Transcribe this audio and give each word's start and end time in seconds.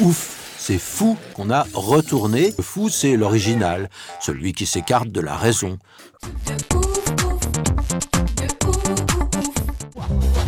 Ouf, 0.00 0.56
c'est 0.58 0.76
fou 0.76 1.16
qu'on 1.34 1.48
a 1.48 1.64
retourné. 1.72 2.52
Le 2.58 2.62
fou, 2.62 2.90
c'est 2.90 3.16
l'original, 3.16 3.88
celui 4.20 4.52
qui 4.52 4.66
s'écarte 4.66 5.08
de 5.08 5.22
la 5.22 5.34
raison. 5.34 5.78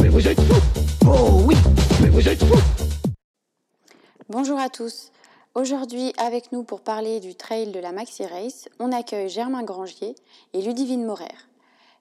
Mais 0.00 0.08
vous 0.08 0.28
êtes 0.28 0.38
fous 0.38 0.62
Oh 1.06 1.40
oui 1.46 1.56
Mais 2.02 2.10
vous 2.10 2.28
êtes 2.28 2.44
fous 2.44 2.60
Bonjour 4.28 4.58
à 4.58 4.68
tous. 4.68 5.12
Aujourd'hui, 5.54 6.12
avec 6.18 6.52
nous 6.52 6.62
pour 6.62 6.82
parler 6.82 7.18
du 7.18 7.34
trail 7.34 7.72
de 7.72 7.80
la 7.80 7.92
Maxi 7.92 8.26
Race, 8.26 8.68
on 8.78 8.92
accueille 8.92 9.30
Germain 9.30 9.62
Grangier 9.62 10.14
et 10.52 10.60
Ludivine 10.60 11.06
Morer. 11.06 11.24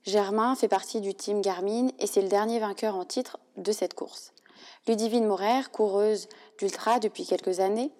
Germain 0.05 0.55
fait 0.55 0.67
partie 0.67 0.99
du 0.99 1.13
team 1.13 1.41
Garmin 1.41 1.87
et 1.99 2.07
c'est 2.07 2.21
le 2.21 2.27
dernier 2.27 2.59
vainqueur 2.59 2.95
en 2.95 3.05
titre 3.05 3.39
de 3.55 3.71
cette 3.71 3.93
course. 3.93 4.33
Ludivine 4.87 5.25
Morer, 5.25 5.63
coureuse 5.71 6.27
d'ultra 6.57 6.99
depuis 6.99 7.25
quelques 7.25 7.59
années, 7.59 7.91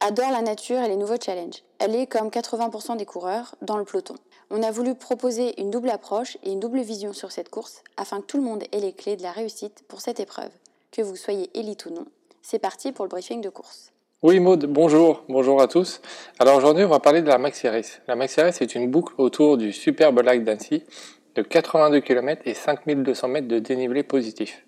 adore 0.00 0.30
la 0.30 0.42
nature 0.42 0.80
et 0.80 0.88
les 0.88 0.96
nouveaux 0.96 1.20
challenges. 1.20 1.62
Elle 1.78 1.94
est 1.94 2.06
comme 2.06 2.28
80% 2.28 2.96
des 2.96 3.06
coureurs 3.06 3.54
dans 3.62 3.78
le 3.78 3.84
peloton. 3.84 4.14
On 4.50 4.62
a 4.62 4.70
voulu 4.70 4.94
proposer 4.94 5.60
une 5.60 5.70
double 5.70 5.90
approche 5.90 6.36
et 6.44 6.52
une 6.52 6.60
double 6.60 6.80
vision 6.80 7.12
sur 7.12 7.32
cette 7.32 7.48
course 7.48 7.82
afin 7.96 8.20
que 8.20 8.26
tout 8.26 8.36
le 8.36 8.44
monde 8.44 8.64
ait 8.72 8.80
les 8.80 8.92
clés 8.92 9.16
de 9.16 9.22
la 9.22 9.32
réussite 9.32 9.84
pour 9.88 10.00
cette 10.00 10.20
épreuve. 10.20 10.50
Que 10.92 11.02
vous 11.02 11.16
soyez 11.16 11.50
élite 11.54 11.86
ou 11.86 11.90
non, 11.90 12.06
c'est 12.42 12.58
parti 12.58 12.92
pour 12.92 13.04
le 13.04 13.08
briefing 13.08 13.40
de 13.40 13.48
course. 13.48 13.92
Oui 14.22 14.40
Maud, 14.40 14.64
bonjour, 14.66 15.24
bonjour 15.28 15.60
à 15.60 15.68
tous. 15.68 16.00
Alors 16.38 16.56
aujourd'hui 16.56 16.84
on 16.84 16.88
va 16.88 17.00
parler 17.00 17.22
de 17.22 17.28
la 17.28 17.38
Maxi 17.38 17.68
Race. 17.68 18.00
La 18.08 18.16
Maxi 18.16 18.40
Race 18.40 18.62
est 18.62 18.74
une 18.74 18.90
boucle 18.90 19.14
autour 19.18 19.56
du 19.56 19.72
superbe 19.72 20.20
lac 20.20 20.42
d'Annecy 20.42 20.84
de 21.34 21.42
82 21.42 22.00
km 22.00 22.42
et 22.46 22.54
5200 22.54 23.28
mètres 23.28 23.48
de 23.48 23.58
dénivelé 23.58 24.02
positif. 24.02 24.65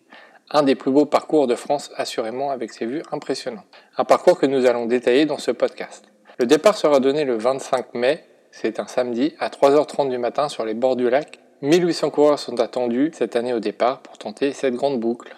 Un 0.50 0.62
des 0.62 0.74
plus 0.74 0.90
beaux 0.90 1.04
parcours 1.04 1.46
de 1.46 1.54
France 1.54 1.90
assurément 1.96 2.50
avec 2.50 2.72
ses 2.72 2.86
vues 2.86 3.02
impressionnantes. 3.12 3.66
Un 3.98 4.04
parcours 4.04 4.38
que 4.38 4.46
nous 4.46 4.64
allons 4.64 4.86
détailler 4.86 5.26
dans 5.26 5.36
ce 5.36 5.50
podcast. 5.50 6.10
Le 6.38 6.46
départ 6.46 6.78
sera 6.78 7.00
donné 7.00 7.24
le 7.24 7.36
25 7.36 7.92
mai, 7.94 8.24
c'est 8.50 8.80
un 8.80 8.86
samedi, 8.86 9.34
à 9.40 9.50
3h30 9.50 10.08
du 10.08 10.16
matin 10.16 10.48
sur 10.48 10.64
les 10.64 10.72
bords 10.72 10.96
du 10.96 11.10
lac. 11.10 11.38
1800 11.60 12.08
coureurs 12.08 12.38
sont 12.38 12.60
attendus 12.60 13.10
cette 13.12 13.36
année 13.36 13.52
au 13.52 13.60
départ 13.60 14.00
pour 14.00 14.16
tenter 14.16 14.52
cette 14.54 14.74
grande 14.74 14.98
boucle. 14.98 15.36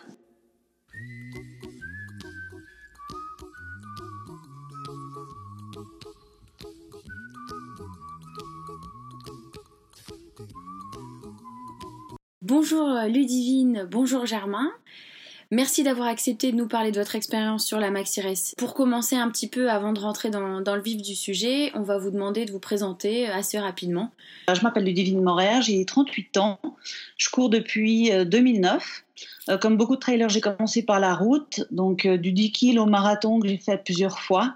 Bonjour 12.43 12.89
euh, 12.89 13.07
Ludivine, 13.07 13.87
bonjour 13.91 14.27
Germain. 14.27 14.71
Merci 15.53 15.83
d'avoir 15.83 16.09
accepté 16.09 16.53
de 16.53 16.57
nous 16.57 16.69
parler 16.69 16.93
de 16.93 16.99
votre 16.99 17.17
expérience 17.17 17.67
sur 17.67 17.81
la 17.81 17.91
Maxi 17.91 18.21
Race. 18.21 18.55
Pour 18.57 18.75
commencer 18.75 19.17
un 19.17 19.29
petit 19.31 19.49
peu 19.49 19.71
avant 19.71 19.93
de 19.93 19.99
rentrer 19.99 20.31
dans, 20.31 20.61
dans 20.61 20.77
le 20.77 20.83
vif 20.83 21.03
du 21.03 21.15
sujet, 21.17 21.73
on 21.75 21.83
va 21.83 21.99
vous 21.99 22.11
demander 22.11 22.45
de 22.45 22.53
vous 22.53 22.61
présenter 22.61 23.29
euh, 23.29 23.35
assez 23.35 23.59
rapidement. 23.59 24.13
Je 24.53 24.63
m'appelle 24.63 24.85
Ludivine 24.85 25.23
Morer, 25.23 25.61
j'ai 25.63 25.85
38 25.85 26.37
ans. 26.37 26.61
Je 27.17 27.31
cours 27.31 27.51
depuis 27.51 28.13
euh, 28.13 28.25
2009. 28.25 29.05
Euh, 29.49 29.59
comme 29.59 29.77
beaucoup 29.77 29.97
de 29.97 30.01
trailers, 30.01 30.29
j'ai 30.29 30.41
commencé 30.41 30.83
par 30.83 31.01
la 31.01 31.15
route, 31.15 31.65
donc 31.71 32.07
euh, 32.07 32.17
du 32.17 32.33
10 32.33 32.53
km 32.53 32.83
au 32.83 32.87
marathon 32.87 33.41
que 33.41 33.49
j'ai 33.49 33.57
fait 33.57 33.83
plusieurs 33.83 34.21
fois, 34.21 34.55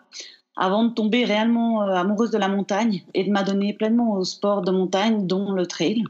avant 0.56 0.84
de 0.84 0.94
tomber 0.94 1.24
réellement 1.24 1.82
euh, 1.82 1.94
amoureuse 1.94 2.30
de 2.30 2.38
la 2.38 2.48
montagne 2.48 3.04
et 3.14 3.24
de 3.24 3.30
m'adonner 3.30 3.72
pleinement 3.74 4.14
au 4.14 4.24
sport 4.24 4.62
de 4.62 4.70
montagne, 4.70 5.26
dont 5.26 5.52
le 5.52 5.66
trail. 5.66 6.04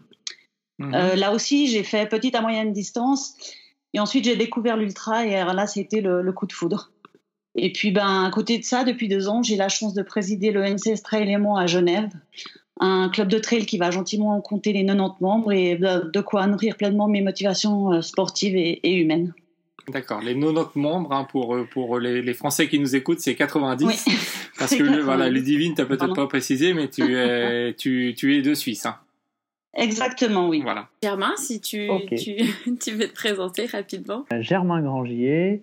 Euh, 0.81 1.15
là 1.15 1.33
aussi, 1.33 1.69
j'ai 1.69 1.84
fait 1.84 2.09
petite 2.09 2.34
à 2.34 2.41
moyenne 2.41 2.73
distance. 2.73 3.37
Et 3.94 4.00
ensuite, 4.00 4.25
j'ai 4.25 4.37
découvert 4.37 4.77
l'ultra 4.77 5.25
et 5.25 5.31
là, 5.31 5.66
c'était 5.66 6.00
le, 6.00 6.21
le 6.21 6.32
coup 6.32 6.47
de 6.47 6.53
foudre. 6.53 6.91
Et 7.56 7.72
puis, 7.72 7.93
ben, 7.93 8.25
à 8.25 8.31
côté 8.31 8.59
de 8.59 8.65
ça, 8.65 8.82
depuis 8.82 9.09
deux 9.09 9.28
ans, 9.28 9.43
j'ai 9.43 9.56
la 9.56 9.69
chance 9.69 9.94
de 9.94 10.03
présider 10.03 10.50
le 10.50 10.62
NCS 10.65 11.03
Trail 11.05 11.27
Léman 11.27 11.56
à 11.56 11.66
Genève, 11.66 12.10
un 12.81 13.09
club 13.09 13.28
de 13.28 13.38
trail 13.38 13.65
qui 13.66 13.78
va 13.78 13.93
gentiment 13.93 14.41
compter 14.41 14.72
les 14.72 14.84
90 14.84 15.22
membres 15.22 15.53
et 15.53 15.77
de, 15.77 16.21
quoi 16.21 16.47
nourrir 16.49 16.77
pleinement 16.77 17.06
mes 17.06 17.22
motivations 17.22 17.93
euh, 17.93 18.00
sportives 18.03 18.56
et, 18.56 18.81
et 18.82 18.94
humaines. 18.97 19.32
D'accord, 19.88 20.21
les 20.22 20.34
90 20.34 20.76
membres, 20.76 21.12
hein, 21.12 21.28
pour, 21.31 21.55
euh, 21.55 21.69
pour 21.71 22.00
les, 22.00 22.21
les 22.22 22.34
Français 22.34 22.69
qui 22.69 22.81
nous 22.81 22.97
écoutent, 22.97 23.21
c'est 23.21 23.37
90. 23.37 23.84
Oui. 23.87 23.94
Parce 24.59 24.72
que 24.75 24.82
le- 24.82 24.88
90. 24.88 25.05
voilà, 25.05 25.31
Ludivine, 25.31 25.75
t'as 25.75 25.84
peut-être 25.84 26.00
Pardon. 26.00 26.15
pas 26.16 26.26
précisé, 26.26 26.75
mais 26.75 26.88
tu 26.88 27.15
es, 27.16 27.75
tu, 27.75 28.15
tu 28.16 28.37
es 28.37 28.43
de 28.43 28.55
Suisse. 28.55 28.87
Hein. 28.87 28.97
Exactement, 29.77 30.49
oui. 30.49 30.61
Voilà. 30.62 30.89
Germain, 31.03 31.33
si 31.37 31.61
tu, 31.61 31.89
Ok. 31.89 32.15
tu, 32.15 32.37
tu 32.83 32.91
veux 32.93 33.09
te 33.09 33.15
présenter 33.15 33.67
rapidement. 33.67 34.25
Germain 34.41 34.81
Grangier, 34.83 35.62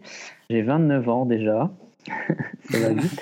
j'ai 0.49 0.61
29 0.61 1.09
ans 1.09 1.25
déjà. 1.25 1.71
Ça 2.69 2.79
va 2.79 2.89
vite. 2.93 3.21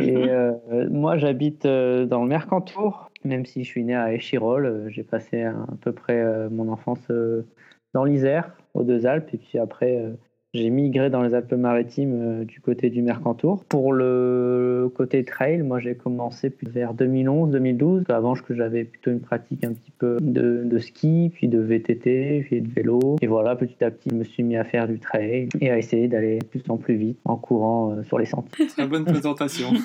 Et 0.00 0.16
euh, 0.16 0.52
moi, 0.90 1.18
j'habite 1.18 1.66
euh, 1.66 2.06
dans 2.06 2.22
le 2.22 2.28
Mercantour, 2.28 3.10
même 3.24 3.44
si 3.44 3.64
je 3.64 3.68
suis 3.68 3.84
né 3.84 3.94
à 3.94 4.12
Échirol. 4.14 4.64
euh, 4.66 4.88
J'ai 4.88 5.02
passé 5.02 5.42
à, 5.42 5.50
à 5.50 5.74
peu 5.80 5.92
près 5.92 6.18
euh, 6.20 6.48
mon 6.50 6.70
enfance 6.72 7.00
euh, 7.10 7.46
dans 7.94 8.04
l'Isère, 8.04 8.50
aux 8.74 8.82
Deux 8.84 9.04
Alpes, 9.06 9.28
et 9.34 9.36
puis 9.36 9.58
après, 9.58 9.96
euh, 9.98 10.12
j'ai 10.54 10.68
migré 10.68 11.08
dans 11.08 11.22
les 11.22 11.32
Alpes-Maritimes 11.34 12.42
euh, 12.42 12.44
du 12.44 12.60
côté 12.60 12.90
du 12.90 13.00
Mercantour. 13.00 13.64
Pour 13.64 13.92
le 13.94 14.90
côté 14.94 15.24
trail, 15.24 15.62
moi, 15.62 15.80
j'ai 15.80 15.94
commencé 15.94 16.52
vers 16.62 16.92
2011-2012. 16.94 18.04
Avant, 18.10 18.34
je- 18.34 18.42
j'avais 18.50 18.84
plutôt 18.84 19.10
une 19.12 19.20
pratique 19.20 19.64
un 19.64 19.72
petit 19.72 19.90
peu 19.98 20.18
de, 20.20 20.62
de 20.64 20.78
ski, 20.78 21.30
puis 21.32 21.48
de 21.48 21.58
VTT, 21.58 22.42
puis 22.44 22.60
de 22.60 22.68
vélo. 22.70 23.16
Et 23.22 23.26
voilà, 23.26 23.56
petit 23.56 23.82
à 23.82 23.90
petit, 23.90 24.10
je 24.10 24.16
me 24.16 24.24
suis 24.24 24.42
mis 24.42 24.56
à 24.56 24.64
faire 24.64 24.86
du 24.88 24.98
trail 24.98 25.48
et 25.62 25.70
à 25.70 25.78
essayer 25.78 26.06
d'aller 26.06 26.38
de 26.38 26.44
plus 26.44 26.62
en 26.68 26.76
plus 26.76 26.96
vite 26.96 27.18
en 27.24 27.36
courant 27.36 27.92
euh, 27.92 28.02
sur 28.04 28.18
les 28.18 28.26
sentiers. 28.26 28.66
Très 28.76 28.86
bonne 28.86 29.04
présentation. 29.04 29.68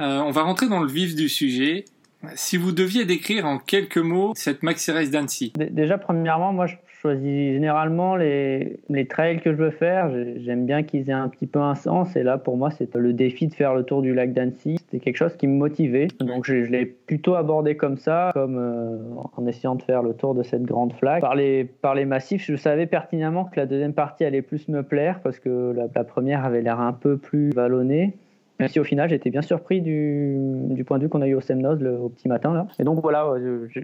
Euh, 0.00 0.20
on 0.20 0.30
va 0.30 0.42
rentrer 0.42 0.68
dans 0.68 0.78
le 0.78 0.86
vif 0.86 1.16
du 1.16 1.28
sujet. 1.28 1.84
Si 2.36 2.56
vous 2.56 2.70
deviez 2.70 3.04
décrire 3.04 3.46
en 3.46 3.58
quelques 3.58 3.98
mots 3.98 4.30
cette 4.36 4.62
Maxi 4.62 4.92
Race 4.92 5.10
d'Annecy, 5.10 5.52
Dé- 5.58 5.70
Déjà, 5.70 5.98
premièrement, 5.98 6.52
moi, 6.52 6.66
je 6.66 6.76
choisis 7.00 7.52
généralement 7.52 8.16
les, 8.16 8.80
trails 9.08 9.40
que 9.40 9.52
je 9.52 9.56
veux 9.56 9.70
faire. 9.70 10.10
J'ai- 10.10 10.40
J'aime 10.40 10.66
bien 10.66 10.82
qu'ils 10.82 11.08
aient 11.10 11.12
un 11.12 11.28
petit 11.28 11.46
peu 11.46 11.60
un 11.60 11.74
sens. 11.74 12.16
Et 12.16 12.22
là, 12.22 12.38
pour 12.38 12.56
moi, 12.56 12.70
c'est 12.70 12.94
le 12.94 13.12
défi 13.12 13.46
de 13.46 13.54
faire 13.54 13.74
le 13.74 13.84
tour 13.84 14.02
du 14.02 14.14
lac 14.14 14.32
d'Annecy. 14.32 14.78
C'était 14.78 14.98
quelque 14.98 15.16
chose 15.16 15.36
qui 15.36 15.46
me 15.46 15.56
motivait. 15.56 16.08
Donc, 16.20 16.44
je, 16.44 16.54
l'ai 16.54 16.86
plutôt 16.86 17.34
abordé 17.34 17.76
comme 17.76 17.96
ça, 17.96 18.30
comme 18.34 18.56
euh, 18.58 18.98
en 19.36 19.46
essayant 19.46 19.74
de 19.74 19.82
faire 19.82 20.02
le 20.02 20.14
tour 20.14 20.34
de 20.34 20.42
cette 20.42 20.62
grande 20.62 20.92
flaque. 20.92 21.20
Par 21.20 21.34
les, 21.34 21.64
par 21.64 21.94
les 21.94 22.04
massifs, 22.04 22.44
je 22.44 22.56
savais 22.56 22.86
pertinemment 22.86 23.44
que 23.44 23.58
la 23.58 23.66
deuxième 23.66 23.94
partie 23.94 24.24
allait 24.24 24.42
plus 24.42 24.68
me 24.68 24.82
plaire 24.82 25.20
parce 25.22 25.38
que 25.38 25.72
la, 25.76 25.86
la 25.94 26.04
première 26.04 26.44
avait 26.44 26.62
l'air 26.62 26.80
un 26.80 26.92
peu 26.92 27.16
plus 27.16 27.50
vallonnée. 27.50 28.16
Même 28.58 28.68
si 28.68 28.80
au 28.80 28.84
final 28.84 29.08
j'étais 29.08 29.30
bien 29.30 29.42
surpris 29.42 29.80
du, 29.80 30.84
point 30.86 30.98
de 30.98 31.04
vue 31.04 31.08
qu'on 31.08 31.22
a 31.22 31.26
eu 31.26 31.34
au 31.34 31.40
Semnoz 31.40 31.78
le, 31.80 32.08
petit 32.08 32.28
matin 32.28 32.52
là. 32.52 32.66
Et 32.78 32.84
donc 32.84 33.00
voilà, 33.00 33.34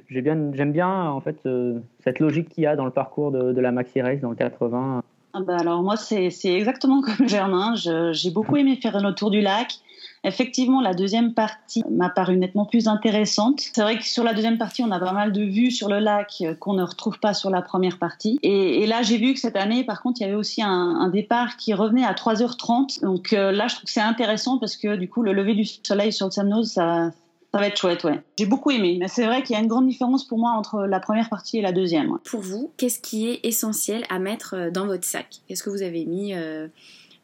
j'aime 0.09 0.73
bien 0.73 1.09
en 1.09 1.21
fait 1.21 1.37
euh, 1.47 1.79
cette 2.03 2.19
logique 2.19 2.49
qu'il 2.49 2.65
y 2.65 2.67
a 2.67 2.75
dans 2.75 2.85
le 2.85 2.91
parcours 2.91 3.31
de, 3.31 3.61
la 3.61 3.73
Maxi 3.73 4.03
Race 4.03 4.21
dans 4.21 4.31
le 4.31 4.37
80. 4.37 5.03
Ah 5.37 5.41
bah 5.45 5.57
alors 5.59 5.83
moi, 5.83 5.97
c'est 5.97 6.29
exactement 6.45 7.03
comme 7.17 7.29
Germain. 7.29 7.75
J'ai 8.13 8.31
beaucoup 8.31 8.57
aimé 8.57 8.77
faire 8.81 9.01
le 9.01 9.13
tour 9.15 9.31
du 9.31 9.41
lac. 9.41 9.79
Effectivement, 10.25 10.81
la 10.81 10.95
deuxième 10.95 11.35
partie 11.35 11.83
m'a 11.91 12.09
paru 12.09 12.39
nettement 12.39 12.65
plus 12.65 12.89
intéressante. 12.89 13.61
C'est 13.75 13.83
vrai 13.83 13.99
que 13.99 14.05
sur 14.05 14.25
la 14.25 14.33
deuxième 14.33 14.57
partie, 14.57 14.83
on 14.83 14.91
a 14.91 14.99
pas 14.99 15.13
mal 15.13 15.33
de 15.33 15.43
vues 15.43 15.71
sur 15.71 15.89
le 15.89 15.99
lac 15.99 16.37
euh, 16.41 16.55
qu'on 16.55 16.73
ne 16.73 16.83
retrouve 16.83 17.21
pas 17.21 17.35
sur 17.35 17.51
la 17.51 17.61
première 17.61 17.99
partie. 17.99 18.39
Et, 18.43 18.87
là, 18.87 19.03
j'ai 19.03 19.19
vu 19.19 19.35
que 19.35 19.41
cette 19.41 19.57
année, 19.57 19.85
par 19.85 20.03
contre, 20.03 20.21
il 20.21 20.25
y 20.25 20.27
avait 20.27 20.37
aussi 20.37 20.63
un, 20.63 21.11
départ 21.11 21.59
qui 21.59 21.75
revenait 21.75 22.05
à 22.05 22.15
3h30. 22.15 23.03
Donc 23.03 23.35
euh, 23.35 23.53
là, 23.53 23.69
je 23.69 23.75
trouve 23.75 23.85
que 23.85 23.91
c'est 23.91 24.01
intéressant 24.01 24.59
parce 24.59 24.77
que 24.77 24.97
du 24.97 25.09
coup, 25.09 25.23
le 25.23 25.35
lever 25.35 25.55
du 25.55 25.65
soleil 25.65 26.13
sur 26.13 26.27
le 26.27 26.33
Samnose, 26.33 26.73
ça, 26.73 27.13
va 27.53 27.67
être 27.67 27.77
chouette, 27.77 28.03
ouais. 28.05 28.21
J'ai 28.39 28.47
beaucoup 28.47 28.71
aimé, 28.71 28.97
mais 28.99 29.07
c'est 29.07 29.27
vrai 29.27 29.43
qu'il 29.43 29.55
y 29.55 29.59
a 29.59 29.63
une 29.63 29.69
grande 29.69 29.87
différence 29.87 30.27
pour 30.27 30.39
moi 30.39 30.53
entre 30.53 30.87
la 30.87 30.99
première 30.99 31.29
partie 31.29 31.59
et 31.59 31.63
la 31.63 31.73
deuxième. 31.73 32.19
Pour 32.25 32.41
vous, 32.41 32.73
qu'est-ce 32.79 32.99
qui 32.99 33.29
est 33.29 33.41
essentiel 33.45 34.05
à 34.09 34.19
mettre 34.19 34.55
euh, 34.57 34.71
dans 34.71 34.87
votre 34.87 35.05
sac? 35.05 35.43
Qu'est-ce 35.47 35.63
que 35.63 35.71
vous 35.71 35.83
avez 35.83 36.07
mis 36.07 36.33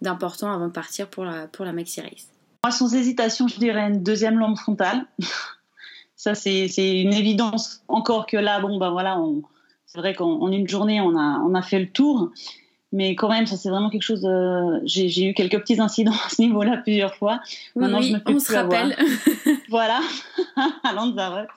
d'important 0.03 0.53
avant 0.53 0.69
de 0.69 0.73
partir 0.73 1.09
pour 1.09 1.25
la, 1.25 1.47
pour 1.47 1.65
la 1.65 1.73
Maxi 1.73 2.03
Race? 2.03 2.29
Moi, 2.65 2.73
sans 2.73 2.95
hésitation, 2.95 3.49
je 3.49 3.59
dirais 3.59 3.89
une 3.89 4.03
deuxième 4.03 4.39
lampe 4.39 4.59
frontale. 4.59 5.07
Ça, 6.17 6.35
c'est 6.35 6.67
une 7.01 7.15
évidence. 7.15 7.83
Encore 7.89 8.27
que 8.27 8.37
là, 8.37 8.61
bon, 8.61 8.79
ben 8.79 8.91
voilà, 8.91 9.19
on- 9.19 9.43
c'est 9.87 9.99
vrai 9.99 10.15
qu'en 10.15 10.33
en 10.43 10.53
une 10.53 10.69
journée, 10.69 11.01
on 11.01 11.17
a, 11.17 11.39
on 11.47 11.55
a 11.55 11.63
fait 11.63 11.79
le 11.81 11.89
tour. 11.89 12.31
Mais 12.93 13.15
quand 13.15 13.31
même, 13.31 13.47
ça 13.47 13.57
c'est 13.57 13.71
vraiment 13.71 13.89
quelque 13.89 14.03
chose. 14.03 14.21
De... 14.21 14.83
J'ai 14.85 15.31
eu 15.31 15.33
quelques 15.33 15.59
petits 15.61 15.81
incidents 15.81 16.13
à 16.27 16.29
ce 16.29 16.43
niveau-là 16.43 16.77
plusieurs 16.79 17.15
fois. 17.15 17.41
Oui, 17.75 17.83
Maintenant, 17.85 18.03
je 18.03 18.13
me 18.13 18.19
on 18.27 18.39
se 18.39 18.53
rappelle. 18.53 18.95
voilà, 19.71 20.01
à 20.85 20.93
Lanzarote. 20.93 21.49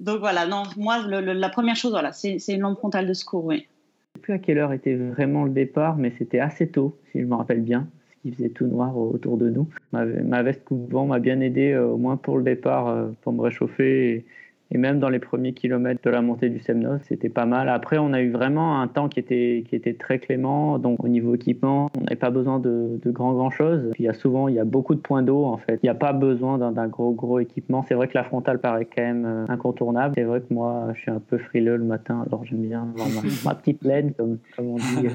Donc 0.00 0.20
voilà, 0.20 0.46
non, 0.46 0.62
moi, 0.78 0.98
la 1.06 1.48
première 1.50 1.76
chose, 1.76 1.90
voilà, 1.90 2.12
c'est 2.12 2.38
une 2.48 2.60
lampe 2.60 2.78
frontale 2.78 3.06
de 3.06 3.12
secours, 3.14 3.44
oui. 3.44 3.56
Je 3.56 3.60
ne 3.60 3.66
sais 4.14 4.22
plus 4.22 4.32
à 4.32 4.38
quelle 4.38 4.58
heure 4.58 4.72
était 4.72 4.94
vraiment 4.94 5.44
le 5.44 5.50
départ, 5.50 5.96
mais 5.96 6.14
c'était 6.16 6.40
assez 6.40 6.68
tôt, 6.68 6.96
si 7.12 7.20
je 7.20 7.26
me 7.26 7.34
rappelle 7.34 7.60
bien, 7.60 7.80
parce 7.80 8.20
qu'il 8.22 8.34
faisait 8.34 8.48
tout 8.48 8.66
noir 8.66 8.96
autour 8.96 9.36
de 9.36 9.50
nous. 9.50 9.68
Ma, 9.94 10.42
veste 10.42 10.64
coupe-vent 10.64 11.06
m'a 11.06 11.18
bien 11.20 11.40
aidé, 11.40 11.72
euh, 11.72 11.86
au 11.86 11.96
moins 11.96 12.16
pour 12.16 12.38
le 12.38 12.44
départ, 12.44 12.88
euh, 12.88 13.08
pour 13.22 13.32
me 13.32 13.40
réchauffer. 13.42 14.26
Et 14.70 14.78
même 14.78 14.98
dans 14.98 15.08
les 15.08 15.18
premiers 15.18 15.52
kilomètres 15.52 16.00
de 16.02 16.10
la 16.10 16.22
montée 16.22 16.48
du 16.48 16.58
Semnos, 16.58 17.00
c'était 17.08 17.28
pas 17.28 17.46
mal. 17.46 17.68
Après, 17.68 17.98
on 17.98 18.12
a 18.12 18.20
eu 18.20 18.30
vraiment 18.30 18.80
un 18.80 18.88
temps 18.88 19.08
qui 19.08 19.20
était, 19.20 19.64
qui 19.68 19.76
était 19.76 19.94
très 19.94 20.18
clément. 20.18 20.78
Donc, 20.78 21.04
au 21.04 21.08
niveau 21.08 21.34
équipement, 21.34 21.90
on 21.96 22.04
n'avait 22.04 22.16
pas 22.16 22.30
besoin 22.30 22.58
de, 22.58 22.98
de 23.02 23.10
grand, 23.10 23.34
grand 23.34 23.50
chose. 23.50 23.92
il 23.98 24.04
y 24.04 24.08
a 24.08 24.14
souvent, 24.14 24.48
il 24.48 24.54
y 24.54 24.58
a 24.58 24.64
beaucoup 24.64 24.94
de 24.94 25.00
points 25.00 25.22
d'eau, 25.22 25.44
en 25.44 25.58
fait. 25.58 25.78
Il 25.82 25.86
n'y 25.86 25.90
a 25.90 25.94
pas 25.94 26.12
besoin 26.12 26.58
d'un 26.58 26.88
gros, 26.88 27.12
gros 27.12 27.38
équipement. 27.38 27.84
C'est 27.86 27.94
vrai 27.94 28.08
que 28.08 28.14
la 28.14 28.24
frontale 28.24 28.58
paraît 28.58 28.86
quand 28.86 29.02
même 29.02 29.26
euh, 29.26 29.44
incontournable. 29.48 30.14
C'est 30.16 30.24
vrai 30.24 30.40
que 30.40 30.52
moi, 30.52 30.88
je 30.94 31.00
suis 31.02 31.10
un 31.10 31.20
peu 31.20 31.38
frileux 31.38 31.76
le 31.76 31.84
matin, 31.84 32.24
alors 32.26 32.44
j'aime 32.44 32.62
bien 32.62 32.88
avoir 32.94 33.08
ma, 33.44 33.54
petite 33.54 33.84
laine, 33.84 34.12
comme, 34.14 34.38
comme 34.56 34.68
on 34.70 34.76
dit, 34.76 35.08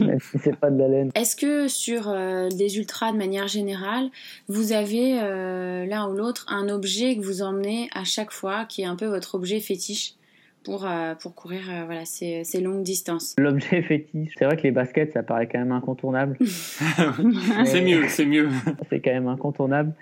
même 0.04 0.20
si 0.20 0.38
c'est 0.38 0.56
pas 0.56 0.70
de 0.70 0.78
la 0.78 0.88
laine. 0.88 1.10
Est-ce 1.14 1.36
que 1.36 1.68
sur 1.68 2.08
euh, 2.08 2.48
des 2.50 2.78
ultras 2.78 3.12
de 3.12 3.16
manière 3.16 3.48
générale, 3.48 4.08
vous 4.48 4.72
avez 4.72 5.18
euh, 5.22 5.86
l'un 5.86 6.08
ou 6.08 6.14
l'autre 6.14 6.46
un 6.48 6.68
objet 6.68 7.16
que 7.16 7.22
vous 7.22 7.42
emmenez 7.42 7.88
à 7.94 8.04
chaque 8.04 8.23
fois, 8.32 8.64
qui 8.64 8.82
est 8.82 8.86
un 8.86 8.96
peu 8.96 9.06
votre 9.06 9.34
objet 9.34 9.60
fétiche 9.60 10.14
pour, 10.64 10.86
euh, 10.86 11.14
pour 11.14 11.34
courir 11.34 11.62
euh, 11.70 11.84
voilà, 11.84 12.04
ces, 12.04 12.42
ces, 12.44 12.60
longues 12.60 12.82
distances 12.82 13.34
L'objet 13.38 13.82
fétiche, 13.82 14.32
c'est 14.36 14.46
vrai 14.46 14.56
que 14.56 14.62
les 14.62 14.70
baskets, 14.70 15.12
ça 15.12 15.22
paraît 15.22 15.46
quand 15.46 15.58
même 15.58 15.72
incontournable. 15.72 16.36
c'est 17.64 17.82
mieux, 17.82 18.08
c'est 18.08 18.26
mieux. 18.26 18.48
C'est 18.88 19.00
quand 19.00 19.12
même 19.12 19.28
incontournable. 19.28 19.92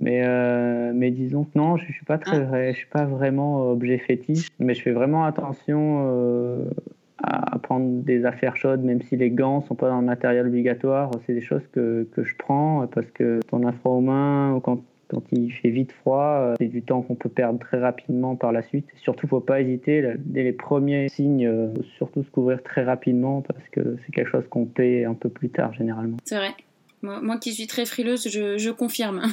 Mais, 0.00 0.22
euh, 0.24 0.92
mais 0.94 1.10
disons 1.10 1.44
que 1.44 1.58
non, 1.58 1.76
je 1.76 1.86
ne 1.86 1.92
suis, 1.92 2.04
pas 2.04 2.18
très 2.18 2.46
ah. 2.50 2.72
je 2.72 2.76
suis 2.76 2.86
pas 2.86 3.04
vraiment 3.04 3.70
objet 3.70 3.98
fétiche, 3.98 4.48
mais 4.58 4.74
je 4.74 4.80
fais 4.80 4.92
vraiment 4.92 5.24
attention 5.24 6.66
à 7.22 7.58
prendre 7.58 8.02
des 8.02 8.24
affaires 8.24 8.56
chaudes, 8.56 8.82
même 8.82 9.02
si 9.02 9.16
les 9.16 9.30
gants 9.30 9.60
sont 9.60 9.74
pas 9.74 9.90
dans 9.90 10.00
le 10.00 10.06
matériel 10.06 10.46
obligatoire. 10.46 11.10
C'est 11.26 11.34
des 11.34 11.42
choses 11.42 11.62
que, 11.72 12.08
que 12.14 12.24
je 12.24 12.34
prends 12.36 12.86
parce 12.86 13.10
que 13.10 13.40
ton 13.48 13.66
as 13.66 13.72
froid 13.72 13.92
aux 13.92 14.00
mains 14.00 14.54
ou 14.54 14.60
quand 14.60 14.82
quand 15.12 15.22
il 15.30 15.52
fait 15.52 15.68
vite 15.68 15.92
froid, 15.92 16.38
euh, 16.40 16.54
c'est 16.58 16.68
du 16.68 16.82
temps 16.82 17.02
qu'on 17.02 17.14
peut 17.14 17.28
perdre 17.28 17.58
très 17.58 17.78
rapidement 17.78 18.34
par 18.34 18.50
la 18.50 18.62
suite. 18.62 18.86
Surtout, 19.02 19.26
faut 19.26 19.40
pas 19.40 19.60
hésiter. 19.60 20.14
Dès 20.18 20.42
les 20.42 20.52
premiers 20.52 21.08
signes, 21.10 21.46
euh, 21.46 21.68
faut 21.74 21.82
surtout 21.98 22.24
se 22.24 22.30
couvrir 22.30 22.62
très 22.62 22.82
rapidement 22.82 23.42
parce 23.42 23.68
que 23.70 23.98
c'est 24.04 24.12
quelque 24.12 24.30
chose 24.30 24.44
qu'on 24.48 24.64
paie 24.64 25.04
un 25.04 25.14
peu 25.14 25.28
plus 25.28 25.50
tard 25.50 25.74
généralement. 25.74 26.16
C'est 26.24 26.36
vrai. 26.36 26.54
Moi, 27.02 27.36
qui 27.38 27.52
suis 27.52 27.66
très 27.66 27.84
frileuse, 27.84 28.28
je, 28.28 28.70
confirme. 28.70 29.22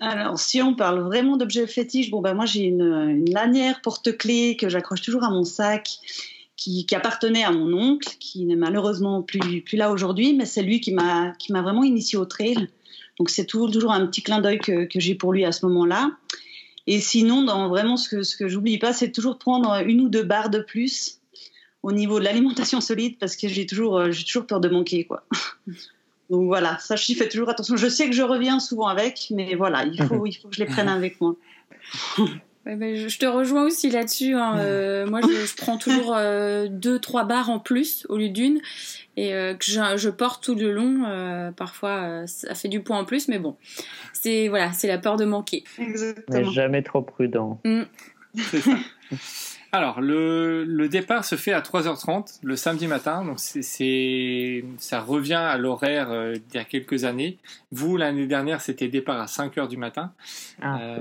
Alors, 0.00 0.38
si 0.38 0.62
on 0.62 0.74
parle 0.74 1.00
vraiment 1.00 1.36
d'objets 1.36 1.66
fétiches, 1.66 2.10
bon, 2.10 2.20
ben 2.20 2.34
moi 2.34 2.46
j'ai 2.46 2.64
une, 2.64 3.24
lanière 3.30 3.80
porte-clés 3.82 4.56
que 4.56 4.68
j'accroche 4.68 5.02
toujours 5.02 5.24
à 5.24 5.30
mon 5.30 5.42
sac, 5.42 5.98
qui, 6.56 6.86
appartenait 6.94 7.42
à 7.42 7.50
mon 7.50 7.76
oncle, 7.76 8.14
qui 8.20 8.44
n'est 8.44 8.54
malheureusement 8.54 9.22
plus, 9.22 9.60
plus 9.62 9.76
là 9.76 9.90
aujourd'hui, 9.90 10.34
mais 10.34 10.46
c'est 10.46 10.62
lui 10.62 10.80
qui 10.80 10.92
m'a 10.92 11.34
vraiment 11.50 11.82
initié 11.82 12.16
au 12.16 12.26
trail. 12.26 12.68
Donc 13.18 13.30
c'est 13.30 13.46
toujours, 13.46 13.92
un 13.92 14.06
petit 14.06 14.22
clin 14.22 14.40
d'œil 14.40 14.58
que, 14.58 14.86
j'ai 14.94 15.14
pour 15.14 15.32
lui 15.32 15.44
à 15.44 15.52
ce 15.52 15.66
moment-là. 15.66 16.10
Et 16.86 17.00
sinon, 17.00 17.68
vraiment 17.68 17.96
ce 17.96 18.36
que, 18.36 18.48
j'oublie 18.48 18.78
pas, 18.78 18.92
c'est 18.92 19.12
toujours 19.12 19.38
prendre 19.38 19.82
une 19.86 20.00
ou 20.00 20.08
deux 20.08 20.22
barres 20.22 20.50
de 20.50 20.58
plus 20.58 21.20
au 21.82 21.92
niveau 21.92 22.18
de 22.18 22.24
l'alimentation 22.24 22.80
solide 22.80 23.18
parce 23.18 23.36
que 23.36 23.46
j'ai 23.48 23.66
toujours, 23.66 23.98
euh, 23.98 24.10
peur 24.48 24.60
de 24.60 24.68
manquer. 24.68 25.04
Quoi. 25.04 25.24
Donc 26.30 26.46
voilà, 26.46 26.78
ça 26.78 26.96
j'y 26.96 27.14
fais 27.14 27.28
toujours 27.28 27.50
attention. 27.50 27.76
Je 27.76 27.88
sais 27.88 28.06
que 28.06 28.14
je 28.14 28.22
reviens 28.22 28.58
souvent 28.58 28.86
avec, 28.86 29.28
mais 29.30 29.54
voilà, 29.54 29.84
il 29.84 30.02
faut, 30.02 30.26
il 30.26 30.32
faut 30.32 30.48
que 30.48 30.56
je 30.56 30.60
les 30.60 30.66
prenne 30.66 30.88
avec 30.88 31.20
moi. 31.20 31.36
Ben, 32.64 33.08
je 33.08 33.18
te 33.18 33.26
rejoins 33.26 33.64
aussi 33.64 33.90
là-dessus. 33.90 34.34
Hein. 34.34 34.58
Euh, 34.58 35.06
moi, 35.06 35.20
je, 35.20 35.56
prends 35.56 35.76
toujours 35.76 36.14
euh, 36.16 36.66
deux, 36.68 36.98
trois 36.98 37.24
barres 37.24 37.50
en 37.50 37.58
plus 37.58 38.06
au 38.08 38.16
lieu 38.16 38.30
d'une 38.30 38.60
et 39.16 39.34
euh, 39.34 39.54
que 39.54 39.64
je, 39.64 40.08
porte 40.08 40.42
tout 40.42 40.54
le 40.54 40.72
long. 40.72 41.04
Euh, 41.06 41.52
parfois, 41.52 42.02
euh, 42.02 42.26
ça 42.26 42.54
fait 42.54 42.68
du 42.68 42.80
poids 42.80 42.96
en 42.96 43.04
plus, 43.04 43.28
mais 43.28 43.38
bon, 43.38 43.56
c'est 44.12 44.48
voilà, 44.48 44.72
c'est 44.72 44.88
la 44.88 44.98
peur 44.98 45.16
de 45.16 45.24
manquer. 45.24 45.64
Mais 46.30 46.44
jamais 46.44 46.82
trop 46.82 47.02
prudent. 47.02 47.60
Mm. 47.64 47.82
Alors, 49.74 50.00
le, 50.00 50.62
le, 50.62 50.88
départ 50.88 51.24
se 51.24 51.34
fait 51.34 51.52
à 51.52 51.60
3h30 51.60 52.38
le 52.44 52.54
samedi 52.54 52.86
matin, 52.86 53.24
donc 53.24 53.40
c'est, 53.40 54.64
ça 54.78 55.00
revient 55.00 55.34
à 55.34 55.58
l'horaire 55.58 56.10
d'il 56.10 56.54
y 56.54 56.58
a 56.58 56.64
quelques 56.64 57.02
années. 57.02 57.38
Vous, 57.72 57.96
l'année 57.96 58.28
dernière, 58.28 58.60
c'était 58.60 58.86
départ 58.86 59.20
à 59.20 59.24
5h 59.24 59.66
du 59.66 59.76
matin. 59.76 60.12
Ah, 60.62 60.98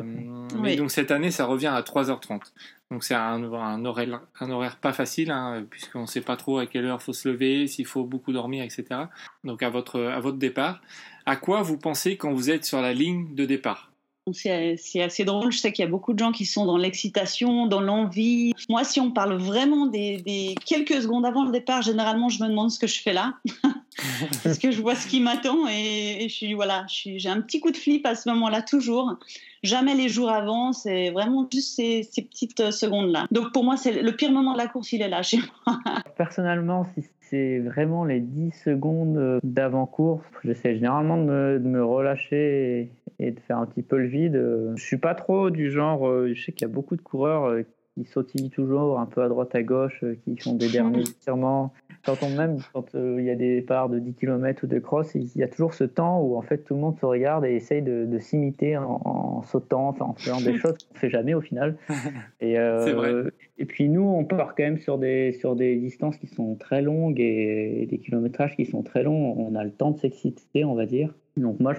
mais 0.59 0.75
donc 0.75 0.89
cette 0.89 1.11
année, 1.11 1.29
ça 1.29 1.45
revient 1.45 1.67
à 1.67 1.81
3h30. 1.81 2.41
Donc 2.89 3.03
c'est 3.03 3.13
un, 3.13 3.43
un, 3.43 3.85
horaire, 3.85 4.21
un 4.39 4.49
horaire 4.49 4.77
pas 4.77 4.91
facile, 4.91 5.29
hein, 5.29 5.63
puisqu'on 5.69 6.01
ne 6.01 6.07
sait 6.07 6.21
pas 6.21 6.35
trop 6.35 6.57
à 6.57 6.65
quelle 6.65 6.85
heure 6.85 6.99
faut 6.99 7.13
se 7.13 7.29
lever, 7.29 7.67
s'il 7.67 7.85
faut 7.85 8.05
beaucoup 8.05 8.33
dormir, 8.33 8.63
etc. 8.63 8.85
Donc 9.43 9.61
à 9.61 9.69
votre, 9.69 10.01
à 10.01 10.19
votre 10.19 10.37
départ, 10.37 10.81
à 11.27 11.35
quoi 11.35 11.61
vous 11.61 11.77
pensez 11.77 12.17
quand 12.17 12.33
vous 12.33 12.49
êtes 12.49 12.65
sur 12.65 12.81
la 12.81 12.93
ligne 12.93 13.35
de 13.35 13.45
départ? 13.45 13.92
C'est 14.31 15.01
assez 15.01 15.25
drôle. 15.25 15.51
Je 15.51 15.57
sais 15.57 15.71
qu'il 15.73 15.83
y 15.83 15.87
a 15.87 15.91
beaucoup 15.91 16.13
de 16.13 16.19
gens 16.19 16.31
qui 16.31 16.45
sont 16.45 16.65
dans 16.65 16.77
l'excitation, 16.77 17.67
dans 17.67 17.81
l'envie. 17.81 18.53
Moi, 18.69 18.83
si 18.83 18.99
on 18.99 19.11
parle 19.11 19.35
vraiment 19.35 19.87
des, 19.87 20.55
quelques 20.65 21.01
secondes 21.01 21.25
avant 21.25 21.43
le 21.43 21.51
départ, 21.51 21.81
généralement, 21.81 22.29
je 22.29 22.41
me 22.41 22.47
demande 22.47 22.71
ce 22.71 22.79
que 22.79 22.87
je 22.87 23.01
fais 23.01 23.13
là. 23.13 23.33
Parce 24.43 24.57
que 24.57 24.71
je 24.71 24.81
vois 24.81 24.95
ce 24.95 25.07
qui 25.07 25.19
m'attend 25.19 25.67
et, 25.67 26.27
je 26.27 26.33
suis, 26.33 26.53
voilà, 26.53 26.85
j'ai 26.87 27.29
un 27.29 27.41
petit 27.41 27.59
coup 27.59 27.71
de 27.71 27.77
flip 27.77 28.05
à 28.05 28.15
ce 28.15 28.29
moment-là, 28.29 28.61
toujours. 28.61 29.17
Jamais 29.61 29.93
les 29.93 30.09
jours 30.09 30.29
avant, 30.29 30.73
c'est 30.73 31.11
vraiment 31.11 31.47
juste 31.51 31.75
ces, 31.75 32.03
ces 32.11 32.23
petites 32.23 32.71
secondes-là. 32.71 33.27
Donc 33.31 33.53
pour 33.53 33.63
moi, 33.63 33.77
c'est 33.77 34.01
le 34.01 34.11
pire 34.13 34.31
moment 34.31 34.53
de 34.53 34.57
la 34.57 34.67
course, 34.67 34.91
il 34.93 35.01
est 35.01 35.09
là 35.09 35.21
chez 35.21 35.37
moi. 35.37 35.77
Personnellement, 36.17 36.87
si 36.95 37.05
c'est 37.29 37.59
vraiment 37.59 38.03
les 38.03 38.19
10 38.19 38.51
secondes 38.65 39.39
d'avant-course, 39.43 40.25
j'essaie 40.43 40.75
généralement 40.75 41.17
de 41.17 41.23
me, 41.23 41.59
de 41.59 41.67
me 41.67 41.85
relâcher 41.85 42.89
et 43.19 43.31
de 43.31 43.39
faire 43.39 43.57
un 43.57 43.65
petit 43.65 43.83
peu 43.83 43.97
le 43.97 44.07
vide. 44.07 44.41
Je 44.75 44.83
suis 44.83 44.97
pas 44.97 45.15
trop 45.15 45.49
du 45.49 45.71
genre, 45.71 46.07
euh, 46.07 46.33
je 46.33 46.43
sais 46.43 46.51
qu'il 46.51 46.67
y 46.67 46.71
a 46.71 46.73
beaucoup 46.73 46.95
de 46.95 47.01
coureurs 47.01 47.45
euh, 47.45 47.63
qui 47.93 48.05
sautillent 48.05 48.49
toujours 48.49 48.99
un 48.99 49.05
peu 49.05 49.21
à 49.21 49.29
droite 49.29 49.53
à 49.55 49.63
gauche, 49.63 50.03
euh, 50.03 50.15
qui 50.23 50.35
font 50.37 50.55
des 50.55 50.69
derniers 50.69 51.03
tirements. 51.21 51.73
Quand 52.05 52.21
on 52.21 52.29
même, 52.29 52.57
quand 52.73 52.93
il 52.95 53.23
y 53.23 53.29
a 53.29 53.35
des 53.35 53.61
parts 53.61 53.87
de 53.87 53.99
10 53.99 54.15
km 54.15 54.63
ou 54.63 54.67
de 54.67 54.79
cross, 54.79 55.15
il 55.15 55.29
y 55.35 55.43
a 55.43 55.47
toujours 55.47 55.73
ce 55.73 55.85
temps 55.85 56.21
où 56.21 56.35
en 56.35 56.41
fait 56.41 56.57
tout 56.57 56.73
le 56.73 56.81
monde 56.81 56.97
se 56.99 57.05
regarde 57.05 57.45
et 57.45 57.55
essaye 57.55 57.81
de, 57.81 58.19
s'imiter 58.19 58.75
en, 58.75 59.41
sautant, 59.43 59.87
enfin, 59.87 60.05
en 60.05 60.13
faisant 60.13 60.41
des 60.41 60.57
choses 60.57 60.77
qu'on 60.79 60.95
ne 60.95 60.99
fait 60.99 61.09
jamais 61.09 61.33
au 61.33 61.39
final. 61.39 61.77
Et, 62.41 62.57
vrai. 62.57 63.31
et 63.57 63.65
puis 63.65 63.87
nous, 63.87 64.03
on 64.03 64.25
part 64.25 64.55
quand 64.55 64.63
même 64.63 64.79
sur 64.79 64.97
des, 64.97 65.31
sur 65.31 65.55
des 65.55 65.77
distances 65.77 66.17
qui 66.17 66.27
sont 66.27 66.55
très 66.55 66.81
longues 66.81 67.21
et 67.21 67.87
des 67.89 67.99
kilométrages 67.99 68.57
qui 68.57 68.65
sont 68.65 68.83
très 68.83 69.03
longs. 69.03 69.35
On 69.37 69.55
a 69.55 69.63
le 69.63 69.71
temps 69.71 69.91
de 69.91 69.97
s'exciter, 69.97 70.65
on 70.65 70.75
va 70.75 70.85
dire. 70.85 71.13
Donc 71.35 71.59
moi, 71.59 71.73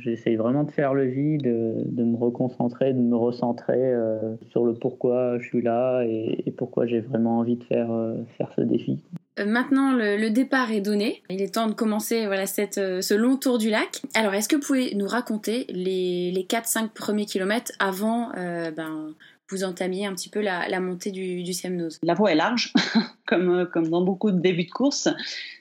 j'essaye 0.00 0.36
vraiment 0.36 0.62
de 0.62 0.70
faire 0.70 0.94
le 0.94 1.04
vide, 1.04 1.42
de, 1.42 2.04
me 2.04 2.16
reconcentrer, 2.16 2.92
de 2.92 3.00
me 3.00 3.16
recentrer 3.16 3.74
euh, 3.76 4.36
sur 4.50 4.64
le 4.64 4.74
pourquoi 4.74 5.38
je 5.40 5.48
suis 5.48 5.62
là 5.62 6.02
et, 6.04 6.52
pourquoi 6.56 6.86
j'ai 6.86 7.00
vraiment 7.00 7.38
envie 7.38 7.56
de 7.56 7.64
faire, 7.64 7.90
euh, 7.90 8.14
faire 8.38 8.52
ce 8.54 8.60
défi. 8.60 9.02
Euh, 9.40 9.46
maintenant, 9.46 9.92
le, 9.92 10.28
départ 10.28 10.70
est 10.70 10.80
donné. 10.80 11.22
Il 11.28 11.42
est 11.42 11.54
temps 11.54 11.66
de 11.66 11.72
commencer 11.72 12.26
voilà, 12.26 12.46
cette, 12.46 12.74
ce 12.76 13.14
long 13.14 13.36
tour 13.36 13.58
du 13.58 13.68
lac. 13.68 14.00
Alors, 14.14 14.34
est-ce 14.34 14.48
que 14.48 14.56
vous 14.56 14.62
pouvez 14.62 14.94
nous 14.94 15.08
raconter 15.08 15.66
les, 15.70 16.30
les 16.30 16.44
4-5 16.44 16.90
premiers 16.90 17.26
kilomètres 17.26 17.72
avant 17.80 18.30
ben, 18.32 19.12
vous 19.48 19.64
entamiez 19.64 20.06
un 20.06 20.14
petit 20.14 20.28
peu 20.28 20.40
la, 20.40 20.68
la 20.68 20.78
montée 20.78 21.10
du, 21.10 21.42
du 21.42 21.52
Semnose? 21.52 21.98
La 22.04 22.14
voie 22.14 22.30
est 22.30 22.36
large, 22.36 22.72
comme, 23.26 23.66
comme 23.72 23.88
dans 23.88 24.02
beaucoup 24.02 24.30
de 24.30 24.38
débuts 24.38 24.66
de 24.66 24.70
course. 24.70 25.08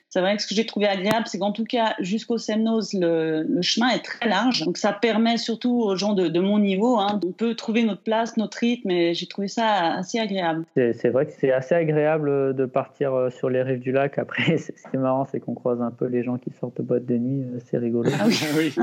C'est 0.10 0.22
vrai 0.22 0.36
que 0.36 0.42
ce 0.42 0.48
que 0.48 0.56
j'ai 0.56 0.66
trouvé 0.66 0.88
agréable, 0.88 1.28
c'est 1.28 1.38
qu'en 1.38 1.52
tout 1.52 1.66
cas, 1.66 1.94
jusqu'au 2.00 2.40
Semnose, 2.40 2.94
le, 2.94 3.44
le, 3.44 3.62
chemin 3.62 3.90
est 3.90 4.04
très 4.04 4.28
large. 4.28 4.66
Donc, 4.66 4.78
ça 4.78 4.92
permet 4.92 5.38
surtout 5.38 5.80
aux 5.84 5.96
gens 5.96 6.14
de, 6.14 6.28
de 6.28 6.40
mon 6.40 6.58
niveau, 6.58 6.98
hein, 6.98 7.20
on 7.24 7.32
peut 7.32 7.54
trouver 7.54 7.84
notre 7.84 8.02
place, 8.02 8.36
notre 8.36 8.58
rythme, 8.58 8.90
et 8.90 9.14
j'ai 9.14 9.28
trouvé 9.28 9.48
ça 9.48 9.94
assez 9.94 10.20
agréable. 10.20 10.66
C'est 10.76 11.10
vrai 11.10 11.28
que 11.28 11.32
c'est 11.40 11.52
assez 11.52 11.76
agréable 11.76 12.56
de 12.56 12.66
partir 12.66 13.14
euh, 13.14 13.30
sur 13.30 13.52
les 13.52 13.62
rives 13.62 13.82
du 13.82 13.92
lac. 13.92 14.18
Après, 14.18 14.58
ce 14.58 14.72
qui 14.72 14.96
est 14.96 14.98
marrant, 14.98 15.26
c'est 15.26 15.40
qu'on 15.40 15.54
croise 15.54 15.80
un 15.80 15.92
peu 15.92 16.06
les 16.06 16.24
gens 16.24 16.40
qui 16.40 16.50
sortent 16.60 16.78
de 16.78 16.82
boîte 16.82 17.06
de 17.06 17.18
nuit. 17.18 17.44
Euh, 17.44 17.60
c'est 17.66 17.78
rigolo. 17.78 18.10
Ah 18.20 18.26
oui. 18.58 18.74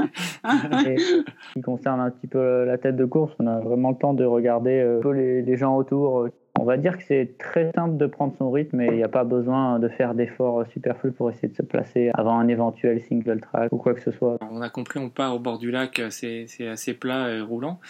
et, 0.87 0.97
qui 1.54 1.61
concerne 1.61 1.99
un 1.99 2.11
petit 2.11 2.28
peu 2.28 2.64
la 2.64 2.78
tête 2.78 2.95
de 2.95 3.04
course, 3.04 3.33
on 3.40 3.49
a 3.49 3.59
vraiment 3.59 3.90
le 3.90 3.97
temps 3.97 4.14
de 4.14 4.25
regarder 4.25 4.78
euh, 4.78 4.99
un 4.99 5.02
peu 5.02 5.11
les, 5.11 5.42
les 5.42 5.56
gens 5.56 5.76
autour 5.76 6.28
on 6.59 6.65
va 6.65 6.77
dire 6.77 6.97
que 6.97 7.03
c'est 7.05 7.37
très 7.39 7.71
simple 7.73 7.97
de 7.97 8.07
prendre 8.07 8.35
son 8.39 8.51
rythme 8.51 8.81
et 8.81 8.87
il 8.87 8.97
n'y 8.97 9.03
a 9.03 9.09
pas 9.09 9.25
besoin 9.25 9.79
de 9.79 9.89
faire 9.89 10.15
d'efforts 10.15 10.65
superflus 10.73 11.13
pour 11.13 11.31
essayer 11.31 11.49
de 11.49 11.55
se 11.55 11.63
placer 11.63 12.11
avant 12.15 12.39
un 12.39 12.49
éventuel 12.49 13.03
single 13.03 13.41
track 13.41 13.73
ou 13.73 13.77
quoi 13.77 13.95
que 13.95 14.01
ce 14.01 14.11
soit. 14.11 14.39
On 14.51 14.61
a 14.63 14.71
compris, 14.71 14.99
on 14.99 15.11
part 15.11 15.35
au 15.35 15.39
bord 15.39 15.59
du 15.59 15.71
lac, 15.71 16.01
c'est 16.11 16.47
assez 16.69 16.95
plat 16.95 17.31
et 17.31 17.41
roulant. 17.41 17.81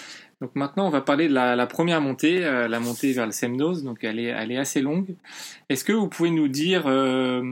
Donc 0.40 0.54
maintenant, 0.54 0.87
on 0.87 0.90
va 0.90 1.00
parler 1.00 1.28
de 1.28 1.35
la, 1.35 1.66
première 1.66 2.00
montée, 2.00 2.44
euh, 2.44 2.68
la 2.68 2.80
montée 2.80 3.12
vers 3.12 3.26
le 3.26 3.32
Semnose. 3.32 3.85
Donc 3.85 4.04
elle 4.04 4.18
est, 4.18 4.56
assez 4.56 4.80
longue. 4.80 5.14
Est-ce 5.68 5.85
que 5.85 5.92
vous 5.92 6.08
pouvez 6.08 6.30
nous 6.30 6.49
dire, 6.49 6.85
euh, 6.87 7.42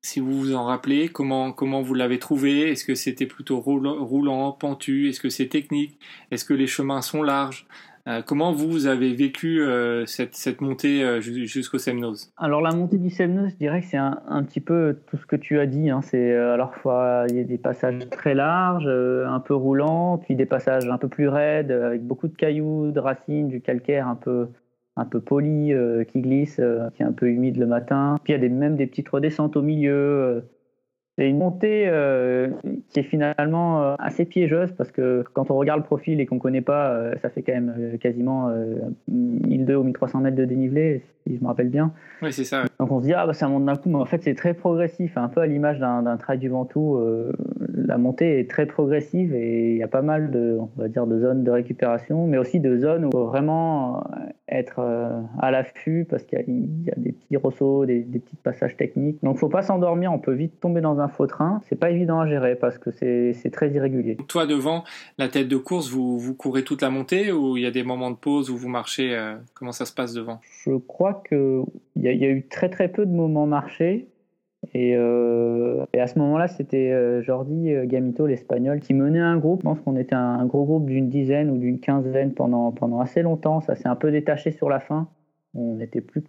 si 0.00 0.18
vous 0.18 0.32
vous 0.32 0.54
en 0.54 0.64
rappelez, 0.64 1.08
comment, 1.08 1.52
comment 1.52 1.82
vous 1.82 1.94
l'avez 1.94 2.18
trouvé? 2.18 2.70
Est-ce 2.70 2.84
que 2.84 2.94
c'était 2.94 3.26
plutôt 3.26 3.60
roulant, 3.60 4.52
pentu? 4.52 5.08
Est-ce 5.08 5.20
que 5.20 5.28
c'est 5.28 5.48
technique? 5.48 5.98
Est-ce 6.30 6.44
que 6.44 6.54
les 6.54 6.66
chemins 6.66 7.02
sont 7.02 7.22
larges? 7.22 7.66
euh, 7.66 7.91
comment 8.26 8.52
vous 8.52 8.86
avez 8.86 9.14
vécu 9.14 9.62
euh, 9.62 10.06
cette, 10.06 10.60
montée 10.60 11.04
euh, 11.04 11.20
jusqu'au 11.20 11.78
Semnose? 11.78 12.32
Alors 12.36 12.60
la 12.60 12.72
montée 12.72 12.98
du 12.98 13.10
Semnose, 13.10 13.50
je 13.50 13.56
dirais 13.56 13.80
que 13.80 13.86
c'est 13.86 13.96
un, 13.96 14.20
un, 14.28 14.42
petit 14.42 14.60
peu 14.60 14.96
tout 15.06 15.16
ce 15.16 15.26
que 15.26 15.36
tu 15.36 15.58
as 15.58 15.66
dit. 15.66 15.90
Hein. 15.90 16.00
C'est 16.02 16.34
à 16.34 16.56
la 16.56 16.66
fois 16.66 17.26
il 17.28 17.36
y 17.36 17.40
a 17.40 17.44
des 17.44 17.58
passages 17.58 18.08
très 18.10 18.34
larges, 18.34 18.88
un 18.88 19.40
peu 19.40 19.54
roulants, 19.54 20.18
puis 20.18 20.34
des 20.34 20.46
passages 20.46 20.88
un 20.88 20.98
peu 20.98 21.08
plus 21.08 21.28
raides 21.28 21.70
avec 21.70 22.02
beaucoup 22.04 22.28
de 22.28 22.34
cailloux, 22.34 22.90
de 22.90 23.00
racines, 23.00 23.48
du 23.48 23.60
calcaire 23.60 24.08
un 24.08 24.16
peu 24.16 24.48
un 24.96 25.06
peu 25.06 25.20
poli 25.20 25.72
qui 26.08 26.20
glisse, 26.20 26.60
qui 26.94 27.02
est 27.02 27.06
un 27.06 27.12
peu 27.12 27.28
humide 27.28 27.56
le 27.56 27.66
matin. 27.66 28.16
Puis 28.24 28.32
il 28.32 28.36
y 28.36 28.38
a 28.38 28.40
des, 28.40 28.50
même 28.50 28.76
des 28.76 28.86
petites 28.86 29.08
redescentes 29.08 29.56
au 29.56 29.62
milieu. 29.62 30.44
C'est 31.18 31.28
une 31.28 31.38
montée 31.38 31.84
euh, 31.88 32.48
qui 32.88 33.00
est 33.00 33.02
finalement 33.02 33.82
euh, 33.82 33.94
assez 33.98 34.24
piégeuse 34.24 34.72
parce 34.72 34.90
que 34.90 35.24
quand 35.34 35.50
on 35.50 35.56
regarde 35.56 35.80
le 35.80 35.84
profil 35.84 36.20
et 36.20 36.26
qu'on 36.26 36.36
ne 36.36 36.40
connaît 36.40 36.62
pas, 36.62 36.90
euh, 36.90 37.14
ça 37.20 37.28
fait 37.28 37.42
quand 37.42 37.52
même 37.52 37.98
quasiment 38.00 38.50
1200 39.08 39.74
ou 39.78 39.84
1300 39.84 40.20
mètres 40.20 40.36
de 40.36 40.46
dénivelé, 40.46 41.02
si 41.26 41.36
je 41.36 41.42
me 41.42 41.48
rappelle 41.48 41.68
bien. 41.68 41.92
Oui, 42.22 42.32
c'est 42.32 42.44
ça. 42.44 42.64
Donc 42.78 42.90
on 42.90 43.00
se 43.00 43.06
dit, 43.06 43.12
ah 43.12 43.26
bah 43.26 43.34
ça 43.34 43.48
monte 43.48 43.64
d'un 43.64 43.76
coup, 43.76 43.90
mais 43.90 43.98
en 43.98 44.06
fait 44.06 44.22
c'est 44.22 44.34
très 44.34 44.54
progressif, 44.54 45.16
un 45.16 45.28
peu 45.28 45.40
à 45.40 45.46
l'image 45.46 45.78
d'un 45.78 46.16
trail 46.16 46.38
du 46.38 46.48
Ventoux. 46.48 46.98
la 47.68 47.98
montée 47.98 48.40
est 48.40 48.50
très 48.50 48.66
progressive 48.66 49.34
et 49.34 49.72
il 49.72 49.76
y 49.76 49.82
a 49.82 49.88
pas 49.88 50.02
mal 50.02 50.30
de, 50.30 50.56
on 50.58 50.80
va 50.80 50.88
dire, 50.88 51.06
de 51.06 51.20
zones 51.20 51.44
de 51.44 51.50
récupération, 51.50 52.26
mais 52.26 52.38
aussi 52.38 52.60
de 52.60 52.78
zones 52.78 53.04
où 53.04 53.08
il 53.08 53.12
faut 53.12 53.26
vraiment 53.26 54.04
être 54.48 54.80
à 55.38 55.50
l'affût 55.50 56.06
parce 56.08 56.22
qu'il 56.24 56.38
y, 56.84 56.90
a 56.90 56.94
des 56.96 57.12
petits 57.12 57.36
ressauts, 57.36 57.86
des, 57.86 58.00
des 58.00 58.18
petits 58.18 58.36
passages 58.36 58.76
techniques. 58.76 59.18
Donc 59.22 59.34
il 59.34 59.36
ne 59.36 59.40
faut 59.40 59.48
pas 59.48 59.62
s'endormir, 59.62 60.12
on 60.12 60.18
peut 60.18 60.34
vite 60.34 60.58
tomber 60.60 60.80
dans 60.80 60.98
un 61.00 61.02
un 61.02 61.08
faux 61.08 61.26
train, 61.26 61.60
c'est 61.68 61.78
pas 61.78 61.90
évident 61.90 62.20
à 62.20 62.26
gérer 62.26 62.54
parce 62.54 62.78
que 62.78 62.90
c'est 62.90 63.50
très 63.52 63.70
irrégulier. 63.70 64.16
Toi, 64.28 64.46
devant 64.46 64.84
la 65.18 65.28
tête 65.28 65.48
de 65.48 65.56
course, 65.56 65.90
vous, 65.90 66.18
vous 66.18 66.34
courez 66.34 66.62
toute 66.64 66.80
la 66.80 66.90
montée 66.90 67.32
ou 67.32 67.56
il 67.56 67.64
y 67.64 67.66
a 67.66 67.70
des 67.70 67.82
moments 67.82 68.10
de 68.10 68.16
pause 68.16 68.48
où 68.50 68.56
vous 68.56 68.68
marchez 68.68 69.14
euh, 69.14 69.34
Comment 69.54 69.72
ça 69.72 69.84
se 69.84 69.92
passe 69.92 70.14
devant? 70.14 70.40
Je 70.64 70.76
crois 70.76 71.21
qu'il 71.22 71.64
y, 71.96 72.08
a, 72.08 72.28
eu 72.28 72.46
très 72.48 72.68
très 72.68 72.88
peu 72.88 73.06
de 73.06 73.12
moments 73.12 73.46
marchés. 73.46 74.08
Et, 74.74 74.94
euh, 74.96 75.84
à 75.98 76.06
ce 76.06 76.18
moment-là, 76.20 76.48
c'était 76.48 76.92
euh, 76.92 77.22
Jordi 77.22 77.72
Gamito, 77.84 78.26
l'espagnol, 78.26 78.80
qui 78.80 78.94
menait 78.94 79.18
un 79.18 79.36
groupe. 79.36 79.60
Je 79.60 79.64
pense 79.64 79.80
qu'on 79.80 79.96
était 79.96 80.14
un, 80.14 80.44
gros 80.46 80.64
groupe 80.64 80.86
d'une 80.86 81.08
dizaine 81.08 81.50
ou 81.50 81.58
d'une 81.58 81.80
quinzaine 81.80 82.32
pendant, 82.32 83.00
assez 83.00 83.22
longtemps. 83.22 83.60
Ça 83.60 83.74
s'est 83.74 83.88
un 83.88 83.96
peu 83.96 84.10
détaché 84.10 84.52
sur 84.52 84.68
la 84.68 84.80
fin. 84.80 85.08
On 85.54 85.74
n'était 85.74 86.00
plus 86.00 86.22
que 86.22 86.28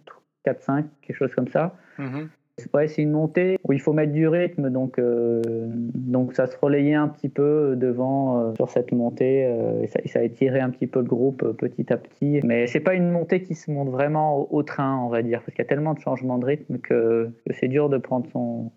4-5, 0.50 0.84
quelque 1.02 1.16
chose 1.16 1.34
comme 1.34 1.48
ça. 1.48 1.76
Mm-hmm. 1.98 2.28
Ouais, 2.72 2.86
c'est 2.86 3.02
une 3.02 3.10
montée 3.10 3.58
où 3.64 3.72
il 3.72 3.80
faut 3.80 3.92
mettre 3.92 4.12
du 4.12 4.28
rythme, 4.28 4.70
donc, 4.70 5.00
euh, 5.00 5.42
donc 5.44 6.34
ça 6.34 6.46
se 6.46 6.56
relayait 6.56 6.94
un 6.94 7.08
petit 7.08 7.28
peu 7.28 7.74
devant 7.76 8.38
euh, 8.38 8.54
sur 8.54 8.68
cette 8.68 8.92
montée 8.92 9.44
euh, 9.44 9.82
et, 9.82 9.88
ça, 9.88 9.98
ça, 10.06 10.20
a 10.20 10.22
étiré 10.22 10.60
un 10.60 10.70
petit 10.70 10.86
peu 10.86 11.00
le 11.00 11.06
groupe 11.06 11.44
petit 11.58 11.92
à 11.92 11.96
petit. 11.96 12.40
Mais 12.44 12.68
c'est 12.68 12.80
pas 12.80 12.94
une 12.94 13.10
montée 13.10 13.42
qui 13.42 13.56
se 13.56 13.72
monte 13.72 13.88
vraiment 13.88 14.52
au, 14.52 14.62
train, 14.62 14.98
on 14.98 15.08
va 15.08 15.22
dire, 15.22 15.40
parce 15.40 15.52
qu'il 15.52 15.64
y 15.64 15.66
a 15.66 15.68
tellement 15.68 15.94
de 15.94 15.98
changements 16.00 16.38
de 16.38 16.46
rythme 16.46 16.78
que, 16.78 17.30
c'est 17.58 17.66
dur 17.66 17.88
de 17.88 17.98
prendre 17.98 18.28
son, 18.30 18.70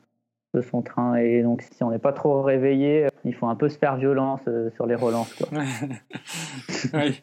de 0.55 0.61
son 0.61 0.81
train. 0.81 1.15
Et 1.17 1.43
donc, 1.43 1.61
si 1.61 1.83
on 1.83 1.91
n'est 1.91 1.99
pas 1.99 2.13
trop 2.13 2.41
réveillé, 2.41 3.07
il 3.25 3.35
faut 3.35 3.47
un 3.47 3.55
peu 3.55 3.69
se 3.69 3.77
faire 3.77 3.97
violence 3.97 4.41
sur 4.75 4.87
les 4.87 4.95
relances. 4.95 5.43
Oui. 6.93 7.21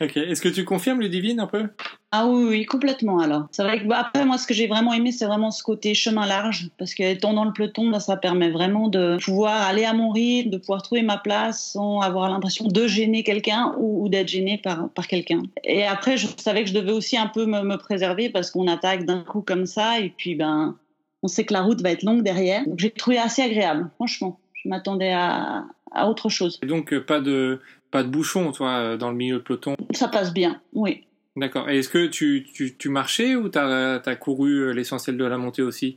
ok. 0.00 0.16
Est-ce 0.16 0.42
que 0.42 0.48
tu 0.48 0.64
confirmes 0.64 1.00
Ludivine 1.00 1.38
un 1.38 1.46
peu? 1.46 1.68
Ah 2.10 2.26
oui, 2.26 2.44
oui, 2.48 2.64
complètement 2.64 3.18
alors. 3.18 3.48
C'est 3.50 3.62
vrai 3.62 3.82
que 3.82 3.86
bah, 3.86 3.98
après, 3.98 4.24
moi, 4.24 4.38
ce 4.38 4.46
que 4.46 4.54
j'ai 4.54 4.66
vraiment 4.66 4.94
aimé, 4.94 5.12
c'est 5.12 5.26
vraiment 5.26 5.50
ce 5.50 5.62
côté 5.62 5.92
chemin 5.92 6.26
large. 6.26 6.70
Parce 6.78 6.94
qu'étant 6.94 7.34
dans 7.34 7.44
le 7.44 7.52
peloton, 7.52 7.90
bah, 7.90 8.00
ça 8.00 8.16
permet 8.16 8.50
vraiment 8.50 8.88
de 8.88 9.18
pouvoir 9.22 9.60
aller 9.62 9.84
à 9.84 9.92
mon 9.92 10.10
rythme, 10.10 10.48
de 10.48 10.56
pouvoir 10.56 10.80
trouver 10.82 11.02
ma 11.02 11.18
place 11.18 11.72
sans 11.72 12.00
avoir 12.00 12.30
l'impression 12.30 12.66
de 12.66 12.86
gêner 12.86 13.24
quelqu'un 13.24 13.74
ou, 13.78 14.08
d'être 14.08 14.28
gêné 14.28 14.56
par, 14.56 14.88
par 14.90 15.06
quelqu'un. 15.06 15.42
Et 15.64 15.84
après, 15.84 16.16
je 16.16 16.28
savais 16.38 16.62
que 16.64 16.70
je 16.70 16.74
devais 16.74 16.92
aussi 16.92 17.18
un 17.18 17.26
peu 17.26 17.44
me, 17.44 17.60
me 17.62 17.76
préserver 17.76 18.30
parce 18.30 18.50
qu'on 18.50 18.68
attaque 18.68 19.04
d'un 19.04 19.22
coup 19.22 19.42
comme 19.42 19.66
ça. 19.66 20.00
Et 20.00 20.08
puis, 20.08 20.34
ben, 20.34 20.76
on 21.22 21.28
sait 21.28 21.44
que 21.44 21.52
la 21.52 21.60
route 21.60 21.82
va 21.82 21.90
être 21.90 22.04
longue 22.04 22.22
derrière. 22.22 22.64
Donc, 22.66 22.78
j'ai 22.78 22.90
trouvé 22.90 23.18
assez 23.18 23.42
agréable, 23.42 23.90
franchement. 23.96 24.40
Je 24.54 24.70
m'attendais 24.70 25.12
à, 25.12 25.66
à 25.92 26.08
autre 26.08 26.30
chose. 26.30 26.58
Et 26.62 26.66
donc, 26.66 26.94
euh, 26.94 27.04
pas 27.04 27.20
de 27.20 27.60
pas 27.90 28.02
de 28.02 28.08
bouchon, 28.08 28.52
toi, 28.52 28.70
euh, 28.78 28.96
dans 28.96 29.10
le 29.10 29.16
milieu 29.16 29.36
de 29.36 29.42
peloton? 29.42 29.74
Ça 29.92 30.08
passe 30.08 30.32
bien, 30.32 30.60
oui. 30.74 31.04
D'accord. 31.36 31.68
Et 31.68 31.78
est-ce 31.78 31.88
que 31.88 32.06
tu, 32.06 32.46
tu, 32.52 32.76
tu, 32.76 32.88
marchais 32.88 33.36
ou 33.36 33.48
tu 33.48 33.58
as, 33.58 34.02
as, 34.04 34.16
couru 34.16 34.60
euh, 34.60 34.72
l'essentiel 34.72 35.16
de 35.16 35.24
la 35.24 35.38
montée 35.38 35.62
aussi? 35.62 35.96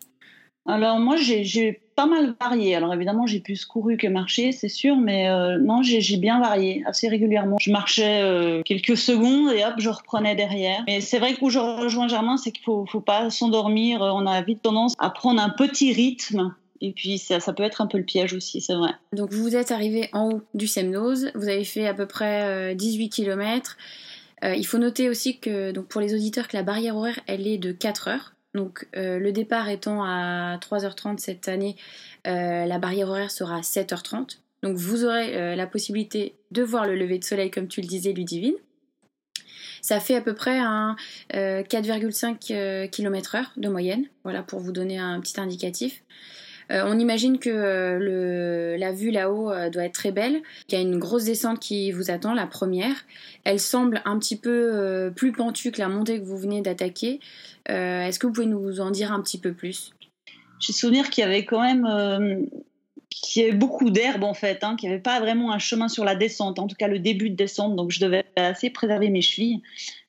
Alors, 0.67 0.99
moi, 0.99 1.15
j'ai 1.15 1.81
pas 1.95 2.05
mal 2.05 2.35
varié. 2.39 2.75
Alors, 2.75 2.93
évidemment, 2.93 3.25
j'ai 3.25 3.39
plus 3.39 3.65
couru 3.65 3.97
que 3.97 4.05
marché, 4.05 4.51
c'est 4.51 4.69
sûr, 4.69 4.95
mais 4.95 5.27
euh, 5.27 5.57
non, 5.57 5.81
j'ai 5.81 6.17
bien 6.17 6.39
varié 6.39 6.83
assez 6.85 7.07
régulièrement. 7.07 7.57
Je 7.59 7.71
marchais 7.71 8.61
quelques 8.63 8.95
secondes 8.95 9.51
et 9.53 9.65
hop, 9.65 9.73
je 9.79 9.89
reprenais 9.89 10.35
derrière. 10.35 10.83
Mais 10.85 11.01
c'est 11.01 11.17
vrai 11.17 11.33
que 11.33 11.43
où 11.43 11.49
je 11.49 11.57
rejoins 11.57 12.07
Germain, 12.07 12.37
c'est 12.37 12.51
qu'il 12.51 12.63
faut, 12.63 12.85
faut 12.85 13.01
pas 13.01 13.31
s'endormir. 13.31 14.01
On 14.01 14.27
a 14.27 14.39
vite 14.43 14.61
tendance 14.61 14.93
à 14.99 15.09
prendre 15.09 15.41
un 15.41 15.49
petit 15.49 15.93
rythme 15.93 16.53
et 16.81 16.93
puis 16.93 17.19
ça, 17.19 17.39
ça, 17.39 17.53
peut 17.53 17.63
être 17.63 17.81
un 17.81 17.87
peu 17.87 17.99
le 17.99 18.03
piège 18.03 18.33
aussi, 18.33 18.59
c'est 18.59 18.73
vrai. 18.73 18.91
Donc 19.13 19.31
vous 19.31 19.55
êtes 19.55 19.71
arrivé 19.71 20.09
en 20.13 20.29
haut 20.29 20.41
du 20.55 20.67
Semnose, 20.67 21.31
vous 21.35 21.47
avez 21.47 21.63
fait 21.63 21.87
à 21.87 21.93
peu 21.93 22.07
près 22.07 22.75
18 22.75 23.05
euh, 23.05 23.09
km. 23.09 23.77
Euh, 24.43 24.55
il 24.55 24.65
faut 24.65 24.77
noter 24.77 25.09
aussi 25.09 25.39
que 25.39 25.77
pour 25.79 26.01
les 26.01 26.13
auditeurs 26.13 26.47
que 26.47 26.57
la 26.57 26.63
barrière 26.63 26.95
horaire 26.95 27.19
elle 27.27 27.47
est 27.47 27.57
de 27.57 27.71
4 27.71 28.07
heures. 28.07 28.33
Donc 28.53 28.87
euh, 28.95 29.19
le 29.19 29.31
départ 29.31 29.69
étant 29.69 30.03
à 30.03 30.57
3h30 30.57 31.19
cette 31.19 31.47
année, 31.47 31.75
la 32.25 32.79
barrière 32.79 33.09
horaire 33.09 33.31
sera 33.31 33.57
à 33.57 33.61
7h30. 33.61 34.37
Donc 34.63 34.77
vous 34.77 35.05
aurez 35.05 35.55
la 35.55 35.67
possibilité 35.67 36.35
de 36.51 36.61
voir 36.61 36.85
le 36.85 36.95
lever 36.95 37.17
de 37.17 37.23
soleil 37.23 37.49
comme 37.49 37.67
tu 37.67 37.81
le 37.81 37.87
disais 37.87 38.11
Ludivine. 38.13 38.55
Ça 39.81 39.99
fait 39.99 40.15
à 40.15 40.21
peu 40.21 40.35
près 40.35 40.59
un 40.59 40.95
4,5 41.31 42.89
km/h 42.89 43.45
de 43.57 43.69
moyenne, 43.69 44.05
voilà 44.23 44.43
pour 44.43 44.59
vous 44.59 44.71
donner 44.71 44.99
un 44.99 45.19
petit 45.19 45.39
indicatif. 45.39 46.03
Euh, 46.71 46.83
on 46.85 46.97
imagine 46.97 47.37
que 47.37 47.49
euh, 47.49 48.77
la 48.77 48.91
vue 48.91 49.11
là-haut 49.11 49.51
euh, 49.51 49.69
doit 49.69 49.83
être 49.83 49.93
très 49.93 50.11
belle, 50.11 50.41
qu'il 50.67 50.79
y 50.79 50.81
a 50.81 50.85
une 50.85 50.99
grosse 50.99 51.25
descente 51.25 51.59
qui 51.59 51.91
vous 51.91 52.11
attend, 52.11 52.33
la 52.33 52.47
première. 52.47 52.95
Elle 53.43 53.59
semble 53.59 54.01
un 54.05 54.17
petit 54.19 54.37
peu 54.37 55.11
plus 55.15 55.31
pentue 55.31 55.71
que 55.71 55.79
la 55.79 55.89
montée 55.89 56.19
que 56.19 56.25
vous 56.25 56.37
venez 56.37 56.61
d'attaquer. 56.61 57.19
Est-ce 57.65 58.19
que 58.19 58.27
vous 58.27 58.33
pouvez 58.33 58.47
nous 58.47 58.79
en 58.79 58.91
dire 58.91 59.11
un 59.11 59.21
petit 59.21 59.39
peu 59.39 59.53
plus? 59.53 59.93
J'ai 60.59 60.73
souvenir 60.73 61.09
qu'il 61.09 61.23
y 61.23 61.27
avait 61.27 61.43
quand 61.43 61.61
même 61.61 62.47
y 63.35 63.41
avait 63.41 63.51
beaucoup 63.51 63.89
d'herbe 63.89 64.23
en 64.23 64.33
fait, 64.33 64.63
hein, 64.63 64.75
qu'il 64.75 64.89
n'y 64.89 64.95
avait 64.95 65.01
pas 65.01 65.19
vraiment 65.19 65.51
un 65.51 65.59
chemin 65.59 65.87
sur 65.87 66.03
la 66.03 66.15
descente, 66.15 66.59
en 66.59 66.67
tout 66.67 66.75
cas 66.75 66.87
le 66.87 66.99
début 66.99 67.29
de 67.29 67.35
descente, 67.35 67.75
donc 67.75 67.91
je 67.91 67.99
devais 67.99 68.25
assez 68.35 68.69
préserver 68.69 69.09
mes 69.09 69.21
chevilles. 69.21 69.61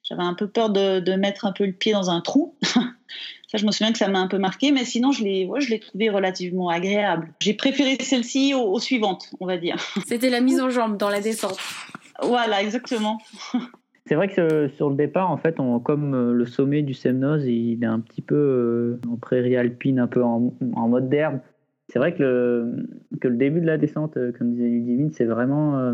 J'avais 0.02 0.22
un 0.22 0.34
peu 0.34 0.48
peur 0.48 0.70
de, 0.70 1.14
mettre 1.16 1.44
un 1.44 1.52
peu 1.52 1.64
le 1.64 1.72
pied 1.72 1.92
dans 1.92 2.10
un 2.10 2.20
trou. 2.20 2.56
ça, 3.52 3.58
je 3.58 3.66
me 3.66 3.70
souviens 3.70 3.92
que 3.92 3.98
ça 3.98 4.08
m'a 4.08 4.18
un 4.18 4.28
peu 4.28 4.38
marqué, 4.38 4.72
mais 4.72 4.86
sinon, 4.86 5.12
je 5.12 5.22
l'ai, 5.22 5.46
je 5.58 5.68
l'ai 5.68 5.78
trouvé 5.78 6.08
relativement 6.08 6.70
agréable. 6.70 7.28
J'ai 7.40 7.52
préféré 7.52 7.96
celle-ci 8.00 8.54
aux, 8.54 8.78
suivantes, 8.78 9.30
on 9.40 9.46
va 9.46 9.58
dire. 9.58 9.76
C'était 10.06 10.30
la 10.30 10.40
mise 10.40 10.58
en 10.58 10.70
jambe 10.70 10.96
dans 10.96 11.10
la 11.10 11.20
descente. 11.20 11.58
Voilà, 12.22 12.62
exactement. 12.62 13.18
C'est 14.06 14.14
vrai 14.14 14.28
que 14.28 14.68
sur 14.68 14.88
le 14.88 14.96
départ, 14.96 15.30
en 15.30 15.36
fait, 15.36 15.60
on, 15.60 15.80
comme 15.80 16.14
euh, 16.14 16.32
le 16.32 16.46
sommet 16.46 16.80
du 16.80 16.94
Semnoz, 16.94 17.44
il 17.46 17.84
est 17.84 17.86
un 17.86 18.00
petit 18.00 18.22
peu 18.22 18.34
euh, 18.34 19.00
en 19.10 19.16
prairie 19.16 19.56
alpine, 19.56 19.98
un 19.98 20.06
peu 20.06 20.22
en, 20.24 20.40
mode 20.88 21.10
d'herbe. 21.10 21.40
C'est 21.88 21.98
vrai 21.98 22.14
que 22.14 22.22
le, 22.22 22.86
que 23.20 23.28
le 23.28 23.36
début 23.36 23.60
de 23.60 23.66
la 23.66 23.76
descente, 23.76 24.16
euh, 24.16 24.32
comme 24.32 24.52
disait 24.54 24.66
Ludivine, 24.66 25.12
c'est 25.12 25.26
vraiment 25.26 25.92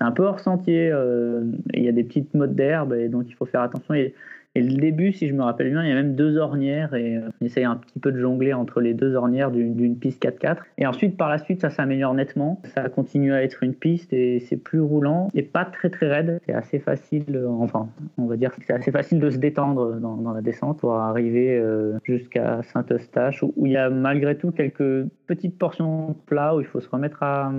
c'est 0.00 0.06
un 0.06 0.12
peu 0.12 0.24
hors 0.24 0.40
sentier. 0.40 0.90
Euh, 0.90 1.44
il 1.74 1.84
y 1.84 1.88
a 1.88 1.92
des 1.92 2.04
petites 2.04 2.32
modes 2.32 2.54
d'herbe 2.54 2.94
et 2.94 3.08
donc 3.08 3.26
il 3.28 3.34
faut 3.34 3.44
faire 3.44 3.60
attention. 3.60 3.92
Et 3.92 4.14
et 4.56 4.62
le 4.62 4.74
début, 4.74 5.12
si 5.12 5.28
je 5.28 5.32
me 5.32 5.44
rappelle 5.44 5.70
bien, 5.70 5.84
il 5.84 5.90
y 5.90 5.92
a 5.92 5.94
même 5.94 6.16
deux 6.16 6.36
ornières 6.36 6.94
et 6.94 7.16
euh, 7.16 7.28
on 7.40 7.44
essaye 7.44 7.62
un 7.62 7.76
petit 7.76 8.00
peu 8.00 8.10
de 8.10 8.18
jongler 8.18 8.52
entre 8.52 8.80
les 8.80 8.94
deux 8.94 9.14
ornières 9.14 9.52
d'une 9.52 9.96
piste 9.96 10.20
4x4. 10.20 10.56
Et 10.76 10.88
ensuite, 10.88 11.16
par 11.16 11.28
la 11.28 11.38
suite, 11.38 11.60
ça 11.60 11.70
s'améliore 11.70 12.14
nettement. 12.14 12.60
Ça 12.74 12.88
continue 12.88 13.32
à 13.32 13.44
être 13.44 13.62
une 13.62 13.74
piste 13.74 14.12
et 14.12 14.40
c'est 14.40 14.56
plus 14.56 14.80
roulant 14.80 15.28
et 15.34 15.42
pas 15.42 15.64
très 15.64 15.88
très 15.88 16.08
raide. 16.08 16.40
C'est 16.46 16.52
assez 16.52 16.80
facile, 16.80 17.36
euh, 17.36 17.46
enfin, 17.48 17.90
on 18.18 18.26
va 18.26 18.36
dire 18.36 18.50
que 18.50 18.64
c'est 18.66 18.72
assez 18.72 18.90
facile 18.90 19.20
de 19.20 19.30
se 19.30 19.36
détendre 19.36 20.00
dans, 20.00 20.32
la 20.32 20.42
descente 20.42 20.80
pour 20.80 20.94
arriver 20.94 21.56
euh, 21.56 21.98
jusqu'à 22.02 22.60
Saint-Eustache 22.64 23.44
où 23.44 23.66
il 23.66 23.72
y 23.72 23.76
a 23.76 23.88
malgré 23.88 24.36
tout 24.36 24.50
quelques 24.50 25.06
petites 25.28 25.58
portions 25.58 26.16
plat 26.26 26.56
où 26.56 26.60
il 26.60 26.66
faut 26.66 26.80
se 26.80 26.88
remettre 26.88 27.22
à, 27.22 27.52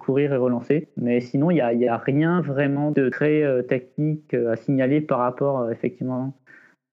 courir 0.00 0.32
et 0.32 0.36
relancer. 0.36 0.88
Mais 0.96 1.20
sinon, 1.20 1.52
il 1.52 1.54
n'y 1.54 1.88
a, 1.88 1.96
rien 1.98 2.40
vraiment 2.40 2.90
de 2.90 3.08
très 3.10 3.44
technique 3.68 4.34
à 4.34 4.56
signaler 4.56 5.00
par 5.00 5.18
rapport 5.18 5.70
effectivement 5.70 6.31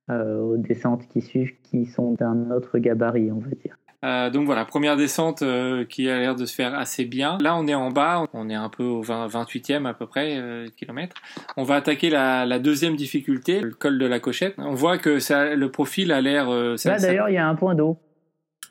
aux 0.09 0.57
descentes 0.57 1.07
qui 1.07 1.21
suivent 1.21 1.53
qui 1.63 1.85
sont 1.85 2.13
d'un 2.13 2.51
autre 2.51 2.79
gabarit, 2.79 3.31
on 3.31 3.39
va 3.39 3.49
dire. 3.49 3.77
Euh, 4.05 4.29
donc 4.29 4.45
voilà, 4.45 4.63
première 4.63 4.95
descente 4.95 5.41
euh, 5.41 5.83
qui 5.83 6.09
a 6.09 6.19
l'air 6.19 6.35
de 6.35 6.45
se 6.45 6.55
faire 6.55 6.73
assez 6.73 7.03
bien. 7.03 7.37
Là, 7.41 7.57
on 7.57 7.67
est 7.67 7.75
en 7.75 7.91
bas, 7.91 8.25
on 8.33 8.49
est 8.49 8.55
un 8.55 8.69
peu 8.69 8.83
au 8.83 9.01
20, 9.01 9.27
28e 9.27 9.85
à 9.85 9.93
peu 9.93 10.05
près 10.05 10.37
euh, 10.37 10.67
kilomètre. 10.77 11.17
On 11.57 11.63
va 11.63 11.75
attaquer 11.75 12.09
la, 12.09 12.45
la, 12.45 12.59
deuxième 12.59 12.95
difficulté, 12.95 13.59
le 13.59 13.71
col 13.71 13.99
de 13.99 14.05
la 14.05 14.19
Cochette. 14.19 14.55
On 14.57 14.73
voit 14.73 14.97
que 14.97 15.19
ça, 15.19 15.53
le 15.53 15.69
profil 15.69 16.13
a 16.13 16.21
l'air. 16.21 16.49
Là, 16.49 16.97
d'ailleurs, 16.97 17.29
il 17.29 17.35
y 17.35 17.37
a 17.37 17.47
un 17.47 17.55
point 17.55 17.75
d'eau. 17.75 17.97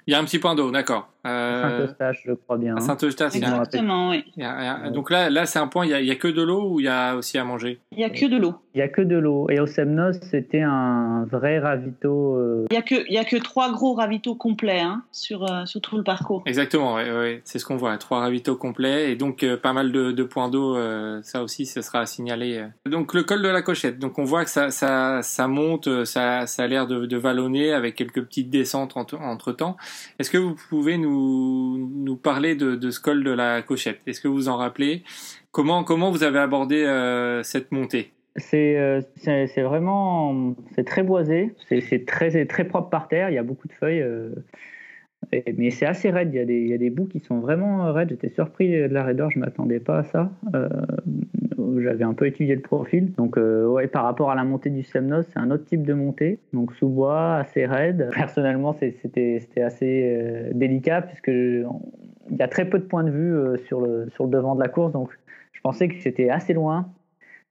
Il 0.07 0.13
y 0.13 0.15
a 0.15 0.19
un 0.19 0.25
petit 0.25 0.39
point 0.39 0.55
d'eau, 0.55 0.71
d'accord. 0.71 1.11
Euh, 1.29 1.63
Saint-Eustache, 1.63 2.23
je 2.27 2.33
crois 2.33 2.59
bien. 2.59 2.79
Saint-Eustache, 2.79 3.37
Exactement, 3.37 4.11
oui. 4.11 4.25
donc 4.93 5.11
là, 5.11 5.31
là 5.31 5.47
c'est 5.47 5.59
un 5.59 5.67
point, 5.67 5.87
il 5.87 6.05
y, 6.05 6.11
a, 6.11 6.17
que 6.17 6.29
de 6.29 6.43
l'eau 6.43 6.71
ou 6.71 6.81
il 6.81 6.85
y 6.85 6.89
a 6.89 7.17
aussi 7.17 7.39
à 7.39 7.45
manger? 7.45 7.81
Il 7.93 7.99
y 7.99 8.05
a 8.05 8.11
que 8.11 8.27
de 8.27 8.37
l'eau. 8.37 8.55
Il 8.75 8.79
y 8.79 8.83
a 8.83 8.89
que 8.89 9.03
de 9.03 9.17
l'eau. 9.17 9.49
Et 9.51 9.61
au 9.61 9.67
Semnos, 9.67 10.17
c'était 10.31 10.63
un 10.63 11.25
vrai 11.25 11.59
ravito. 11.59 12.37
Euh, 12.37 12.67
il 12.71 12.75
y 12.75 12.77
a 12.77 12.83
que, 12.83 12.95
il 13.09 13.13
y 13.13 13.19
a 13.19 13.25
que 13.25 13.37
trois 13.37 13.73
gros 13.73 13.95
ravitaux 13.95 14.35
complets 14.35 14.81
hein, 14.81 15.03
sur, 15.13 15.51
euh, 15.51 15.65
sur 15.67 15.81
tout 15.81 15.97
le 15.97 16.05
parcours. 16.05 16.43
Exactement, 16.47 16.95
ouais, 16.95 17.11
ouais. 17.11 17.41
c'est 17.45 17.59
ce 17.59 17.65
qu'on 17.65 17.77
voit, 17.77 17.97
trois 17.99 18.21
ravitaux 18.21 18.57
complets 18.57 19.13
et 19.13 19.17
donc 19.17 19.45
pas 19.57 19.73
mal 19.73 19.93
de, 19.93 20.13
de 20.13 20.23
points 20.23 20.49
d'eau. 20.49 20.77
ça 21.23 21.43
aussi, 21.43 21.67
ce 21.67 21.83
sera 21.83 22.01
à 22.01 22.07
signaler. 22.07 22.67
Donc 22.89 23.15
le 23.15 23.23
col 23.23 23.43
de 23.43 23.49
la 23.49 23.63
Cochette. 23.63 23.99
Donc 23.99 24.19
on 24.19 24.25
voit 24.25 24.45
que 24.45 24.51
ça, 24.51 24.71
ça, 24.71 25.23
ça 25.23 25.49
monte, 25.49 26.05
ça, 26.05 26.47
ça 26.47 26.63
a 26.63 26.67
l'air 26.67 26.87
de, 26.87 27.07
de 27.07 27.17
vallonner 27.17 27.73
avec 27.73 27.95
quelques 27.95 28.23
petites 28.23 28.51
descentes 28.51 28.97
entre, 28.97 29.19
entre 29.21 29.53
temps. 29.53 29.77
Est-ce 30.19 30.31
que 30.31 30.39
vous 30.39 30.55
pouvez 30.69 30.99
nous 30.99 31.18
nous 31.19 32.17
parler 32.17 32.55
de, 32.55 32.77
de 32.77 32.91
ce 32.91 33.01
col 33.01 33.25
de 33.25 33.31
la 33.31 33.63
Cochette. 33.63 34.01
Est-ce 34.07 34.21
que 34.21 34.29
vous 34.29 34.49
en 34.49 34.57
rappelez? 34.57 35.03
Comment, 35.51 35.85
comment 35.85 36.11
vous 36.11 36.23
avez 36.23 36.39
abordé 36.39 36.85
euh, 36.85 37.43
cette 37.43 37.73
montée? 37.73 38.13
Euh, 38.55 39.01
c'est 39.17 39.49
c'est 39.49 39.63
vraiment 39.63 40.55
c'est 40.75 40.85
très 40.85 41.03
boisé, 41.03 41.55
c'est 41.69 42.07
très 42.07 42.47
très 42.47 42.65
propre 42.65 42.89
par 42.89 43.09
terre. 43.09 43.31
Il 43.31 43.35
y 43.35 43.39
a 43.39 43.43
beaucoup 43.43 43.67
de 43.67 43.73
feuilles, 43.73 44.05
euh, 45.35 45.41
mais 45.57 45.71
c'est 45.71 45.87
assez 45.87 46.11
raide. 46.11 46.31
Il 46.33 46.69
y, 46.69 46.75
a 46.75 46.79
des, 46.79 46.91
bouts 46.91 47.07
qui 47.07 47.21
sont 47.21 47.39
vraiment 47.41 47.93
raides. 47.93 48.11
J'étais 48.11 48.29
surpris 48.29 48.71
de 48.71 48.93
la 48.93 49.03
raideur, 49.03 49.31
je 49.31 49.39
m'attendais 49.39 49.81
pas 49.81 49.99
à 49.99 50.05
ça. 50.05 50.31
J'avais 51.81 52.05
un 52.05 52.15
peu 52.15 52.27
étudié 52.27 52.55
le 52.55 52.63
profil, 52.63 53.13
donc 53.13 53.37
ouais, 53.37 53.87
par 53.89 54.05
rapport 54.05 54.31
à 54.31 54.35
la 54.35 54.45
montée 54.45 54.71
du 54.71 54.83
Semnos, 54.83 55.27
c'est 55.33 55.39
un 55.39 55.51
autre 55.51 55.65
type 55.65 55.83
de 55.83 55.93
montée, 55.93 56.39
donc 56.53 56.73
sous 56.75 56.89
bois, 56.89 57.37
assez 57.37 57.67
raide. 57.67 58.11
Personnellement, 58.15 58.73
c'était 58.73 59.39
c'était 59.41 59.63
assez 59.63 60.51
délicat 60.55 61.03
puisque 61.03 61.31
il 62.31 62.37
y 62.37 62.43
a 62.43 62.49
très 62.49 62.69
peu 62.69 62.79
de 62.79 62.85
points 62.85 63.05
de 63.05 63.11
vue 63.11 63.35
euh, 63.35 63.57
sur, 63.67 63.81
le, 63.81 64.09
devant 64.27 64.55
de 64.55 64.61
la 64.61 64.69
course, 64.69 64.93
donc 64.93 65.11
je 65.53 65.61
pensais 65.61 65.89
que 65.89 65.95
j'étais 65.95 66.31
assez 66.31 66.53
loin. 66.53 66.89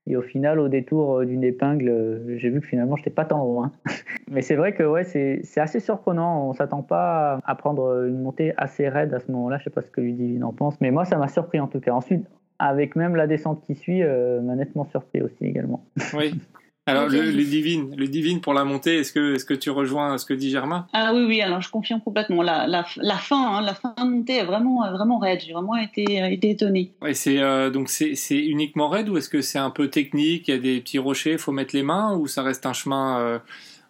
Et 0.08 0.16
au 0.16 0.22
final, 0.22 0.58
au 0.58 0.68
détour 0.68 1.18
euh, 1.18 1.26
d'une 1.26 1.44
épingle, 1.44 1.88
euh, 1.88 2.38
j'ai 2.38 2.48
vu 2.48 2.60
que 2.60 2.66
finalement, 2.66 2.96
je 2.96 3.02
n'étais 3.02 3.10
pas 3.10 3.26
tant 3.26 3.44
loin. 3.44 3.72
Mais 4.30 4.40
c'est 4.40 4.56
vrai 4.56 4.72
que 4.74 4.82
ouais, 4.82 5.04
c'est 5.04 5.42
assez 5.58 5.80
surprenant. 5.80 6.46
On 6.46 6.52
ne 6.52 6.56
s'attend 6.56 6.82
pas 6.82 7.40
à 7.44 7.54
prendre 7.54 8.06
une 8.06 8.20
montée 8.20 8.54
assez 8.56 8.88
raide 8.88 9.12
à 9.12 9.20
ce 9.20 9.30
moment-là. 9.30 9.58
Je 9.58 9.62
ne 9.62 9.64
sais 9.64 9.70
pas 9.70 9.82
ce 9.82 9.90
que 9.90 10.00
Ludivine 10.00 10.44
en 10.44 10.52
pense. 10.52 10.80
Mais 10.80 10.90
moi, 10.90 11.04
ça 11.04 11.18
m'a 11.18 11.28
surpris 11.28 11.60
en 11.60 11.68
tout 11.68 11.80
cas. 11.80 11.92
Ensuite, 11.92 12.26
avec 12.58 12.96
même 12.96 13.16
la 13.16 13.26
descente 13.26 13.62
qui 13.62 13.74
suit, 13.74 14.02
m'a 14.02 14.54
nettement 14.56 14.84
surpris 14.84 15.22
aussi 15.22 15.44
également. 15.44 15.84
Oui, 16.14 16.34
alors 16.88 17.08
le, 17.08 17.30
le, 17.30 17.44
divine, 17.44 17.94
le 17.96 18.08
divine 18.08 18.40
pour 18.40 18.54
la 18.54 18.64
montée, 18.64 18.98
est-ce 18.98 19.12
que 19.12 19.34
est-ce 19.34 19.44
que 19.44 19.54
tu 19.54 19.70
rejoins 19.70 20.18
ce 20.18 20.24
que 20.24 20.34
dit 20.34 20.50
Germain? 20.50 20.86
Ah 20.92 21.12
oui 21.14 21.24
oui, 21.26 21.40
alors 21.40 21.60
je 21.60 21.70
confirme 21.70 22.00
complètement. 22.00 22.42
La, 22.42 22.66
la, 22.66 22.84
la 22.96 23.16
fin, 23.16 23.56
hein, 23.56 23.60
la 23.62 23.74
fin 23.74 23.94
de 23.98 24.04
montée 24.04 24.36
est 24.36 24.44
vraiment 24.44 24.90
vraiment 24.90 25.18
raide. 25.18 25.40
J'ai 25.44 25.52
vraiment 25.52 25.76
été 25.76 26.04
été 26.32 26.50
étonné. 26.50 26.92
Ouais, 27.02 27.14
c'est 27.14 27.38
euh, 27.38 27.70
donc 27.70 27.88
c'est 27.88 28.14
c'est 28.14 28.38
uniquement 28.38 28.88
raide 28.88 29.08
ou 29.08 29.16
est-ce 29.16 29.28
que 29.28 29.40
c'est 29.40 29.58
un 29.58 29.70
peu 29.70 29.88
technique? 29.88 30.48
Il 30.48 30.50
y 30.52 30.54
a 30.54 30.60
des 30.60 30.80
petits 30.80 30.98
rochers, 30.98 31.38
faut 31.38 31.52
mettre 31.52 31.74
les 31.74 31.82
mains 31.82 32.16
ou 32.16 32.26
ça 32.26 32.42
reste 32.42 32.66
un 32.66 32.72
chemin 32.72 33.20
euh, 33.20 33.38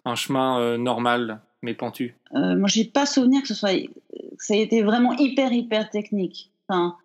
un 0.05 0.15
chemin 0.15 0.59
euh, 0.59 0.77
normal 0.77 1.41
mais 1.61 1.73
pentu? 1.73 2.15
Euh, 2.35 2.55
Moi 2.55 2.67
j'ai 2.67 2.85
pas 2.85 3.05
souvenir 3.05 3.41
que 3.41 3.47
ce 3.47 3.55
soit 3.55 3.71
ça 4.37 4.53
a 4.53 4.57
été 4.57 4.81
vraiment 4.81 5.13
hyper 5.13 5.51
hyper 5.51 5.89
technique. 5.89 6.51
Enfin, 6.67 6.95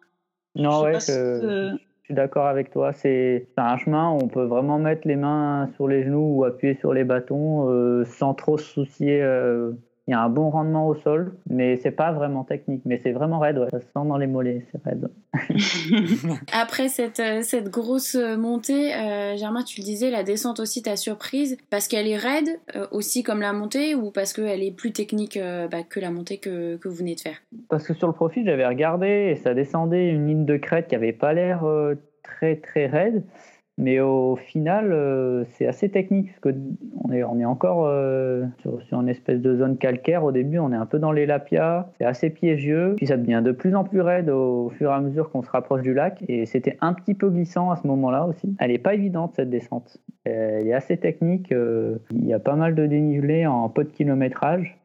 non 0.55 0.83
ouais. 0.83 0.99
Que... 1.07 1.73
Je 2.05 2.09
suis 2.09 2.15
d'accord 2.15 2.49
avec 2.49 2.71
toi. 2.71 2.93
C'est 2.93 3.49
un 3.57 3.79
chemin 3.79 4.11
où 4.11 4.19
on 4.23 4.29
peut 4.29 4.45
vraiment 4.45 4.79
mettre 4.79 5.09
les 5.09 5.17
mains 5.17 5.71
sur 5.75 5.89
les 5.89 6.05
genoux 6.05 6.37
ou 6.37 6.45
appuyer 6.45 6.75
sur 6.75 6.93
les 6.93 7.03
bâtons 7.03 7.71
euh, 7.71 8.05
sans 8.05 8.35
trop 8.35 8.59
se 8.59 8.67
soucier 8.67 9.23
euh, 9.23 9.73
il 10.07 10.11
y 10.11 10.15
a 10.15 10.21
un 10.21 10.29
bon 10.29 10.51
rendement 10.51 10.87
au 10.87 10.95
sol, 10.97 11.35
mais 11.49 11.77
c'est 11.77 11.91
pas 11.91 12.13
vraiment 12.13 12.45
technique. 12.45 12.83
Mais 12.85 13.01
c'est 13.03 13.13
vraiment 13.13 13.39
raide, 13.39 13.59
ouais. 13.59 13.71
ça 13.71 13.81
se 13.81 13.87
sent 13.87 14.07
dans 14.07 14.19
les 14.19 14.27
mollets, 14.27 14.67
c'est 14.71 14.83
raide. 14.85 15.09
Après 16.53 16.89
cette, 16.89 17.21
euh, 17.21 17.41
cette 17.43 17.71
grosse 17.71 18.15
montée, 18.15 18.95
euh, 18.95 19.37
Germain, 19.37 19.63
tu 19.63 19.81
le 19.81 19.85
disais, 19.85 20.11
la 20.11 20.23
descente 20.23 20.61
aussi 20.61 20.83
t'a 20.83 20.97
surprise 20.97 21.57
parce 21.71 21.89
qu'elle 21.89 22.07
est 22.07 22.19
raide 22.19 22.49
euh, 22.77 22.87
aussi 22.91 23.23
comme 23.23 23.41
la 23.41 23.55
montée 23.55 23.95
ou 23.95 24.11
parce 24.11 24.35
qu'elle 24.35 24.63
est 24.63 24.77
plus 24.77 24.93
technique 24.93 25.39
euh, 25.39 25.69
bah, 25.69 25.83
que 25.89 26.01
la 26.01 26.11
montée 26.11 26.37
que, 26.37 26.77
que, 26.77 26.89
vous 26.89 26.97
venez 26.97 27.15
de 27.15 27.21
faire? 27.21 27.37
Parce 27.71 27.87
que 27.87 27.95
sur 27.95 28.07
le 28.07 28.13
profil, 28.13 28.45
j'avais 28.45 28.67
regardé 28.67 29.33
et 29.33 29.37
ça 29.37 29.55
descendait 29.55 30.11
une 30.11 30.27
ligne 30.27 30.45
de 30.45 30.59
crête 30.59 30.87
qui 30.89 30.97
avait 30.97 31.15
pas 31.15 31.33
l'air 31.33 31.65
très 32.23 32.57
très 32.57 32.87
raide. 32.87 33.25
Mais 33.77 33.99
au 33.99 34.37
final, 34.37 34.93
euh, 34.93 35.45
c'est 35.51 35.67
assez 35.67 35.89
technique 35.89 36.29
parce 36.29 36.55
qu'on 36.55 37.13
est, 37.13 37.25
on 37.25 37.41
est 37.41 37.45
encore 37.45 37.87
euh, 37.87 38.45
sur, 38.61 38.81
sur, 38.83 39.01
une 39.01 39.09
espèce 39.09 39.41
de 39.41 39.57
zone 39.57 39.79
calcaire. 39.79 40.23
Au 40.23 40.31
début, 40.31 40.61
on 40.61 40.73
est 40.73 40.77
un 40.77 40.87
peu 40.87 41.01
dans 41.01 41.11
les 41.11 41.27
lapias, 41.27 41.89
c'est 41.99 42.05
assez 42.05 42.31
piégeux. 42.31 42.95
Puis 42.97 43.09
ça 43.09 43.17
devient 43.17 43.43
de 43.45 43.51
plus 43.51 43.75
en 43.75 43.83
plus 43.83 44.01
raide 44.01 44.31
au 44.31 44.71
fur 44.71 44.91
et 44.91 44.95
à 44.95 45.01
mesure 45.01 45.31
qu'on 45.31 45.43
se 45.43 45.51
rapproche 45.51 45.83
du 45.83 45.93
lac. 45.93 46.23
Et 46.29 46.47
c'était 46.47 46.79
un 46.81 46.95
petit 46.95 47.15
peu 47.15 47.29
glissant 47.31 47.73
à 47.73 47.77
ce 47.77 47.87
moment-là 47.89 48.27
aussi. 48.27 48.55
Elle 48.61 48.71
n'est 48.71 48.79
pas 48.79 48.95
évidente 48.95 49.33
cette 49.35 49.51
descente. 49.51 49.99
Elle 50.23 50.69
est 50.69 50.75
assez 50.75 50.97
technique. 50.97 51.51
Euh, 51.51 51.99
il 52.13 52.27
y 52.27 52.33
a 52.33 52.39
pas 52.39 52.55
mal 52.55 52.77
de 52.77 52.87
dénivelé 52.87 53.45
en 53.45 53.69
peu 53.69 53.83
de 53.83 53.91
kilométrage. 53.91 54.79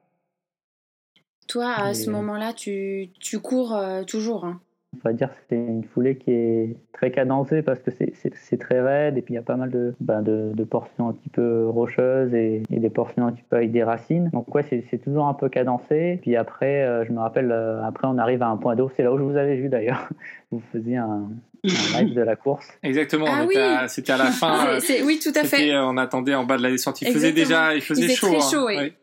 Toi, 1.47 1.73
à 1.77 1.93
ce 1.93 2.09
moment-là, 2.09 2.53
tu, 2.53 3.09
tu 3.19 3.39
cours 3.39 3.79
toujours 4.07 4.45
hein? 4.45 4.59
On 4.95 5.09
va 5.09 5.13
dire 5.13 5.29
que 5.29 5.37
c'est 5.47 5.55
une 5.55 5.83
foulée 5.83 6.17
qui 6.17 6.31
est 6.31 6.75
très 6.93 7.11
cadencée 7.11 7.61
parce 7.61 7.79
que 7.79 7.91
c'est 7.91 8.57
très 8.57 8.81
raide 8.81 9.17
et 9.17 9.21
puis 9.21 9.33
il 9.33 9.35
y 9.35 9.39
a 9.39 9.43
pas 9.43 9.55
mal 9.55 9.69
de, 9.69 9.93
ben 9.99 10.21
de, 10.23 10.51
de, 10.53 10.63
portions 10.63 11.09
un 11.09 11.13
petit 11.13 11.29
peu 11.29 11.67
rocheuses 11.67 12.33
et, 12.33 12.63
et, 12.71 12.79
des 12.79 12.89
portions 12.89 13.27
un 13.27 13.31
petit 13.31 13.43
peu 13.47 13.57
avec 13.57 13.71
des 13.71 13.83
racines. 13.83 14.29
Donc 14.33 14.53
ouais, 14.53 14.63
c'est 14.63 14.97
toujours 14.97 15.27
un 15.27 15.35
peu 15.35 15.47
cadencé. 15.47 16.19
Puis 16.21 16.35
après, 16.35 16.83
euh, 16.83 17.05
je 17.05 17.11
me 17.11 17.19
rappelle, 17.19 17.51
euh, 17.51 17.83
après 17.83 18.07
on 18.07 18.17
arrive 18.17 18.41
à 18.41 18.47
un 18.47 18.57
point 18.57 18.75
d'eau. 18.75 18.91
C'est 18.95 19.03
là 19.03 19.13
où 19.13 19.17
je 19.17 19.23
vous 19.23 19.37
avais 19.37 19.57
vu 19.57 19.69
d'ailleurs. 19.69 20.09
Vous 20.51 20.61
faisiez 20.71 20.97
un, 20.97 21.29
un 21.63 22.01
live 22.01 22.15
de 22.15 22.21
la 22.21 22.35
course. 22.35 22.67
Exactement, 22.81 23.27
ah 23.29 23.45
oui. 23.47 23.55
c'était 23.87 24.13
à 24.13 24.17
la 24.17 24.31
fin. 24.31 24.51
Ah, 24.51 24.77
euh, 24.77 25.05
oui, 25.05 25.19
tout 25.21 25.37
à 25.39 25.43
fait. 25.43 25.77
On 25.77 25.95
attendait 25.97 26.33
en 26.33 26.43
bas 26.43 26.57
de 26.57 26.63
la 26.63 26.71
descente. 26.71 26.99
Il 27.03 27.11
faisait 27.11 27.33
déjà, 27.33 27.75
il 27.75 27.81
faisait 27.81 28.07
chaud. 28.09 28.27
Très 28.27 28.37
hein. 28.37 28.49
chaud 28.51 28.65
oui. 28.65 28.93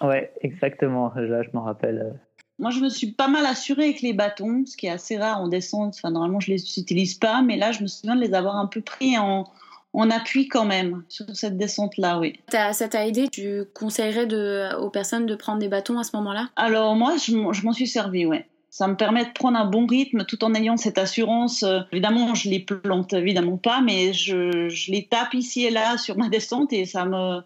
Ouais, 0.00 0.30
exactement. 0.42 1.12
Là, 1.16 1.42
je 1.42 1.48
m'en 1.54 1.62
rappelle. 1.62 2.14
Moi, 2.58 2.70
je 2.70 2.80
me 2.80 2.88
suis 2.88 3.12
pas 3.12 3.28
mal 3.28 3.44
assurée 3.44 3.84
avec 3.84 4.00
les 4.00 4.14
bâtons, 4.14 4.64
ce 4.66 4.76
qui 4.76 4.86
est 4.86 4.90
assez 4.90 5.18
rare 5.18 5.40
en 5.40 5.48
descente. 5.48 5.94
Enfin, 5.96 6.10
normalement, 6.10 6.40
je 6.40 6.50
les 6.50 6.78
utilise 6.78 7.14
pas, 7.14 7.42
mais 7.42 7.56
là, 7.56 7.72
je 7.72 7.82
me 7.82 7.86
souviens 7.86 8.16
de 8.16 8.20
les 8.20 8.32
avoir 8.32 8.56
un 8.56 8.66
peu 8.66 8.80
pris 8.80 9.18
en, 9.18 9.44
en 9.96 10.10
appui 10.10 10.46
quand 10.46 10.66
même 10.66 11.02
sur 11.08 11.24
cette 11.34 11.56
descente-là, 11.56 12.18
oui. 12.18 12.38
Ça 12.50 12.72
t'a 12.72 13.06
aidé 13.06 13.28
Tu 13.28 13.64
conseillerais 13.74 14.26
de, 14.26 14.74
aux 14.78 14.90
personnes 14.90 15.26
de 15.26 15.34
prendre 15.34 15.58
des 15.58 15.68
bâtons 15.68 15.98
à 15.98 16.04
ce 16.04 16.14
moment-là? 16.16 16.50
Alors 16.56 16.94
moi, 16.94 17.16
je, 17.16 17.34
m'en 17.34 17.72
suis 17.72 17.86
servi, 17.86 18.26
oui. 18.26 18.38
Ça 18.68 18.88
me 18.88 18.96
permet 18.96 19.24
de 19.24 19.30
prendre 19.30 19.56
un 19.56 19.64
bon 19.64 19.86
rythme 19.86 20.26
tout 20.26 20.44
en 20.44 20.54
ayant 20.54 20.76
cette 20.76 20.98
assurance. 20.98 21.62
Euh, 21.62 21.80
évidemment, 21.92 22.34
je 22.34 22.50
les 22.50 22.60
plante 22.60 23.14
évidemment 23.14 23.56
pas, 23.56 23.80
mais 23.80 24.12
je, 24.12 24.68
je, 24.68 24.92
les 24.92 25.06
tape 25.06 25.32
ici 25.32 25.64
et 25.64 25.70
là 25.70 25.96
sur 25.96 26.18
ma 26.18 26.28
descente 26.28 26.74
et 26.74 26.84
ça 26.84 27.06
me, 27.06 27.40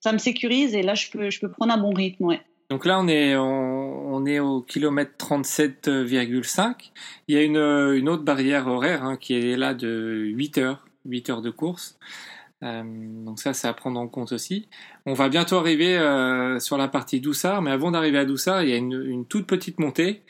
ça 0.00 0.12
me 0.12 0.18
sécurise 0.18 0.74
et 0.74 0.82
là, 0.82 0.94
je 0.94 1.08
peux, 1.10 1.30
je 1.30 1.40
peux 1.40 1.50
prendre 1.50 1.72
un 1.72 1.78
bon 1.78 1.94
rythme, 1.94 2.26
ouais. 2.26 2.42
Donc 2.74 2.86
là, 2.86 2.98
on 2.98 3.06
est, 3.06 3.36
on, 3.36 4.26
est 4.26 4.40
au 4.40 4.60
kilomètre 4.60 5.12
37,5. 5.16 6.74
Il 7.28 7.36
y 7.36 7.38
a 7.38 7.42
une, 7.42 7.56
une 7.56 8.08
autre 8.08 8.24
barrière 8.24 8.66
horaire 8.66 9.04
hein, 9.04 9.16
qui 9.16 9.34
est 9.34 9.56
là 9.56 9.74
de 9.74 10.24
8 10.34 10.58
heures, 10.58 10.84
8 11.04 11.30
heures 11.30 11.40
de 11.40 11.50
course. 11.50 12.00
Euh, 12.64 12.82
donc 13.24 13.38
ça, 13.38 13.54
c'est 13.54 13.68
à 13.68 13.72
prendre 13.74 14.00
en 14.00 14.08
compte 14.08 14.32
aussi. 14.32 14.66
On 15.06 15.14
va 15.14 15.28
bientôt 15.28 15.56
arriver 15.56 15.96
euh, 15.96 16.58
sur 16.58 16.76
la 16.76 16.88
partie 16.88 17.20
Doussard, 17.20 17.62
mais 17.62 17.70
avant 17.70 17.92
d'arriver 17.92 18.18
à 18.18 18.24
Doussard, 18.24 18.64
il 18.64 18.70
y 18.70 18.72
a 18.72 18.76
une, 18.76 19.24
toute 19.24 19.46
petite 19.46 19.78
montée. 19.78 20.22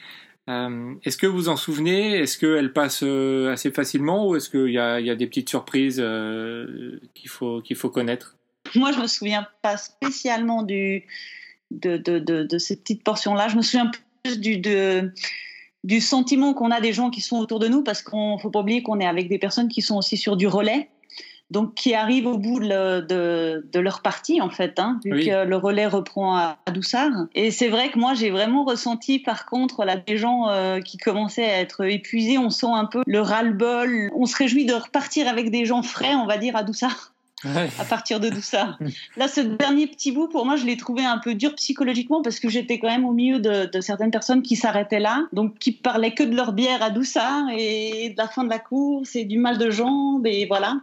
Euh, 0.50 0.92
est-ce 1.02 1.16
que 1.16 1.26
vous 1.26 1.48
en 1.48 1.57
souvenez? 1.57 2.18
Est-ce 2.18 2.37
qu'elle 2.37 2.74
passe 2.74 3.02
assez 3.50 3.70
facilement 3.70 4.28
ou 4.28 4.37
est-ce 4.37 4.50
qu'il 4.50 4.68
y 4.68 4.74
y 4.74 4.78
a 4.78 5.16
des 5.16 5.26
petites 5.26 5.48
surprises 5.48 5.96
qu'il 7.14 7.30
faut, 7.30 7.62
qu'il 7.62 7.76
faut 7.76 7.88
connaître? 7.88 8.37
Moi, 8.74 8.92
je 8.92 9.00
me 9.00 9.07
souviens 9.07 9.48
pas 9.62 9.78
spécialement 9.78 10.62
du, 10.62 11.07
de, 11.70 11.96
de, 11.96 12.18
de, 12.18 12.42
de 12.44 12.59
cette 12.59 12.83
petite 12.83 13.05
portion-là. 13.05 13.48
Je 13.48 13.57
me 13.57 13.62
souviens 13.62 13.90
plus 14.22 14.40
du, 14.40 14.59
de, 14.59 15.12
du 15.83 16.00
sentiment 16.00 16.55
qu'on 16.55 16.70
a 16.70 16.81
des 16.81 16.92
gens 16.92 17.11
qui 17.11 17.20
sont 17.20 17.38
autour 17.38 17.59
de 17.59 17.68
nous, 17.68 17.83
parce 17.83 18.03
qu'on 18.03 18.38
faut 18.38 18.50
pas 18.50 18.61
oublier 18.61 18.83
qu'on 18.83 19.00
est 19.00 19.07
avec 19.07 19.29
des 19.29 19.38
personnes 19.38 19.68
qui 19.68 19.83
sont 19.83 19.96
aussi 19.96 20.16
sur 20.16 20.37
du 20.37 20.46
relais, 20.46 20.88
donc 21.50 21.74
qui 21.74 21.94
arrivent 21.94 22.27
au 22.27 22.38
bout 22.38 22.59
de, 22.59 23.03
de, 23.03 23.68
de 23.70 23.81
leur 23.81 24.00
partie 24.00 24.40
en 24.40 24.48
fait, 24.48 24.79
hein, 24.79 24.98
vu 25.05 25.12
oui. 25.12 25.27
que 25.27 25.44
le 25.44 25.57
relais 25.57 25.87
reprend 25.87 26.37
à, 26.37 26.59
à 26.64 26.70
Doussard. 26.70 27.12
Et 27.35 27.50
c'est 27.50 27.68
vrai 27.68 27.90
que 27.90 27.98
moi 27.98 28.14
j'ai 28.14 28.31
vraiment 28.31 28.64
ressenti 28.64 29.18
par 29.18 29.44
contre 29.44 29.85
là 29.85 29.96
des 29.98 30.16
gens 30.16 30.48
euh, 30.48 30.81
qui 30.81 30.96
commençaient 30.96 31.44
à 31.44 31.61
être 31.61 31.85
épuisés, 31.85 32.38
on 32.38 32.48
sent 32.48 32.72
un 32.72 32.87
peu 32.87 33.03
le 33.07 33.20
ras-le-bol, 33.20 34.11
on 34.16 34.24
se 34.24 34.37
réjouit 34.37 34.64
de 34.64 34.72
repartir 34.72 35.29
avec 35.29 35.50
des 35.50 35.66
gens 35.66 35.83
frais, 35.83 36.14
on 36.14 36.27
va 36.27 36.38
dire 36.38 36.57
à 36.57 36.62
Doussard. 36.62 37.13
À 37.78 37.85
partir 37.85 38.20
de 38.20 38.28
tout 38.28 38.42
ça. 38.42 38.78
Là, 39.16 39.28
ce 39.28 39.40
dernier 39.40 39.87
petit 39.87 40.12
bout, 40.12 40.28
pour 40.28 40.46
moi, 40.46 40.57
je 40.57 40.64
l'ai 40.64 40.76
trouvé 40.76 41.04
un 41.04 41.18
peu 41.18 41.35
dur 41.35 41.54
psychologiquement 41.54 42.22
parce 42.22 42.40
que 42.40 42.48
j'étais 42.48 42.78
quand 42.78 42.88
même 42.88 43.04
au 43.04 43.12
milieu 43.12 43.38
de, 43.38 43.66
de 43.66 43.80
certaines 43.80 44.11
personnes 44.11 44.42
qui 44.42 44.57
s'arrêtaient 44.57 45.00
là, 45.00 45.26
donc 45.33 45.59
qui 45.59 45.72
parlaient 45.72 46.14
que 46.14 46.22
de 46.22 46.35
leur 46.35 46.52
bière 46.52 46.83
à 46.83 46.90
Doussard 46.90 47.44
et 47.57 48.11
de 48.11 48.16
la 48.16 48.28
fin 48.28 48.44
de 48.44 48.50
la 48.50 48.59
course 48.59 49.16
et 49.16 49.24
du 49.24 49.38
mal 49.38 49.59
de 49.59 49.70
jambes 49.70 50.26
et 50.26 50.46
voilà. 50.46 50.76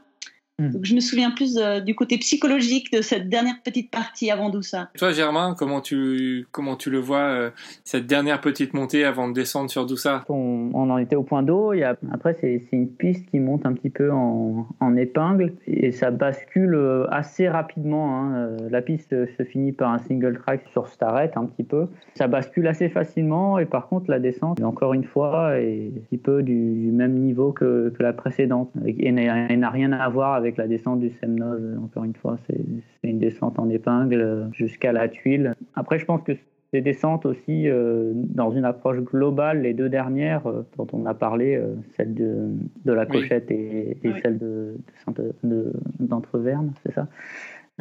Hmm. 0.60 0.70
Donc, 0.70 0.86
je 0.86 0.94
me 0.94 1.00
souviens 1.00 1.32
plus 1.32 1.58
euh, 1.58 1.80
du 1.80 1.96
côté 1.96 2.18
psychologique 2.18 2.92
de 2.92 3.02
cette 3.02 3.30
dernière 3.30 3.56
petite 3.64 3.90
partie 3.90 4.30
avant 4.30 4.50
Doussard. 4.50 4.88
Toi, 4.98 5.12
Germain, 5.12 5.56
comment 5.58 5.82
tu, 5.82 6.46
comment 6.52 6.76
tu 6.76 6.90
le 6.90 7.00
vois, 7.00 7.20
euh, 7.20 7.50
cette 7.84 8.06
dernière 8.06 8.42
petite 8.42 8.74
montée 8.74 9.06
avant 9.06 9.28
de 9.28 9.34
descendre 9.34 9.70
sur 9.72 9.86
Doussard 9.86 10.26
On, 10.30 10.70
on 10.74 10.90
en 10.90 10.98
était 10.98 11.16
au 11.16 11.24
point 11.24 11.42
d'eau. 11.42 11.74
Après, 12.12 12.36
c'est 12.42 12.62
une 12.72 12.90
piste 12.90 13.26
qui 13.32 13.40
monte 13.40 13.66
un 13.66 13.74
petit 13.74 13.90
peu 13.90 14.12
en, 14.12 14.68
en 14.80 14.96
épingle 14.98 15.54
et 15.68 15.92
ça 15.92 16.12
bascule 16.12 16.76
euh, 16.76 17.08
assez 17.10 17.48
rapidement. 17.48 18.22
hein. 18.22 18.58
La 18.70 18.82
piste 18.82 19.12
se 19.38 19.44
finit 19.44 19.72
par 19.72 19.92
un 19.92 20.00
single 20.00 20.38
track 20.38 20.66
sur 20.72 20.88
Starrett 20.88 21.38
un 21.38 21.46
petit 21.46 21.64
peu. 21.64 21.88
Ça 22.16 22.28
bascule 22.28 22.68
assez 22.68 22.90
facilement 22.90 23.58
et 23.58 23.66
par 23.66 23.88
contre, 23.88 24.12
la 24.12 24.20
descente, 24.20 24.62
encore 24.62 24.94
une 24.94 25.06
fois, 25.06 25.58
est 25.60 25.92
un 25.96 26.00
petit 26.02 26.18
peu 26.18 26.44
du, 26.44 26.74
du 26.74 26.92
même 26.92 27.14
niveau 27.14 27.52
que, 27.52 27.94
que 27.98 28.04
la 28.04 28.14
précédente 28.14 28.70
et 28.86 29.12
n'a 29.12 29.70
rien 29.70 29.92
à 29.94 30.10
voir 30.10 30.34
avec 30.34 30.51
la 30.58 30.68
descente 30.68 31.00
du 31.00 31.10
Semnoz. 31.10 31.78
Encore 31.84 32.04
une 32.04 32.16
fois, 32.16 32.38
c'est 32.48 32.64
une 33.04 33.20
descente 33.20 33.60
en 33.60 33.70
épingle 33.70 34.22
euh, 34.22 34.46
jusqu'à 34.54 34.92
la 34.92 35.08
tuile. 35.10 35.56
Après, 35.76 36.00
je 36.00 36.06
pense 36.06 36.22
que 36.24 36.34
des 36.74 36.82
descentes 36.82 37.26
aussi 37.26 37.68
euh, 37.68 38.14
dans 38.16 38.52
une 38.52 38.64
approche 38.64 39.00
globale, 39.00 39.62
les 39.62 39.74
deux 39.74 39.90
dernières 39.90 40.48
euh, 40.48 40.66
dont 40.78 40.88
on 40.94 41.06
a 41.06 41.14
parlé, 41.14 41.56
euh, 41.56 41.76
celle 41.98 42.14
de, 42.14 42.48
de 42.86 42.94
la 42.94 43.04
Oui. 43.04 43.10
Cochette 43.10 43.52
et, 43.52 43.98
Oui. 44.04 44.14
celle 44.22 44.38
de, 44.38 44.76
de 45.08 45.34
de- 45.44 45.74
d'Entreverne, 46.00 46.72
c'est 46.86 46.94
ça? 46.94 47.08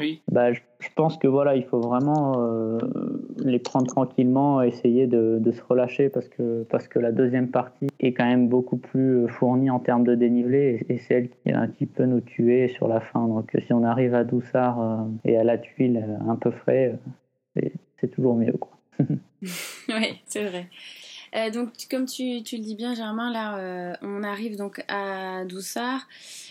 Oui. 0.01 0.23
bah, 0.33 0.53
je, 0.53 0.61
je 0.81 0.89
pense 0.97 1.17
que 1.19 1.29
voilà, 1.29 1.55
il 1.55 1.65
faut 1.65 1.81
vraiment 1.81 2.33
euh, 2.43 2.79
les 3.45 3.59
prendre 3.59 3.87
tranquillement, 3.87 4.63
essayer 4.63 5.07
de, 5.07 5.39
de 5.39 5.51
se 5.53 5.63
relâcher 5.63 6.09
parce 6.09 6.29
que, 6.29 6.65
parce 6.71 6.89
que 6.89 6.99
la 6.99 7.13
deuxième 7.13 7.49
partie 7.51 7.87
est 8.01 8.13
quand 8.15 8.25
même 8.27 8.49
beaucoup 8.49 8.79
plus 8.79 9.25
euh, 9.25 9.29
fournie 9.29 9.71
en 9.71 9.79
termes 9.79 10.05
de 10.05 10.15
dénivelé 10.15 10.85
et, 10.89 10.95
et 10.95 10.99
c'est 10.99 11.15
elle 11.15 11.29
qui, 11.29 11.53
euh, 11.53 11.67
qui 11.79 11.87
peut 11.87 12.07
nous 12.07 12.21
tuer 12.21 12.69
sur 12.69 12.89
la 12.89 13.01
fin. 13.01 13.29
Donc 13.29 13.55
euh, 13.55 13.61
si 13.67 13.73
on 13.75 13.85
arrive 13.85 14.15
à 14.15 14.25
Doussard 14.25 14.81
euh, 14.81 14.97
et 15.25 15.37
à 15.37 15.45
la 15.45 15.59
tuile 15.59 16.03
euh, 16.03 16.31
un 16.31 16.37
peu 16.37 16.51
frais, 16.51 16.99
c'est- 17.55 17.73
toujours 18.15 18.35
mieux. 18.35 18.53
Quoi. 18.59 18.73
Oui, 19.89 20.21
c'est 20.25 20.49
vrai. 20.49 20.67
Euh, 21.37 21.51
donc, 21.51 21.71
comme 21.91 22.07
tu, 22.07 22.23
le 22.23 22.59
dis 22.59 22.75
bien, 22.75 22.95
Germain, 22.95 23.33
là, 23.33 23.59
euh, 23.59 23.95
on 24.03 24.23
arrive 24.23 24.57
donc 24.57 24.85
à 24.89 25.45
Doussard. 25.45 26.09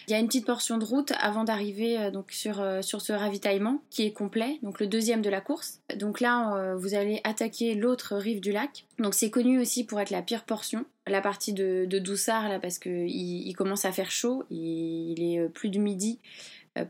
Il 0.08 0.12
y 0.12 0.14
a 0.14 0.20
une 0.20 0.28
petite 0.28 0.46
portion 0.46 0.78
de 0.78 0.86
route 0.86 1.12
avant 1.20 1.44
d'arriver 1.44 2.00
euh, 2.00 2.12
donc 2.12 2.32
sur, 2.32 2.66
sur 2.82 3.02
ce 3.02 3.14
ravitaillement 3.14 3.82
qui 3.90 4.06
est 4.06 4.12
complet, 4.12 4.58
donc 4.64 4.80
le 4.80 4.88
deuxième 4.88 5.22
de 5.22 5.30
la 5.30 5.42
course. 5.42 5.82
Donc 5.96 6.20
là, 6.20 6.76
vous 6.76 6.94
allez 6.94 7.22
attaquer 7.24 7.76
l'autre 7.76 8.16
rive 8.16 8.40
du 8.40 8.52
lac. 8.52 8.86
Donc 9.00 9.14
c'est 9.14 9.30
connu 9.30 9.60
aussi 9.60 9.84
pour 9.86 10.00
être 10.00 10.10
la 10.10 10.22
pire 10.22 10.44
portion, 10.44 10.86
la 11.08 11.22
partie 11.22 11.54
de, 11.54 11.86
de 11.86 12.00
Doussard 12.00 12.50
là, 12.50 12.60
parce 12.60 12.80
que 12.80 12.90
il, 12.90 13.54
commence 13.54 13.86
à 13.86 13.92
faire 13.92 14.12
chaud. 14.12 14.44
Il, 14.50 15.18
il 15.18 15.36
est 15.36 15.50
plus 15.50 15.70
du 15.70 15.80
midi 15.80 16.20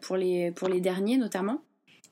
pour 0.01 0.17
les 0.17 0.51
pour 0.51 0.67
les 0.67 0.81
derniers 0.81 1.17
notamment, 1.17 1.61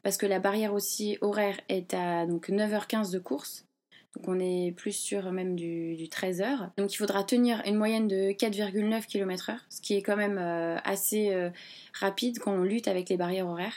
parce 0.03 0.17
que 0.17 0.25
la 0.25 0.39
barrière 0.39 0.73
aussi 0.73 1.17
horaire 1.21 1.59
est 1.69 1.93
à 1.93 2.25
donc 2.25 2.49
9h15 2.49 3.11
de 3.11 3.19
course. 3.19 3.66
Donc 4.15 4.27
on 4.27 4.39
est 4.39 4.73
plus 4.75 4.93
sur 4.93 5.31
même 5.31 5.55
du, 5.55 5.95
du 5.95 6.09
13 6.09 6.41
heures. 6.41 6.69
Donc 6.77 6.93
il 6.93 6.97
faudra 6.97 7.23
tenir 7.23 7.61
une 7.65 7.75
moyenne 7.75 8.07
de 8.07 8.31
4,9 8.31 9.05
km/h, 9.05 9.57
ce 9.69 9.81
qui 9.81 9.95
est 9.95 10.01
quand 10.01 10.15
même 10.15 10.37
euh, 10.39 10.77
assez 10.83 11.33
euh, 11.33 11.49
rapide 11.93 12.39
quand 12.39 12.53
on 12.53 12.63
lutte 12.63 12.87
avec 12.87 13.09
les 13.09 13.17
barrières 13.17 13.47
horaires. 13.47 13.75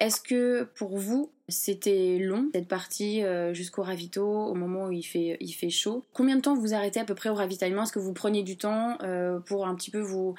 Est-ce 0.00 0.20
que 0.20 0.64
pour 0.74 0.96
vous 0.96 1.30
c'était 1.52 2.18
long 2.18 2.48
cette 2.52 2.68
partie 2.68 3.22
euh, 3.22 3.54
jusqu'au 3.54 3.82
ravito 3.82 4.24
au 4.24 4.54
moment 4.54 4.86
où 4.86 4.92
il 4.92 5.02
fait, 5.02 5.36
il 5.40 5.52
fait 5.52 5.70
chaud. 5.70 6.04
Combien 6.12 6.36
de 6.36 6.40
temps 6.40 6.54
vous 6.54 6.74
arrêtez 6.74 6.98
à 6.98 7.04
peu 7.04 7.14
près 7.14 7.28
au 7.28 7.34
ravitaillement? 7.34 7.84
Est-ce 7.84 7.92
que 7.92 7.98
vous 7.98 8.12
prenez 8.12 8.42
du 8.42 8.56
temps 8.56 8.98
euh, 9.02 9.38
pour 9.38 9.66
un 9.66 9.74
petit 9.74 9.90
peu 9.90 10.00
vous, 10.00 10.34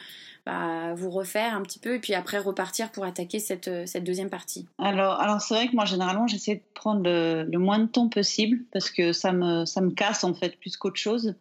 bah, 0.45 0.93
vous 0.95 1.10
refaire 1.10 1.56
un 1.56 1.62
petit 1.62 1.80
peu 1.80 1.95
et 1.95 1.99
puis 1.99 2.13
après 2.13 2.39
repartir 2.39 2.91
pour 2.91 3.06
attaquer 3.06 3.39
cette, 3.39 3.69
cette 3.88 4.04
deuxième 4.04 4.30
partie? 4.30 4.67
Alors, 4.78 5.19
alors 5.19 5.41
c'est 5.41 5.54
vrai 5.54 5.67
que 5.67 5.76
moi, 5.76 5.86
généralement, 5.86 6.28
j'essaie 6.28 6.56
de 6.56 6.63
prendre 6.73 7.04
le, 7.04 7.43
le 7.43 7.60
moins 7.60 7.80
de 7.80 7.88
temps 7.88 8.10
possible 8.10 8.60
parce 8.71 8.89
que 8.89 9.13
ça 9.13 9.32
me, 9.32 9.65
ça 9.65 9.82
me 9.82 9.91
casse 9.91 10.23
en 10.23 10.34
fait 10.34 10.58
plus 10.60 10.76
qu'autre 10.78 10.99
chose. 10.99 11.36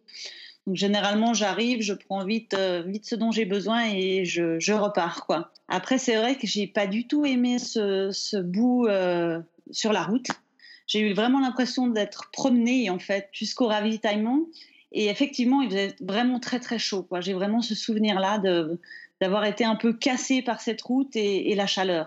Donc, 0.65 0.75
généralement, 0.75 1.33
j'arrive, 1.33 1.81
je 1.81 1.93
prends 1.93 2.23
vite, 2.25 2.53
euh, 2.53 2.83
vite 2.85 3.05
ce 3.05 3.15
dont 3.15 3.31
j'ai 3.31 3.45
besoin 3.45 3.85
et 3.93 4.23
je, 4.25 4.59
je 4.59 4.73
repars. 4.73 5.25
Quoi. 5.25 5.51
Après, 5.67 5.97
c'est 5.97 6.15
vrai 6.15 6.35
que 6.35 6.47
j'ai 6.47 6.67
pas 6.67 6.87
du 6.87 7.07
tout 7.07 7.25
aimé 7.25 7.59
ce, 7.59 8.11
ce 8.11 8.37
bout 8.37 8.87
euh, 8.87 9.39
sur 9.71 9.91
la 9.91 10.03
route. 10.03 10.27
J'ai 10.87 10.99
eu 10.99 11.13
vraiment 11.13 11.39
l'impression 11.39 11.87
d'être 11.87 12.29
promenée 12.31 12.89
en 12.89 12.99
fait 12.99 13.29
jusqu'au 13.31 13.67
ravitaillement. 13.67 14.41
Et 14.91 15.07
effectivement, 15.07 15.61
il 15.61 15.69
faisait 15.69 15.95
vraiment 16.01 16.39
très 16.39 16.59
très 16.59 16.77
chaud. 16.77 17.07
J'ai 17.19 17.33
vraiment 17.33 17.61
ce 17.61 17.73
souvenir-là 17.73 18.41
d'avoir 19.19 19.45
été 19.45 19.65
un 19.65 19.75
peu 19.75 19.93
cassée 19.93 20.41
par 20.41 20.61
cette 20.61 20.81
route 20.81 21.15
et, 21.15 21.55
la 21.55 21.65
chaleur. 21.65 22.05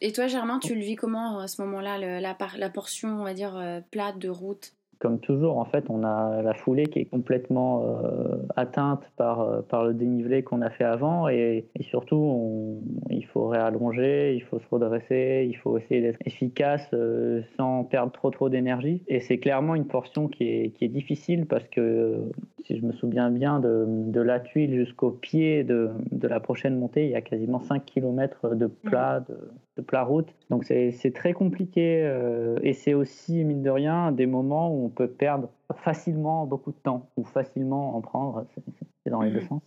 Et, 0.00 0.12
toi, 0.12 0.26
Germain, 0.28 0.58
tu 0.58 0.74
le 0.74 0.80
vis 0.80 0.96
comment 0.96 1.38
à 1.40 1.48
ce 1.48 1.60
moment-là, 1.62 1.98
la, 1.98 2.36
la 2.56 2.70
portion, 2.70 3.20
on 3.20 3.24
va 3.24 3.34
dire, 3.34 3.56
euh, 3.56 3.80
plate 3.90 4.18
de 4.18 4.28
route? 4.28 4.72
Comme 5.02 5.18
toujours, 5.18 5.58
en 5.58 5.64
fait, 5.64 5.86
on 5.88 6.04
a 6.04 6.42
la 6.42 6.54
foulée 6.54 6.86
qui 6.86 7.00
est 7.00 7.06
complètement 7.06 7.82
euh, 8.04 8.36
atteinte 8.54 9.02
par, 9.16 9.40
euh, 9.40 9.60
par 9.62 9.82
le 9.84 9.94
dénivelé 9.94 10.44
qu'on 10.44 10.62
a 10.62 10.70
fait 10.70 10.84
avant 10.84 11.28
et, 11.28 11.66
et 11.74 11.82
surtout, 11.82 12.14
on- 12.14 12.78
il 13.10 13.26
faut 13.26 13.48
réallonger, 13.48 14.34
il 14.36 14.42
faut 14.44 14.60
se 14.60 14.66
redresser, 14.70 15.44
il 15.50 15.56
faut 15.56 15.76
essayer 15.76 16.00
d'être 16.02 16.20
efficace 16.24 16.88
euh, 16.94 17.42
sans 17.56 17.82
perdre 17.82 18.12
trop 18.12 18.30
trop 18.30 18.48
d'énergie. 18.48 19.02
Et 19.08 19.18
c'est 19.18 19.38
clairement 19.38 19.74
une 19.74 19.86
portion 19.86 20.28
qui 20.28 20.44
est, 20.44 20.70
qui 20.70 20.84
est 20.84 20.88
difficile 21.00 21.46
parce 21.46 21.66
que, 21.66 22.30
si 22.64 22.78
je 22.78 22.86
me 22.86 22.92
souviens 22.92 23.30
bien, 23.30 23.58
de, 23.58 23.84
de 23.88 24.20
la 24.20 24.38
tuile 24.38 24.72
jusqu'au 24.76 25.10
pied 25.10 25.64
de, 25.64 25.90
de 26.12 26.28
la 26.28 26.38
prochaine 26.38 26.78
montée, 26.78 27.06
il 27.06 27.10
y 27.10 27.16
a 27.16 27.22
quasiment 27.22 27.58
5 27.60 27.84
km 27.84 28.54
de 28.54 28.66
plat, 28.68 29.24
de, 29.28 29.36
de 29.78 29.82
plat 29.82 30.04
route. 30.04 30.28
Donc 30.50 30.62
c'est 30.64 30.92
c'est 30.92 31.12
très 31.12 31.32
compliqué 31.32 32.02
euh, 32.04 32.56
et 32.62 32.72
c'est 32.72 32.94
aussi, 32.94 33.44
mine 33.44 33.62
de 33.62 33.70
rien, 33.70 34.12
des 34.12 34.26
moments 34.26 34.70
où 34.72 34.84
on 34.84 34.88
peut 34.92 35.08
perdre 35.08 35.48
facilement 35.76 36.46
beaucoup 36.46 36.70
de 36.70 36.76
temps 36.76 37.08
ou 37.16 37.24
facilement 37.24 37.96
en 37.96 38.00
prendre. 38.00 38.46
C'est 39.04 39.10
dans 39.10 39.22
les 39.22 39.30
deux 39.30 39.40
sens. 39.42 39.62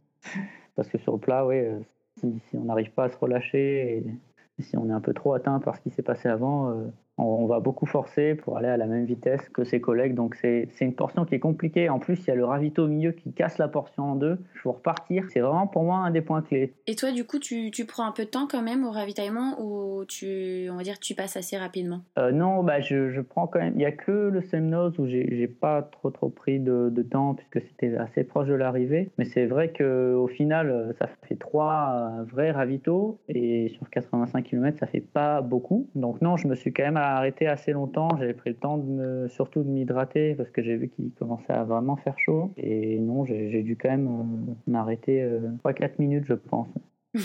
Parce 0.76 0.90
que 0.90 0.98
sur 0.98 1.14
le 1.14 1.20
plat, 1.20 1.46
oui, 1.46 1.58
euh, 1.58 1.80
si, 2.20 2.40
si 2.50 2.58
on 2.58 2.66
n'arrive 2.66 2.92
pas 2.92 3.06
à 3.06 3.10
se 3.10 3.18
relâcher 3.18 3.98
et 3.98 4.62
si 4.62 4.78
on 4.78 4.90
est 4.90 4.94
un 4.94 5.02
peu 5.02 5.14
trop 5.14 5.34
atteint 5.34 5.60
par 5.60 5.76
ce 5.76 5.82
qui 5.82 5.90
s'est 5.90 6.04
passé 6.04 6.30
avant, 6.30 6.70
euh, 6.70 6.86
on, 7.18 7.46
va 7.46 7.60
beaucoup 7.60 7.86
forcer 7.86 8.36
pour 8.36 8.58
aller 8.58 8.68
à 8.68 8.78
la 8.78 8.88
même 8.88 9.06
vitesse 9.06 9.48
que 9.50 9.64
ses 9.64 9.80
collègues. 9.80 10.16
Donc 10.16 10.36
c'est 10.36 10.68
une 10.82 10.94
portion 10.94 11.26
qui 11.26 11.36
est 11.36 11.40
compliquée. 11.40 11.90
En 11.90 12.00
plus, 12.00 12.20
il 12.24 12.28
y 12.28 12.32
a 12.32 12.36
le 12.36 12.46
ravito 12.46 12.84
au 12.84 12.88
milieu 12.88 13.12
qui 13.12 13.32
casse 13.32 13.58
la 13.58 13.68
portion 13.68 14.04
en 14.04 14.16
deux. 14.16 14.38
Il 14.56 14.60
faut 14.60 14.72
repartir. 14.72 15.26
C'est 15.32 15.40
vraiment 15.40 15.68
pour 15.68 15.84
moi 15.84 15.98
un 15.98 16.12
des 16.12 16.22
points 16.22 16.42
clés. 16.42 16.74
Et 16.88 16.96
toi, 16.96 17.12
du 17.12 17.24
coup, 17.24 17.40
tu, 17.40 17.72
tu 17.72 17.86
prends 17.86 18.06
un 18.06 18.12
peu 18.12 18.26
de 18.26 18.30
temps 18.30 18.48
quand 18.50 18.62
même 18.62 18.84
au 18.86 18.92
ravitaillement 18.92 19.62
ou 19.62 20.06
tu, 20.06 20.68
on 20.72 20.76
va 20.76 20.84
dire, 20.84 21.00
tu 21.00 21.16
passes 21.16 21.38
assez 21.38 21.58
rapidement? 21.58 22.02
Euh, 22.18 22.32
non, 22.32 22.64
bah 22.64 22.82
je, 22.82 23.10
je 23.10 23.22
prends 23.22 23.48
quand 23.48 23.60
même. 23.60 23.74
Il 23.76 23.80
n'y 23.80 23.86
a 23.86 23.92
que 23.92 24.12
le 24.12 24.42
Semnoz 24.42 25.00
où 25.00 25.08
j'ai 25.08 25.48
pas 25.48 25.82
trop 25.84 26.10
trop 26.10 26.30
pris 26.30 26.60
de, 26.60 26.90
de 26.90 27.02
temps 27.02 27.36
puisque 27.36 27.66
c'était 27.68 27.96
assez 27.96 28.24
proche 28.24 28.48
de 28.48 28.54
l'arrivée. 28.54 29.10
Mais 29.18 29.26
c'est 29.26 29.46
vrai 29.46 29.70
que 29.70 30.14
au 30.16 30.28
final, 30.28 30.94
ça 31.00 31.08
fait 31.28 31.36
trois 31.36 32.20
euh, 32.20 32.24
vrais 32.24 32.52
ravitaux 32.52 33.20
et 33.30 33.70
sur 33.70 33.90
85 33.90 34.44
km, 34.44 34.78
ça 34.80 34.88
fait 34.88 35.00
pas 35.00 35.42
beaucoup. 35.42 35.88
Donc 35.96 36.22
non, 36.22 36.38
je 36.38 36.48
me 36.48 36.56
suis 36.56 36.74
quand 36.74 36.84
même 36.84 36.98
arrêté 37.14 37.48
assez 37.48 37.72
longtemps. 37.72 38.10
J'avais 38.18 38.34
pris 38.34 38.52
le 38.52 38.56
temps 38.56 38.78
de 38.78 39.28
surtout 39.30 39.64
de 39.64 39.70
m'hydrater 39.70 40.36
parce 40.36 40.50
que 40.50 40.62
j'ai 40.64 40.76
vu 40.76 40.90
qu'il 40.90 41.12
commençait 41.12 41.54
à 41.54 41.64
vraiment 41.64 41.96
faire 41.98 42.18
chaud. 42.18 42.52
Et 42.58 43.00
non, 43.00 43.26
j'ai 43.26 43.64
dû 43.64 43.78
quand 43.78 43.90
même 43.90 44.08
euh, 44.08 44.54
m'arrêter 44.72 45.22
euh, 45.22 45.40
3-4 45.64 45.94
minutes, 46.00 46.26
je 46.28 46.34
pense. 46.34 46.68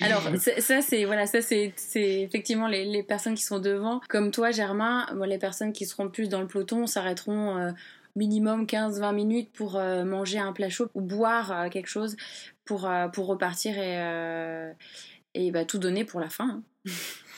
Alors 0.00 0.22
ça 0.58 0.82
c'est 0.82 1.04
voilà 1.04 1.26
ça 1.26 1.40
c'est 1.40 1.72
effectivement 1.94 2.66
les, 2.66 3.02
personnes 3.02 3.34
qui 3.34 3.44
sont 3.44 3.60
devant 3.60 4.00
comme 4.08 4.30
toi 4.30 4.50
Germain 4.50 5.06
bon, 5.14 5.24
les 5.24 5.38
personnes 5.38 5.72
qui 5.72 5.86
seront 5.86 6.08
plus 6.08 6.28
dans 6.28 6.40
le 6.40 6.46
peloton 6.46 6.86
s'arrêteront 6.86 7.56
euh, 7.56 7.70
minimum 8.16 8.64
15-20 8.64 9.14
minutes 9.14 9.52
pour 9.52 9.76
euh, 9.76 10.04
manger 10.04 10.38
un 10.38 10.52
plat 10.52 10.68
chaud 10.68 10.88
ou 10.94 11.00
boire 11.00 11.68
quelque 11.70 11.88
chose 11.88 12.16
pour 12.64 12.82
repartir 12.82 13.78
et 13.78 14.72
et 15.34 15.50
bah, 15.50 15.64
tout 15.64 15.78
donner 15.78 16.04
pour 16.04 16.20
la 16.20 16.28
fin 16.28 16.48
hein. 16.48 16.62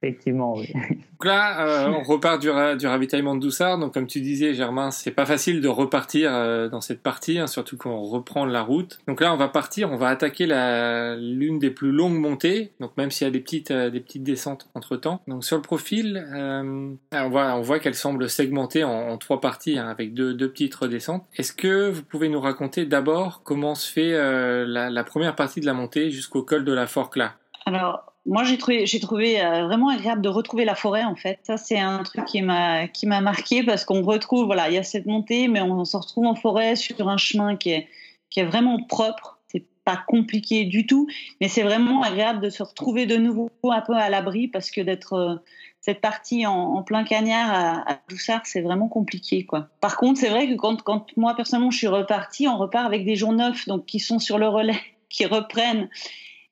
Effectivement, 0.00 0.54
oui. 0.54 0.72
Donc 0.74 1.24
là, 1.24 1.66
euh, 1.66 1.88
on 1.88 2.02
repart 2.04 2.40
du, 2.40 2.50
ra- 2.50 2.76
du 2.76 2.86
ravitaillement 2.86 3.34
de 3.34 3.40
Doussard. 3.40 3.78
Donc, 3.78 3.94
comme 3.94 4.06
tu 4.06 4.20
disais, 4.20 4.54
Germain, 4.54 4.92
c'est 4.92 5.10
pas 5.10 5.26
facile 5.26 5.60
de 5.60 5.66
repartir 5.66 6.30
euh, 6.32 6.68
dans 6.68 6.80
cette 6.80 7.02
partie, 7.02 7.38
hein, 7.40 7.48
surtout 7.48 7.76
quand 7.76 7.90
on 7.90 8.04
reprend 8.04 8.44
la 8.44 8.62
route. 8.62 9.00
Donc 9.08 9.20
là, 9.20 9.34
on 9.34 9.36
va 9.36 9.48
partir, 9.48 9.90
on 9.90 9.96
va 9.96 10.08
attaquer 10.08 10.46
la 10.46 11.16
l'une 11.16 11.58
des 11.58 11.70
plus 11.70 11.90
longues 11.90 12.18
montées. 12.18 12.70
Donc, 12.78 12.92
même 12.96 13.10
s'il 13.10 13.26
y 13.26 13.28
a 13.28 13.32
des 13.32 13.40
petites 13.40 13.72
euh, 13.72 13.90
des 13.90 13.98
petites 13.98 14.22
descentes 14.22 14.68
entre 14.74 14.96
temps. 14.96 15.20
Donc, 15.26 15.44
sur 15.44 15.56
le 15.56 15.62
profil, 15.62 16.24
euh, 16.32 16.92
on 17.12 17.28
voit 17.28 17.54
on 17.54 17.62
voit 17.62 17.80
qu'elle 17.80 17.96
semble 17.96 18.28
segmentée 18.28 18.84
en, 18.84 18.90
en 19.10 19.18
trois 19.18 19.40
parties, 19.40 19.78
hein, 19.78 19.88
avec 19.88 20.14
deux 20.14 20.32
deux 20.34 20.48
petites 20.48 20.76
redescentes. 20.76 21.24
Est-ce 21.36 21.52
que 21.52 21.90
vous 21.90 22.04
pouvez 22.04 22.28
nous 22.28 22.40
raconter 22.40 22.86
d'abord 22.86 23.42
comment 23.42 23.74
se 23.74 23.90
fait 23.92 24.14
euh, 24.14 24.64
la, 24.64 24.90
la 24.90 25.02
première 25.02 25.34
partie 25.34 25.60
de 25.60 25.66
la 25.66 25.74
montée 25.74 26.12
jusqu'au 26.12 26.42
col 26.44 26.64
de 26.64 26.72
la 26.72 26.86
Forclaz 26.86 27.30
Alors, 27.66 28.12
moi, 28.28 28.44
j'ai 28.44 28.58
trouvé, 28.58 29.40
euh, 29.40 29.64
vraiment 29.64 29.88
agréable 29.88 30.20
de 30.20 30.28
retrouver 30.28 30.66
la 30.66 30.74
forêt, 30.74 31.04
en 31.04 31.16
fait. 31.16 31.38
Ça, 31.44 31.56
c'est 31.56 31.78
un 31.78 32.02
truc 32.02 32.26
qui 32.26 32.42
m'a, 32.42 32.86
qui 32.86 33.06
m'a 33.06 33.22
marqué 33.22 33.62
parce 33.62 33.86
qu'on 33.86 34.02
retrouve, 34.02 34.44
voilà, 34.44 34.68
il 34.68 34.74
y 34.74 34.78
a 34.78 34.82
cette 34.82 35.06
montée, 35.06 35.48
mais 35.48 35.62
on 35.62 35.84
se 35.86 35.96
retrouve 35.96 36.26
en 36.26 36.34
forêt 36.34 36.76
sur 36.76 37.08
un 37.08 37.16
chemin 37.16 37.56
qui 37.56 37.70
est, 37.70 37.88
qui 38.28 38.40
est 38.40 38.44
vraiment 38.44 38.82
propre. 38.82 39.38
C'est 39.48 39.64
pas 39.84 39.96
compliqué 40.06 40.66
du 40.66 40.86
tout, 40.86 41.08
mais 41.40 41.48
c'est 41.48 41.62
vraiment 41.62 42.02
agréable 42.02 42.40
de 42.40 42.50
se 42.50 42.62
retrouver 42.62 43.06
de 43.06 43.16
nouveau 43.16 43.50
un 43.64 43.80
peu 43.80 43.94
à 43.94 44.10
l'abri 44.10 44.46
parce 44.46 44.70
que 44.70 44.82
d'être 44.82 45.14
euh, 45.14 45.36
cette 45.80 46.02
partie 46.02 46.44
en, 46.46 46.82
plein 46.82 47.04
cagnard 47.04 47.50
à, 47.50 47.92
à 47.92 47.98
Doussard, 48.10 48.42
c'est 48.44 48.60
vraiment 48.60 48.88
compliqué, 48.88 49.46
quoi. 49.46 49.68
Par 49.80 49.96
contre, 49.96 50.20
c'est 50.20 50.28
vrai 50.28 50.48
que 50.48 50.54
quand, 50.54 50.82
quand 50.82 51.06
moi, 51.16 51.34
personnellement, 51.34 51.70
je 51.70 51.78
suis 51.78 51.86
repartie, 51.86 52.46
on 52.46 52.58
repart 52.58 52.84
avec 52.84 53.06
des 53.06 53.16
jours 53.16 53.32
neufs, 53.32 53.66
donc 53.66 53.86
qui 53.86 54.00
sont 54.00 54.18
sur 54.18 54.36
le 54.36 54.48
relais, 54.48 54.80
qui 55.08 55.24
reprennent 55.24 55.88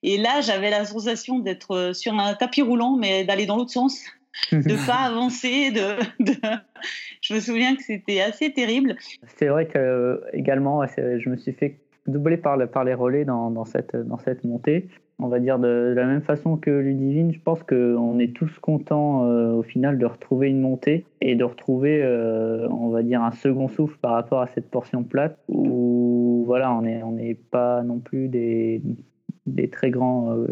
et 0.02 0.18
là, 0.18 0.40
j'avais 0.40 0.70
la 0.70 0.84
sensation 0.84 1.38
d'être 1.38 1.70
euh, 1.72 1.92
sur 1.92 2.14
un 2.14 2.34
tapis 2.34 2.62
roulant, 2.62 2.96
mais 2.96 3.24
d'aller 3.24 3.46
dans 3.46 3.56
l'autre 3.56 3.72
sens, 3.72 4.04
de 4.52 4.58
pas 4.86 5.06
avancer. 5.06 5.70
De, 5.70 5.96
Je 7.20 7.34
me 7.34 7.40
souviens 7.40 7.74
que 7.76 7.82
c'était 7.82 8.20
assez 8.20 8.52
terrible. 8.52 8.96
C'est 9.36 9.48
vrai 9.48 9.66
que 9.66 10.22
également, 10.32 10.84
je 10.86 11.28
me 11.28 11.36
suis 11.36 11.52
fait 11.52 11.78
doubler 12.06 12.36
par, 12.36 12.56
par 12.68 12.84
les 12.84 12.94
relais 12.94 13.24
dans, 13.24 13.50
dans, 13.50 13.64
cette, 13.64 13.96
dans 13.96 14.18
cette 14.18 14.44
montée. 14.44 14.88
On 15.18 15.28
va 15.28 15.40
dire 15.40 15.58
de, 15.58 15.94
la 15.96 16.04
même 16.04 16.20
façon 16.20 16.58
que 16.58 16.70
Ludivine, 16.70 17.32
je 17.32 17.40
pense 17.40 17.62
qu'on 17.62 18.18
est 18.18 18.34
tous 18.34 18.58
contents 18.60 19.24
euh, 19.24 19.52
au 19.52 19.62
final 19.62 19.98
de 19.98 20.04
retrouver 20.04 20.48
une 20.50 20.60
montée 20.60 21.06
et 21.22 21.34
de 21.36 21.44
retrouver, 21.44 22.02
euh, 22.02 22.68
on 22.68 22.90
va 22.90 23.02
dire, 23.02 23.22
un 23.22 23.32
second 23.32 23.68
souffle 23.68 23.96
par 24.02 24.12
rapport 24.12 24.42
à 24.42 24.46
cette 24.48 24.70
portion 24.70 25.04
plate 25.04 25.38
où 25.48 26.44
voilà, 26.46 26.72
on 26.74 26.82
n'est 26.82 27.02
on 27.02 27.16
pas 27.50 27.82
non 27.82 27.98
plus 27.98 28.28
des, 28.28 28.82
des 29.46 29.68
très 29.68 29.90
grands 29.90 30.32
euh, 30.32 30.46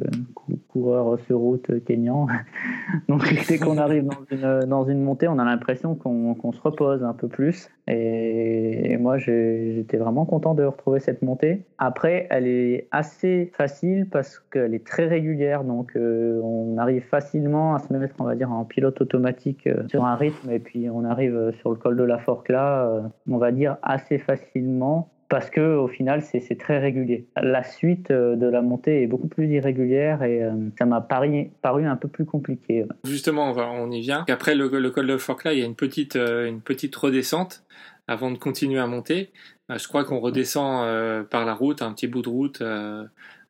coureurs 0.68 1.18
sur 1.26 1.38
route 1.38 1.84
kenyans. 1.84 2.28
Donc 3.08 3.22
dès 3.48 3.58
qu'on 3.58 3.76
arrive 3.76 4.04
dans 4.04 4.24
une, 4.30 4.68
dans 4.68 4.84
une, 4.84 5.02
montée, 5.02 5.28
on 5.28 5.38
a 5.38 5.44
l'impression 5.44 5.94
qu'on 5.94 6.52
se 6.52 6.60
repose 6.60 7.02
un 7.02 7.12
peu 7.12 7.28
plus. 7.28 7.68
Et, 7.86 8.96
moi, 8.98 9.18
j'étais 9.18 9.96
vraiment 9.96 10.24
content 10.24 10.54
de 10.54 10.64
retrouver 10.64 11.00
cette 11.00 11.22
montée. 11.22 11.64
Après, 11.78 12.26
elle 12.30 12.46
est 12.46 12.88
assez 12.92 13.50
facile 13.54 14.08
parce 14.10 14.38
qu'elle 14.38 14.74
est 14.74 14.86
très 14.86 15.06
régulière. 15.06 15.64
Donc 15.64 15.92
euh, 15.96 16.40
on 16.42 16.78
arrive 16.78 17.02
facilement 17.02 17.74
à 17.74 17.80
se 17.80 17.92
mettre, 17.92 18.14
on 18.20 18.24
va 18.24 18.36
dire, 18.36 18.52
en 18.52 18.64
pilote 18.64 19.00
automatique 19.00 19.66
euh, 19.66 19.86
sur 19.88 20.04
un 20.04 20.14
rythme. 20.14 20.50
Et 20.50 20.60
puis 20.60 20.88
on 20.88 21.04
arrive 21.04 21.52
sur 21.60 21.70
le 21.70 21.76
col 21.76 21.96
de 21.96 22.04
la 22.04 22.18
Forque 22.18 22.48
là, 22.48 23.02
on 23.28 23.38
va 23.38 23.52
dire 23.52 23.76
assez 23.82 24.18
facilement 24.18 25.13
parce 25.28 25.50
que 25.50 25.76
au 25.76 25.88
final 25.88 26.22
c'est 26.22 26.58
très 26.58 26.78
régulier. 26.78 27.26
La 27.40 27.62
suite 27.62 28.10
euh, 28.10 28.36
de 28.36 28.46
la 28.46 28.62
montée 28.62 29.02
est 29.02 29.06
beaucoup 29.06 29.28
plus 29.28 29.48
irrégulière 29.48 30.22
et 30.22 30.42
euh, 30.42 30.52
ça 30.78 30.86
m'a 30.86 31.00
paru, 31.00 31.86
un 31.86 31.96
peu 31.96 32.08
plus 32.08 32.24
compliqué. 32.24 32.84
Justement, 33.04 33.52
on, 33.52 33.90
y 33.90 34.00
vient. 34.00 34.24
Après 34.28 34.54
le, 34.54 34.68
col 34.68 35.06
de 35.06 35.16
Forclaz, 35.16 35.54
il 35.54 35.60
y 35.60 35.62
a 35.62 35.66
une 35.66 35.74
petite, 35.74 36.16
euh, 36.16 36.46
une 36.46 36.60
petite 36.60 36.94
redescente 36.96 37.64
avant 38.06 38.30
de 38.30 38.38
continuer 38.38 38.78
à 38.78 38.86
monter. 38.86 39.32
je 39.70 39.88
crois 39.88 40.04
qu'on 40.04 40.20
redescend 40.20 41.26
par 41.28 41.46
la 41.46 41.54
route, 41.54 41.80
un 41.80 41.92
petit 41.94 42.06
bout 42.06 42.20
de 42.20 42.28
route 42.28 42.62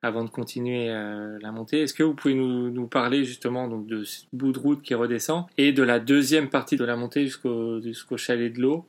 avant 0.01 0.23
de 0.23 0.31
continuer 0.31 0.91
la 0.91 1.51
montée. 1.51 1.83
Est-ce 1.83 1.93
que 1.93 2.05
vous 2.05 2.15
pouvez 2.15 2.35
nous, 2.35 2.87
parler 2.87 3.25
justement 3.25 3.67
de 3.67 4.05
ce 4.05 4.27
bout 4.33 4.53
de 4.53 4.59
route 4.61 4.81
qui 4.81 4.95
redescend 4.95 5.47
et 5.59 5.73
de 5.73 5.83
la 5.83 5.99
deuxième 5.99 6.51
partie 6.51 6.77
de 6.77 6.85
la 6.85 6.95
montée 6.95 7.27
jusqu'au 7.27 8.17
chalet 8.17 8.53
de 8.53 8.61
l'eau? 8.61 8.87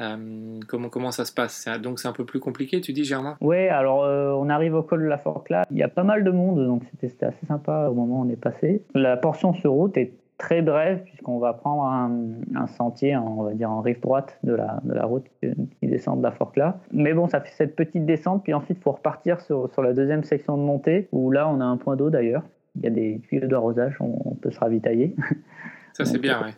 Euh, 0.00 0.60
comment, 0.66 0.88
comment 0.88 1.10
ça 1.10 1.24
se 1.24 1.32
passe? 1.32 1.68
Donc 1.82 2.00
c'est 2.00 2.08
un 2.08 2.12
peu 2.12 2.24
plus 2.24 2.40
compliqué, 2.40 2.80
tu 2.80 2.92
dis 2.92 3.04
Germain? 3.04 3.36
Oui, 3.40 3.68
alors 3.68 4.04
euh, 4.04 4.32
on 4.32 4.48
arrive 4.48 4.74
au 4.74 4.82
col 4.82 5.02
de 5.02 5.08
la 5.08 5.18
Forque 5.18 5.50
là. 5.50 5.64
Il 5.70 5.76
y 5.76 5.82
a 5.82 5.88
pas 5.88 6.04
mal 6.04 6.24
de 6.24 6.30
monde, 6.30 6.64
donc 6.64 6.82
c'était 7.00 7.26
assez 7.26 7.46
sympa 7.46 7.88
au 7.90 7.94
moment 7.94 8.20
où 8.20 8.26
on 8.26 8.30
est 8.30 8.40
passé. 8.40 8.82
La 8.94 9.16
portion 9.16 9.52
sur 9.52 9.72
route 9.72 9.96
est 9.96 10.12
très 10.38 10.62
brève 10.62 11.02
puisqu'on 11.04 11.38
va 11.38 11.52
prendre 11.52 11.84
un, 11.84 12.66
sentier, 12.66 13.14
on 13.16 13.42
va 13.42 13.52
dire 13.52 13.70
en 13.70 13.82
rive 13.82 14.00
droite 14.00 14.38
de 14.42 14.54
la, 14.54 14.80
de 14.84 14.94
la 14.94 15.04
route 15.04 15.26
qui 15.42 15.86
descend 15.86 16.18
de 16.18 16.22
la 16.22 16.30
Forque 16.30 16.56
là. 16.56 16.78
Mais 16.92 17.12
bon, 17.12 17.28
ça 17.28 17.40
fait 17.40 17.52
cette 17.52 17.76
petite 17.76 18.06
descente, 18.06 18.42
puis 18.42 18.54
ensuite 18.54 18.78
il 18.80 18.82
faut 18.82 18.92
repartir 18.92 19.40
sur, 19.42 19.70
sur 19.72 19.82
la 19.82 19.92
deuxième 19.92 20.24
section 20.24 20.56
de 20.56 20.62
montée 20.62 21.08
où 21.12 21.30
là 21.30 21.46
on 21.48 21.60
a 21.60 21.64
un 21.64 21.76
point 21.76 21.96
d'eau 21.96 22.08
d'ailleurs. 22.08 22.42
Il 22.76 22.84
y 22.84 22.86
a 22.86 22.90
des 22.90 23.20
tuyaux 23.28 23.48
d'arrosage, 23.48 23.96
on, 24.00 24.34
peut 24.36 24.50
se 24.50 24.60
ravitailler. 24.60 25.14
Ça 25.92 26.04
c'est 26.04 26.18
bien, 26.18 26.40
oui. 26.44 26.52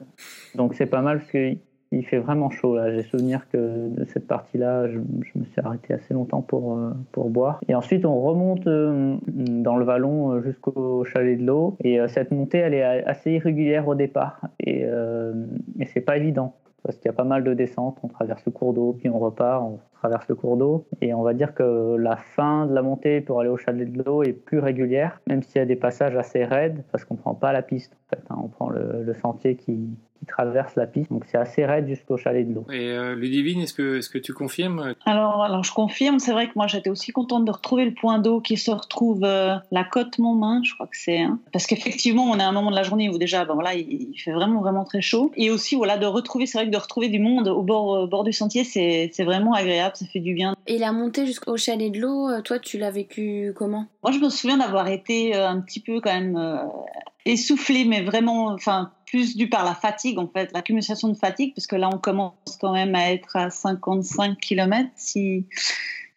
Donc 0.54 0.74
c'est 0.74 0.86
pas 0.86 1.00
mal 1.00 1.18
parce 1.18 1.30
que 1.30 1.56
il 1.92 2.04
fait 2.04 2.18
vraiment 2.18 2.50
chaud 2.50 2.76
là. 2.76 2.90
J'ai 2.92 3.02
souvenir 3.02 3.48
que 3.50 3.88
de 3.88 4.04
cette 4.06 4.26
partie-là, 4.26 4.88
je, 4.88 4.98
me 4.98 5.44
suis 5.44 5.60
arrêté 5.62 5.94
assez 5.94 6.14
longtemps 6.14 6.42
pour, 6.42 6.78
euh, 6.78 6.90
boire. 7.28 7.60
Et 7.68 7.74
ensuite, 7.74 8.04
on 8.04 8.20
remonte 8.20 8.66
euh, 8.66 9.16
dans 9.28 9.76
le 9.76 9.84
vallon 9.84 10.32
euh, 10.32 10.42
jusqu'au 10.42 11.04
chalet 11.04 11.38
de 11.38 11.44
l'eau. 11.44 11.76
Et 11.84 12.00
cette 12.08 12.30
montée, 12.30 12.58
elle 12.58 12.74
est 12.74 12.82
assez 12.82 13.32
irrégulière 13.32 13.86
au 13.88 13.94
départ. 13.94 14.40
Et, 14.60 14.82
et 14.82 15.86
c'est 15.86 16.00
pas 16.00 16.16
évident 16.16 16.54
parce 16.82 16.96
qu'il 16.96 17.06
y 17.06 17.10
a 17.10 17.12
pas 17.12 17.24
mal 17.24 17.44
de 17.44 17.54
descentes. 17.54 17.98
On 18.02 18.08
traverse 18.08 18.44
le 18.44 18.52
cours 18.52 18.72
d'eau, 18.72 18.96
puis 18.98 19.08
on 19.08 19.18
repart, 19.18 19.62
on 19.62 19.78
traverse 19.94 20.26
le 20.28 20.34
cours 20.34 20.56
d'eau. 20.56 20.84
Et 21.00 21.14
on 21.14 21.22
va 21.22 21.34
dire 21.34 21.54
que 21.54 21.96
la 21.96 22.16
fin 22.16 22.66
de 22.66 22.74
la 22.74 22.82
montée 22.82 23.20
pour 23.20 23.40
aller 23.40 23.50
au 23.50 23.56
chalet 23.56 23.90
de 23.90 24.02
l'eau 24.02 24.22
est 24.22 24.32
plus 24.32 24.58
régulière, 24.58 25.20
même 25.28 25.42
s'il 25.42 25.58
y 25.58 25.62
a 25.62 25.66
des 25.66 25.76
passages 25.76 26.16
assez 26.16 26.44
raides, 26.44 26.82
parce 26.90 27.04
qu'on 27.04 27.16
prend 27.16 27.34
pas 27.34 27.52
la 27.52 27.62
piste. 27.62 27.96
Fait, 28.12 28.22
hein. 28.30 28.36
On 28.42 28.48
prend 28.48 28.70
le 28.70 29.14
sentier 29.20 29.56
qui, 29.56 29.88
traverse 30.26 30.74
la 30.76 30.86
piste. 30.86 31.10
Donc 31.10 31.24
c'est 31.30 31.38
assez 31.38 31.64
raide 31.64 31.88
jusqu'au 31.88 32.16
chalet 32.16 32.48
de 32.48 32.54
l'eau. 32.54 32.66
Et 32.70 32.90
euh, 32.90 33.14
Ludivine, 33.14 33.60
est-ce 33.60 33.74
que, 33.74 33.98
est-ce 33.98 34.08
que 34.08 34.18
tu 34.18 34.32
confirmes 34.32 34.94
alors, 35.04 35.42
alors 35.42 35.64
je 35.64 35.72
confirme, 35.72 36.18
c'est 36.18 36.32
vrai 36.32 36.46
que 36.46 36.52
moi 36.56 36.66
j'étais 36.66 36.90
aussi 36.90 37.12
contente 37.12 37.44
de 37.44 37.50
retrouver 37.50 37.84
le 37.84 37.94
point 37.94 38.18
d'eau 38.18 38.40
qui 38.40 38.56
se 38.56 38.70
retrouve 38.70 39.24
euh, 39.24 39.56
la 39.70 39.84
côte 39.84 40.18
Montmain, 40.18 40.60
je 40.64 40.74
crois 40.74 40.86
que 40.86 40.96
c'est. 40.96 41.20
Hein. 41.20 41.38
Parce 41.52 41.66
qu'effectivement, 41.66 42.24
on 42.24 42.38
est 42.38 42.42
à 42.42 42.48
un 42.48 42.52
moment 42.52 42.70
de 42.70 42.76
la 42.76 42.82
journée 42.82 43.08
où 43.08 43.18
déjà, 43.18 43.44
ben 43.44 43.54
voilà, 43.54 43.74
il, 43.74 44.12
fait 44.16 44.32
vraiment 44.32 44.60
vraiment 44.60 44.84
très 44.84 45.00
chaud. 45.00 45.32
Et 45.36 45.50
aussi, 45.50 45.74
voilà, 45.74 45.98
de 45.98 46.06
retrouver, 46.06 46.46
c'est 46.46 46.58
vrai 46.58 46.66
que 46.66 46.72
de 46.72 46.76
retrouver 46.76 47.08
du 47.08 47.18
monde 47.18 47.48
au 47.48 47.62
bord, 47.62 48.06
bord 48.08 48.24
du 48.24 48.32
sentier, 48.32 48.64
c'est, 48.64 49.10
c'est 49.12 49.24
vraiment 49.24 49.54
agréable, 49.54 49.96
ça 49.96 50.06
fait 50.06 50.20
du 50.20 50.34
bien. 50.34 50.54
Et 50.66 50.78
la 50.78 50.92
montée 50.92 51.26
jusqu'au 51.26 51.56
chalet 51.56 51.90
de 51.90 51.98
l'eau, 51.98 52.28
euh, 52.28 52.40
toi, 52.42 52.58
tu 52.58 52.78
l'as 52.78 52.90
vécu 52.90 53.52
comment? 53.56 53.86
Moi, 54.02 54.12
je 54.12 54.18
me 54.18 54.28
souviens 54.28 54.58
d'avoir 54.58 54.88
été 54.88 55.34
un 55.34 55.60
petit 55.60 55.80
peu 55.80 56.00
quand 56.00 56.12
même 56.12 56.36
essoufflé, 57.24 57.84
mais 57.84 58.02
vraiment, 58.02 58.46
enfin, 58.46 58.92
plus 59.06 59.36
dû 59.36 59.48
par 59.48 59.64
la 59.64 59.74
fatigue, 59.74 60.18
en 60.18 60.28
fait, 60.28 60.50
l'accumulation 60.52 61.08
de 61.08 61.16
fatigue, 61.16 61.54
parce 61.54 61.66
que 61.66 61.76
là, 61.76 61.90
on 61.92 61.98
commence 61.98 62.34
quand 62.60 62.72
même 62.72 62.94
à 62.94 63.12
être 63.12 63.36
à 63.36 63.50
55 63.50 64.38
km, 64.40 64.88
si, 64.96 65.46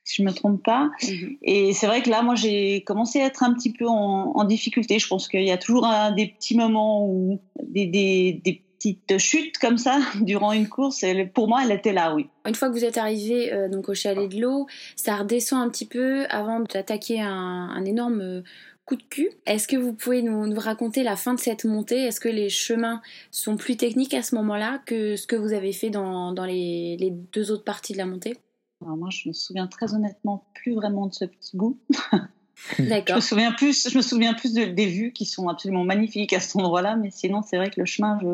si 0.04 0.22
je 0.22 0.24
me 0.24 0.32
trompe 0.32 0.64
pas. 0.64 0.90
Mhm. 1.04 1.38
Et 1.44 1.74
c'est 1.74 1.88
vrai 1.88 2.02
que 2.02 2.10
là, 2.10 2.22
moi, 2.22 2.36
j'ai 2.36 2.84
commencé 2.84 3.22
à 3.22 3.26
être 3.26 3.44
un 3.44 3.54
petit 3.54 3.74
peu 3.74 3.88
en, 3.88 4.44
difficulté. 4.46 5.00
Je 5.00 5.08
pense 5.08 5.28
qu'il 5.28 5.44
y 5.44 5.52
a 5.52 5.58
toujours 5.58 5.88
des 6.16 6.28
petits 6.28 6.56
moments 6.56 7.06
où 7.08 7.42
des, 7.62 7.88
des, 7.88 8.42
des 8.44 8.62
petites 8.78 9.18
chutes 9.18 9.58
comme 9.58 9.78
ça 9.78 10.00
durant 10.22 10.52
une 10.54 10.70
course. 10.70 11.04
Et 11.04 11.26
pour 11.26 11.48
moi, 11.48 11.62
elle 11.64 11.72
était 11.72 11.94
là, 11.94 12.14
oui. 12.14 12.30
Une 12.46 12.56
fois 12.56 12.70
que 12.70 12.74
vous 12.74 12.86
êtes 12.86 12.98
arrivé 12.98 13.52
euh, 13.52 13.68
donc 13.68 13.90
au 13.90 13.94
chalet 13.94 14.30
de 14.30 14.40
l'eau, 14.40 14.68
ça 14.96 15.18
redescend 15.18 15.62
un 15.62 15.70
petit 15.70 15.86
peu 15.88 16.26
avant 16.30 16.60
d'attaquer 16.60 17.22
un, 17.22 17.30
un 17.30 17.86
énorme 17.86 18.44
coup 18.86 18.96
de 18.96 19.04
cul. 19.04 19.30
Est-ce 19.46 19.68
que 19.68 19.76
vous 19.76 19.94
pouvez 19.94 20.22
nous, 20.22 20.54
raconter 20.60 21.04
la 21.04 21.16
fin 21.16 21.34
de 21.34 21.40
cette 21.40 21.66
montée? 21.66 22.04
Est-ce 22.04 22.20
que 22.20 22.30
les 22.30 22.50
chemins 22.50 23.02
sont 23.32 23.58
plus 23.58 23.78
techniques 23.78 24.14
à 24.14 24.22
ce 24.22 24.36
moment-là 24.36 24.82
que 24.86 25.16
ce 25.16 25.28
que 25.28 25.36
vous 25.36 25.54
avez 25.54 25.74
fait 25.74 25.90
dans, 25.90 26.34
les, 26.46 27.14
deux 27.34 27.52
autres 27.52 27.64
parties 27.64 27.94
de 27.94 27.98
la 27.98 28.06
montée? 28.06 28.38
Alors 28.84 28.98
Moi, 28.98 29.10
je 29.12 29.30
me 29.30 29.34
souviens 29.34 29.68
très 29.68 29.94
honnêtement 29.94 30.46
plus 30.54 30.76
vraiment 30.76 31.08
de 31.08 31.14
ce 31.14 31.26
petit 31.26 31.58
bout. 31.58 31.80
D'accord. 32.80 33.08
je 33.08 33.16
me 33.16 33.22
souviens 33.22 33.52
plus, 33.52 33.90
je 33.90 33.98
me 33.98 34.02
souviens 34.02 34.34
plus 34.34 34.54
des 34.54 34.86
vues 34.86 35.12
qui 35.12 35.26
sont 35.26 35.50
absolument 35.50 35.84
magnifiques 35.84 36.32
à 36.32 36.40
cet 36.40 36.56
endroit-là, 36.56 36.96
mais 36.96 37.10
sinon, 37.12 37.42
c'est 37.42 37.58
vrai 37.58 37.70
que 37.70 37.82
le 37.82 37.86
chemin, 37.86 38.18
je, 38.22 38.28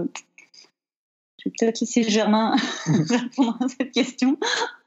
je 1.41 1.49
vais 1.49 1.53
peut-être 1.57 1.79
laisser 1.79 2.03
Germain 2.03 2.55
répondre 3.09 3.57
à 3.61 3.67
cette 3.67 3.91
question. 3.91 4.37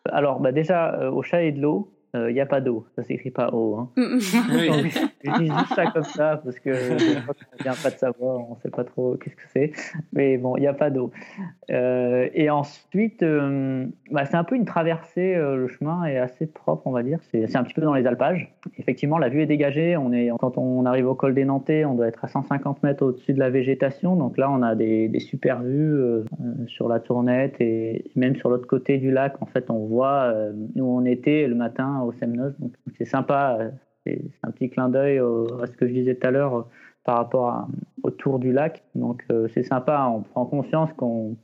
Alors, 0.06 0.38
bah 0.40 0.52
déjà, 0.52 0.94
euh, 0.94 1.10
au 1.10 1.22
chat 1.22 1.42
et 1.42 1.52
de 1.52 1.60
l'eau, 1.60 1.90
il 2.14 2.20
euh, 2.20 2.32
n'y 2.32 2.40
a 2.40 2.46
pas 2.46 2.60
d'eau. 2.60 2.86
Ça 2.94 3.02
s'écrit 3.02 3.32
pas 3.32 3.50
eau. 3.52 3.76
Hein. 3.76 3.90
oui. 3.96 4.90
je 5.24 5.38
dis 5.38 5.48
juste 5.48 5.74
ça 5.74 5.86
comme 5.86 6.04
ça 6.04 6.40
parce 6.44 6.60
que 6.60 6.72
je 6.72 7.20
crois 7.22 7.34
vient 7.60 7.72
pas 7.82 7.90
de 7.90 7.96
savoir, 7.96 8.48
on 8.48 8.54
ne 8.54 8.60
sait 8.60 8.70
pas 8.70 8.84
trop 8.84 9.16
qu'est-ce 9.16 9.34
que 9.34 9.42
c'est. 9.52 9.72
Mais 10.12 10.38
bon, 10.38 10.56
il 10.56 10.60
n'y 10.60 10.68
a 10.68 10.74
pas 10.74 10.90
d'eau. 10.90 11.10
Euh, 11.72 12.28
et 12.32 12.50
ensuite, 12.50 13.24
euh, 13.24 13.86
bah, 14.12 14.26
c'est 14.26 14.36
un 14.36 14.44
peu 14.44 14.54
une 14.54 14.64
traversée. 14.64 15.34
le 15.34 15.66
chemin 15.66 16.04
est 16.04 16.18
assez 16.18 16.46
propre, 16.46 16.86
on 16.86 16.92
va 16.92 17.02
dire. 17.02 17.18
C'est 17.32 17.56
un 17.56 17.64
petit 17.64 17.74
peu 17.74 17.82
dans 17.82 17.94
les 17.94 18.06
alpages. 18.06 18.54
Effectivement, 18.78 19.18
la 19.18 19.28
vue 19.28 19.42
est 19.42 19.46
dégagée. 19.46 19.96
On 19.96 20.12
est, 20.12 20.30
quand 20.38 20.56
on 20.56 20.86
arrive 20.86 21.08
au 21.08 21.16
col 21.16 21.34
des 21.34 21.44
Nantais, 21.44 21.84
on 21.84 21.94
doit 21.94 22.06
être 22.06 22.24
à 22.24 22.28
150 22.28 22.84
mètres 22.84 23.04
au-dessus 23.04 23.32
de 23.32 23.40
la 23.40 23.50
végétation. 23.50 24.14
Donc 24.14 24.38
là, 24.38 24.48
on 24.52 24.62
a 24.62 24.76
des, 24.76 25.08
des 25.08 25.20
super 25.20 25.62
vues 25.62 26.22
sur 26.68 26.88
la 26.88 27.00
tournette 27.00 27.60
et 27.60 28.04
même 28.14 28.36
sur 28.36 28.50
l'autre 28.50 28.68
côté 28.68 28.98
du 28.98 29.10
lac. 29.10 29.34
En 29.42 29.46
fait, 29.46 29.68
on 29.68 29.86
voit 29.86 30.32
où 30.76 30.82
on 30.82 31.04
était 31.04 31.48
le 31.48 31.56
matin 31.56 32.03
au 32.04 32.12
Semnos. 32.12 32.52
Donc 32.58 32.72
c'est 32.96 33.04
sympa, 33.04 33.56
euh, 33.60 33.70
c'est 34.04 34.20
un 34.42 34.50
petit 34.50 34.70
clin 34.70 34.88
d'œil 34.88 35.18
à 35.18 35.66
ce 35.66 35.72
que 35.76 35.86
je 35.86 35.92
disais 35.92 36.14
tout 36.14 36.26
à 36.26 36.30
l'heure 36.30 36.56
euh, 36.56 36.62
par 37.04 37.16
rapport 37.16 37.68
au 38.02 38.10
tour 38.10 38.38
du 38.38 38.52
lac. 38.52 38.82
Donc 38.94 39.24
euh, 39.30 39.48
c'est 39.54 39.62
sympa, 39.62 40.10
on 40.12 40.22
prend 40.22 40.46
conscience 40.46 40.90
qu'on 40.94 41.36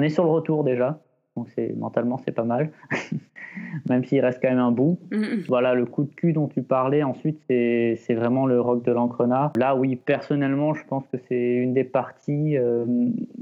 est 0.00 0.08
sur 0.08 0.24
le 0.24 0.30
retour 0.30 0.64
déjà. 0.64 1.00
Donc 1.36 1.48
c'est 1.54 1.74
mentalement 1.76 2.18
c'est 2.18 2.32
pas 2.32 2.44
mal, 2.44 2.70
même 3.88 4.04
s'il 4.04 4.20
reste 4.20 4.40
quand 4.42 4.50
même 4.50 4.58
un 4.58 4.70
bout. 4.70 4.98
Mhm. 5.10 5.44
Voilà 5.48 5.72
le 5.72 5.86
coup 5.86 6.04
de 6.04 6.12
cul 6.14 6.34
dont 6.34 6.46
tu 6.46 6.62
parlais. 6.62 7.02
Ensuite 7.02 7.40
c'est 7.48 8.14
vraiment 8.14 8.46
le 8.46 8.60
roc 8.60 8.84
de 8.84 8.92
l'Ancrena. 8.92 9.50
Là 9.56 9.74
oui 9.74 9.96
personnellement 9.96 10.74
je 10.74 10.84
pense 10.84 11.06
que 11.08 11.16
c'est 11.28 11.54
une 11.54 11.72
des 11.72 11.84
parties 11.84 12.58
euh, 12.58 12.84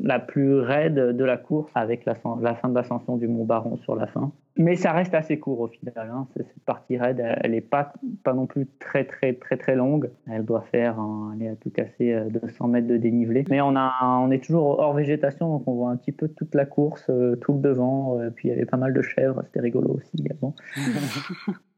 la 0.01 0.21
plus 0.21 0.61
raide 0.61 0.95
de 0.95 1.25
la 1.25 1.37
course 1.37 1.71
avec 1.75 2.05
la, 2.05 2.15
la 2.41 2.55
fin 2.55 2.69
de 2.69 2.75
l'ascension 2.75 3.17
du 3.17 3.27
Mont 3.27 3.45
Baron 3.45 3.77
sur 3.79 3.97
la 3.97 4.07
fin. 4.07 4.31
Mais 4.57 4.77
ça 4.77 4.93
reste 4.93 5.15
assez 5.15 5.39
court 5.39 5.61
au 5.61 5.69
final. 5.69 5.95
Hein. 6.13 6.27
Cette 6.37 6.53
partie 6.67 6.99
raide, 6.99 7.25
elle- 7.43 7.53
n'est 7.53 7.61
pas, 7.61 7.93
pas 8.25 8.35
non 8.35 8.47
plus 8.47 8.67
très 8.79 9.05
très 9.05 9.33
très 9.35 9.57
très 9.57 9.75
longue. 9.77 10.11
Elle 10.31 10.45
doit 10.45 10.63
faire, 10.73 10.97
elle 11.35 11.43
est 11.43 11.49
à 11.49 11.57
tout 11.57 11.71
casser 11.71 12.13
euh, 12.13 12.29
200 12.29 12.69
mètres 12.69 12.89
de 12.89 12.97
dénivelé. 12.97 13.45
Mais 13.49 13.61
on, 13.61 13.75
a, 13.77 13.93
on 14.21 14.31
est 14.31 14.45
toujours 14.45 14.79
hors 14.81 14.93
végétation, 14.93 15.49
donc 15.49 15.63
on 15.67 15.75
voit 15.75 15.91
un 15.91 15.97
petit 15.97 16.13
peu 16.13 16.29
toute 16.29 16.55
la 16.55 16.67
course, 16.67 17.07
euh, 17.11 17.37
tout 17.37 17.55
le 17.55 17.61
devant. 17.61 18.19
euh, 18.19 18.31
puis 18.31 18.49
il 18.49 18.51
y 18.51 18.55
avait 18.55 18.67
pas 18.67 18.77
mal 18.77 18.93
de 18.93 19.03
chèvres, 19.03 19.41
c'était 19.47 19.61
rigolo 19.61 19.95
aussi 19.95 20.11
également. 20.19 20.55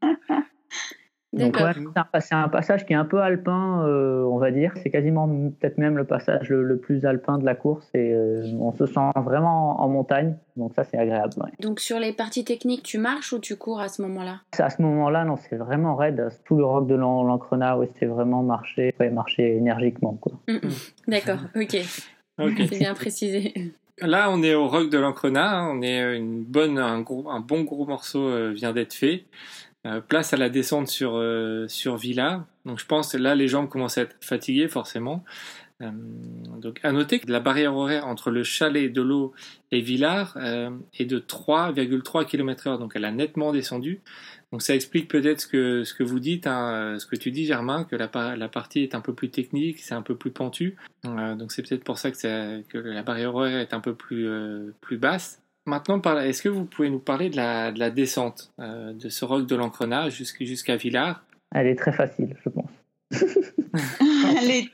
Donc 1.33 1.57
ouais, 1.57 1.71
c'est 2.21 2.35
un, 2.35 2.47
passage 2.47 2.85
qui 2.85 2.93
est 2.93 2.95
un 2.95 3.05
peu 3.05 3.19
alpin, 3.19 3.83
euh, 3.87 4.21
on 4.23 4.37
va 4.37 4.51
dire. 4.51 4.71
C'est 4.83 4.91
quasiment 4.91 5.27
peut-être 5.27 5.79
même 5.79 5.97
le 5.97 6.03
passage 6.03 6.49
le, 6.49 6.61
le 6.63 6.77
plus 6.77 7.05
alpin 7.05 7.39
de 7.39 7.45
la 7.45 7.55
course. 7.55 7.89
Et 7.95 8.13
euh, 8.13 8.45
on 8.59 8.71
se 8.71 8.85
sent 8.85 8.99
vraiment 9.15 9.81
en 9.81 9.89
montagne. 9.89 10.35
Donc 10.57 10.73
ça, 10.75 10.83
c'est 10.83 10.97
agréable. 10.97 11.33
ouais. 11.37 11.49
Donc 11.59 11.79
sur 11.79 11.97
les 11.99 12.13
parties 12.13 12.45
techniques, 12.45 12.83
tu 12.83 12.99
marches 12.99 13.33
ou 13.33 13.39
tu 13.39 13.55
cours 13.55 13.79
à 13.79 13.87
ce 13.87 14.03
moment-là? 14.03 14.41
C'est 14.53 14.61
À 14.61 14.69
ce 14.69 14.79
moment-là, 14.83 15.25
non, 15.25 15.37
c'est 15.37 15.55
vraiment 15.55 15.95
raide. 15.95 16.29
Tout 16.45 16.55
le 16.55 16.65
roc 16.65 16.85
de 16.87 16.93
l'An- 16.93 17.23
l'Ancrena, 17.23 17.79
oui, 17.79 17.87
c'est 17.99 18.05
vraiment 18.05 18.43
marcher, 18.43 18.93
ouais, 18.99 19.09
marcher 19.09 19.57
énergiquement. 19.57 20.13
Quoi. 20.21 20.33
D'accord, 21.07 21.39
ok, 21.55 21.77
Ok. 22.39 22.53
c'est 22.69 22.77
bien 22.77 22.93
précisé. 22.93 23.53
Là, 24.01 24.29
on 24.31 24.43
est 24.43 24.53
au 24.53 24.67
roc 24.67 24.89
de 24.91 24.99
l'Ancrena. 24.99 25.61
hein. 25.61 25.71
On 25.75 25.81
est 25.81 26.01
euh, 26.01 26.15
une 26.15 26.43
bonne, 26.43 26.77
un, 26.77 27.01
gros, 27.01 27.27
un 27.29 27.39
bon 27.39 27.63
gros 27.63 27.85
morceau 27.87 28.51
vient 28.51 28.71
d'être 28.73 28.93
fait. 28.93 29.25
Euh, 29.85 29.99
place 29.99 30.33
à 30.33 30.37
la 30.37 30.49
descente 30.49 30.87
sur 30.87 31.15
euh, 31.15 31.67
sur. 31.67 31.99
Donc, 32.65 32.79
je 32.79 32.85
pense 32.85 33.11
que 33.11 33.17
là, 33.17 33.35
les 33.35 33.49
jambes 33.49 33.67
commencent 33.67 33.97
à 33.97 34.03
être 34.03 34.15
fatiguées 34.21 34.69
forcément. 34.69 35.25
Euh, 35.81 35.89
donc, 36.61 36.79
à 36.83 36.93
noter 36.93 37.19
que 37.19 37.29
la 37.29 37.41
barrière 37.41 37.75
horaire 37.75 38.07
entre 38.07 38.31
le 38.31 38.43
chalet 38.43 38.91
de 38.93 39.01
l'eau 39.01 39.33
et 39.71 39.81
Villars 39.81 40.37
euh, 40.37 40.69
est 40.97 41.05
de 41.05 41.19
3,3 41.19 42.25
km/h. 42.25 42.79
Donc, 42.79 42.93
elle 42.95 43.03
a 43.03 43.11
nettement 43.11 43.51
descendu. 43.51 43.99
Donc, 44.53 44.61
ça 44.61 44.73
explique 44.73 45.09
peut-être 45.09 45.41
ce 45.41 45.47
que 45.47 45.83
ce 45.83 45.93
que 45.93 46.03
vous 46.03 46.21
dites, 46.21 46.47
hein, 46.47 46.95
ce 46.97 47.05
que 47.05 47.17
tu 47.17 47.31
dis, 47.31 47.45
Germain, 47.45 47.83
que 47.83 47.97
la, 47.97 48.09
la 48.37 48.47
partie 48.47 48.83
est 48.83 48.95
un 48.95 49.01
peu 49.01 49.13
plus 49.13 49.31
technique, 49.31 49.79
c'est 49.79 49.95
un 49.95 50.01
peu 50.01 50.15
plus 50.15 50.31
pentu. 50.31 50.77
Donc 51.03 51.51
c'est 51.51 51.61
peut-être 51.67 51.83
pour 51.83 51.97
ça 51.97 52.11
que, 52.11 52.17
ça- 52.17 52.61
que 52.69 52.77
la 52.77 53.03
barrière 53.03 53.35
horaire 53.35 53.57
est 53.59 53.73
un 53.73 53.81
peu 53.81 53.95
plus, 53.95 54.29
plus 54.79 54.97
basse. 54.97 55.42
Maintenant, 55.65 56.01
est-ce 56.19 56.41
que 56.41 56.49
vous 56.49 56.65
pouvez 56.65 56.89
nous 56.89 56.99
parler 56.99 57.29
de 57.29 57.37
la, 57.37 57.71
de 57.71 57.79
la 57.79 57.89
descente 57.89 58.51
euh, 58.59 58.91
de 58.93 59.07
ce 59.09 59.23
roc 59.23 59.47
de 59.47 59.55
l'Ancrena 59.55 60.09
jusqu'- 60.09 60.45
jusqu'à 60.45 60.75
Villars? 60.75 61.23
Elle 61.55 61.67
est 61.67 61.75
très 61.75 61.93
facile, 61.93 62.35
je 62.43 62.49
pense. 62.49 62.69
elle, 64.41 64.51
est, 64.51 64.69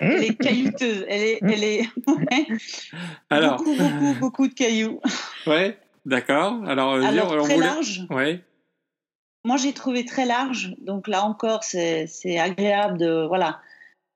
elle 0.00 0.24
est 0.24 0.34
caillouteuse. 0.36 1.04
Elle 1.08 1.22
est, 1.22 1.38
elle 1.42 1.64
est 1.64 1.80
ouais. 2.06 2.46
Alors, 3.30 3.58
beaucoup, 3.58 3.76
beaucoup, 3.76 4.14
beaucoup 4.20 4.48
de 4.48 4.54
cailloux. 4.54 5.00
ouais, 5.46 5.78
d'accord. 6.06 6.62
Alors, 6.66 6.94
euh, 6.94 7.02
Alors, 7.02 7.28
dire, 7.30 7.38
on 7.40 7.44
très 7.44 7.54
voulait- 7.56 7.66
large. 7.66 8.06
Ouais, 8.10 8.40
Moi, 9.44 9.56
j'ai 9.58 9.72
trouvé 9.72 10.04
très 10.04 10.24
large. 10.24 10.74
Donc 10.80 11.06
là 11.08 11.24
encore, 11.24 11.64
c'est 11.64 12.06
c'est 12.06 12.38
agréable 12.38 12.96
de, 12.98 13.26
voilà, 13.26 13.60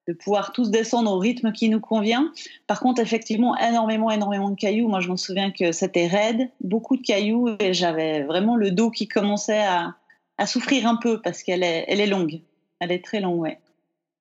de 0.07 0.13
pouvoir 0.13 0.53
tous 0.53 0.71
descendre 0.71 1.11
au 1.13 1.19
rythme 1.19 1.53
qui 1.53 1.69
nous 1.69 1.81
convient. 1.81 2.31
Par 2.67 2.81
contre, 2.81 3.01
effectivement, 3.01 3.57
énormément, 3.57 4.11
énormément 4.11 4.51
de 4.51 4.57
cailloux. 4.57 4.89
Moi, 4.89 5.01
je 5.01 5.11
me 5.11 5.17
souviens 5.17 5.51
que 5.51 5.73
c'était 5.73 6.07
raide, 6.07 6.51
beaucoup 6.63 6.97
de 6.97 7.03
cailloux, 7.03 7.49
et 7.59 7.73
j'avais 7.73 8.23
vraiment 8.23 8.57
le 8.57 8.71
dos 8.71 8.91
qui 8.91 9.09
commençait 9.09 9.63
à, 9.65 9.95
à 10.39 10.47
souffrir 10.47 10.87
un 10.87 10.97
peu 10.97 11.21
parce 11.23 11.43
qu'elle 11.43 11.63
est, 11.63 11.85
elle 11.89 12.01
est 12.01 12.07
longue. 12.07 12.41
Elle 12.81 12.93
est 12.93 13.03
très 13.05 13.21
longue, 13.21 13.41
ouais. 13.41 13.59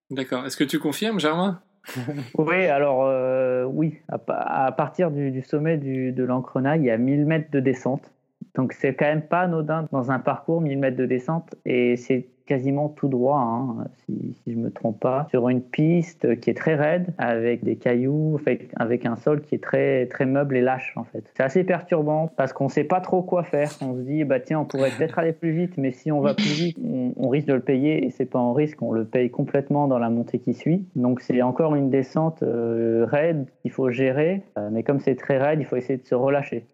d'accord. 0.10 0.46
Est-ce 0.46 0.56
que 0.58 0.64
tu 0.64 0.80
confirmes, 0.80 1.20
Germain? 1.20 1.62
Oui, 2.38 2.66
alors 2.68 3.04
euh, 3.06 3.66
oui, 3.66 3.98
à, 4.08 4.18
pa- 4.18 4.40
à 4.40 4.72
partir 4.72 5.12
du, 5.12 5.32
du 5.32 5.42
sommet 5.42 5.78
du- 5.78 6.14
de 6.14 6.24
l'Ancrena, 6.24 6.78
il 6.78 6.84
y 6.86 6.90
a 6.90 6.98
1000 6.98 7.26
mètres 7.26 7.52
de 7.52 7.60
descente. 7.60 8.10
Donc 8.56 8.72
c'est 8.72 8.96
quand 8.96 9.06
même 9.06 9.28
pas 9.28 9.42
anodin 9.42 9.88
dans 9.92 10.10
un 10.12 10.20
parcours, 10.20 10.62
1000 10.62 10.78
mètres 10.80 10.96
de 10.96 11.06
descente, 11.06 11.56
et 11.66 11.98
c'est 11.98 12.28
quasiment 12.46 12.90
tout 12.90 13.08
droit, 13.08 13.40
hein, 13.40 13.86
si, 14.06 14.36
si 14.44 14.54
je 14.54 14.58
me 14.58 14.72
trompe 14.72 15.00
pas, 15.00 15.28
sur 15.30 15.50
une 15.50 15.62
piste 15.62 16.40
qui 16.40 16.50
est 16.50 16.54
très 16.54 16.76
raide, 16.76 17.14
avec 17.18 17.64
des 17.64 17.76
cailloux, 17.76 18.38
avec, 18.42 18.70
avec 18.76 19.06
un 19.06 19.16
sol 19.16 19.42
qui 19.42 19.56
est 19.56 19.64
très, 19.64 20.08
très 20.08 20.26
meuble 20.26 20.58
et 20.58 20.62
lâche 20.62 20.94
en 20.96 21.04
fait. 21.04 21.24
C'est 21.36 21.44
assez 21.44 21.64
perturbant 21.64 22.30
parce 22.36 22.54
qu'on 22.54 22.70
sait 22.70 22.84
pas 22.84 23.02
trop 23.02 23.22
quoi 23.22 23.44
faire. 23.44 23.72
On 23.82 23.96
se 23.96 24.02
dit, 24.02 24.24
bah 24.24 24.40
tiens, 24.40 24.60
on 24.60 24.66
pourrait 24.66 24.92
peut-être 24.98 25.20
aller 25.20 25.34
plus 25.34 25.52
vite, 25.52 25.78
mais 25.78 25.92
si 25.92 26.12
on 26.12 26.22
va 26.22 26.34
plus 26.34 26.54
vite, 26.54 26.78
on, 26.84 27.14
on 27.18 27.30
risque 27.30 27.48
de 27.48 27.54
le 27.54 27.62
payer, 27.62 28.06
et 28.06 28.10
c'est 28.10 28.26
pas 28.26 28.40
en 28.40 28.54
risque, 28.54 28.82
on 28.82 28.92
le 28.92 29.06
paye 29.06 29.30
complètement 29.30 29.88
dans 29.88 30.00
la 30.00 30.10
montée 30.10 30.40
qui 30.40 30.54
suit. 30.54 30.86
Donc 30.96 31.22
c'est 31.22 31.42
encore 31.42 31.76
une 31.76 31.90
descente 31.90 32.44
euh, 32.44 33.06
raide 33.06 33.46
qu'il 33.62 33.72
faut 33.72 33.90
gérer, 33.90 34.44
euh, 34.58 34.70
mais 34.72 34.84
comme 34.84 35.00
c'est 35.00 35.16
très 35.16 35.38
raide, 35.38 35.60
il 35.60 35.66
faut 35.66 35.76
essayer 35.76 35.98
de 35.98 36.06
se 36.06 36.16
relâcher. 36.16 36.66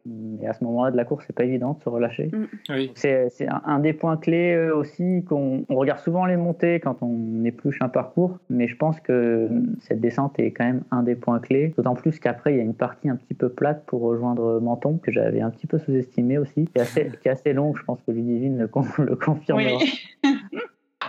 Et 0.41 0.47
à 0.47 0.53
ce 0.53 0.63
moment-là 0.63 0.91
de 0.91 0.97
la 0.97 1.05
course, 1.05 1.25
c'est 1.27 1.35
pas 1.35 1.43
évident 1.43 1.73
de 1.73 1.83
se 1.83 1.89
relâcher. 1.89 2.31
Oui. 2.69 2.91
C'est 2.95 3.29
un 3.49 3.79
des 3.79 3.93
points 3.93 4.17
clés 4.17 4.53
euh, 4.53 4.75
aussi 4.75 5.23
qu'on 5.27 5.58
on 5.67 5.75
regarde 5.75 5.99
souvent 5.99 6.25
les 6.25 6.37
montées 6.37 6.79
quand 6.79 7.01
on 7.01 7.43
épluche 7.43 7.81
un 7.81 7.89
parcours, 7.89 8.39
mais 8.49 8.67
je 8.67 8.75
pense 8.75 8.99
que 8.99 9.49
cette 9.81 9.99
descente 9.99 10.39
est 10.39 10.51
quand 10.51 10.65
même 10.65 10.83
un 10.91 11.03
des 11.03 11.15
points 11.15 11.39
clés. 11.39 11.73
D'autant 11.75 11.95
plus 11.95 12.19
qu'après 12.19 12.53
il 12.53 12.57
y 12.57 12.59
a 12.59 12.63
une 12.63 12.73
partie 12.73 13.09
un 13.09 13.15
petit 13.15 13.33
peu 13.33 13.49
plate 13.49 13.83
pour 13.85 14.01
rejoindre 14.01 14.59
Menton 14.61 14.97
que 14.97 15.11
j'avais 15.11 15.41
un 15.41 15.49
petit 15.49 15.67
peu 15.67 15.77
sous-estimé 15.79 16.37
aussi, 16.37 16.65
qui 16.65 16.77
est 16.77 16.81
assez, 16.81 17.11
qui 17.21 17.27
est 17.27 17.31
assez 17.31 17.53
longue. 17.53 17.75
Je 17.77 17.83
pense 17.83 18.01
que 18.01 18.11
Ludivine 18.11 18.57
le, 18.57 18.67
con- 18.67 18.85
le 18.99 19.15
confirmera. 19.15 19.77
Oui. 19.77 19.99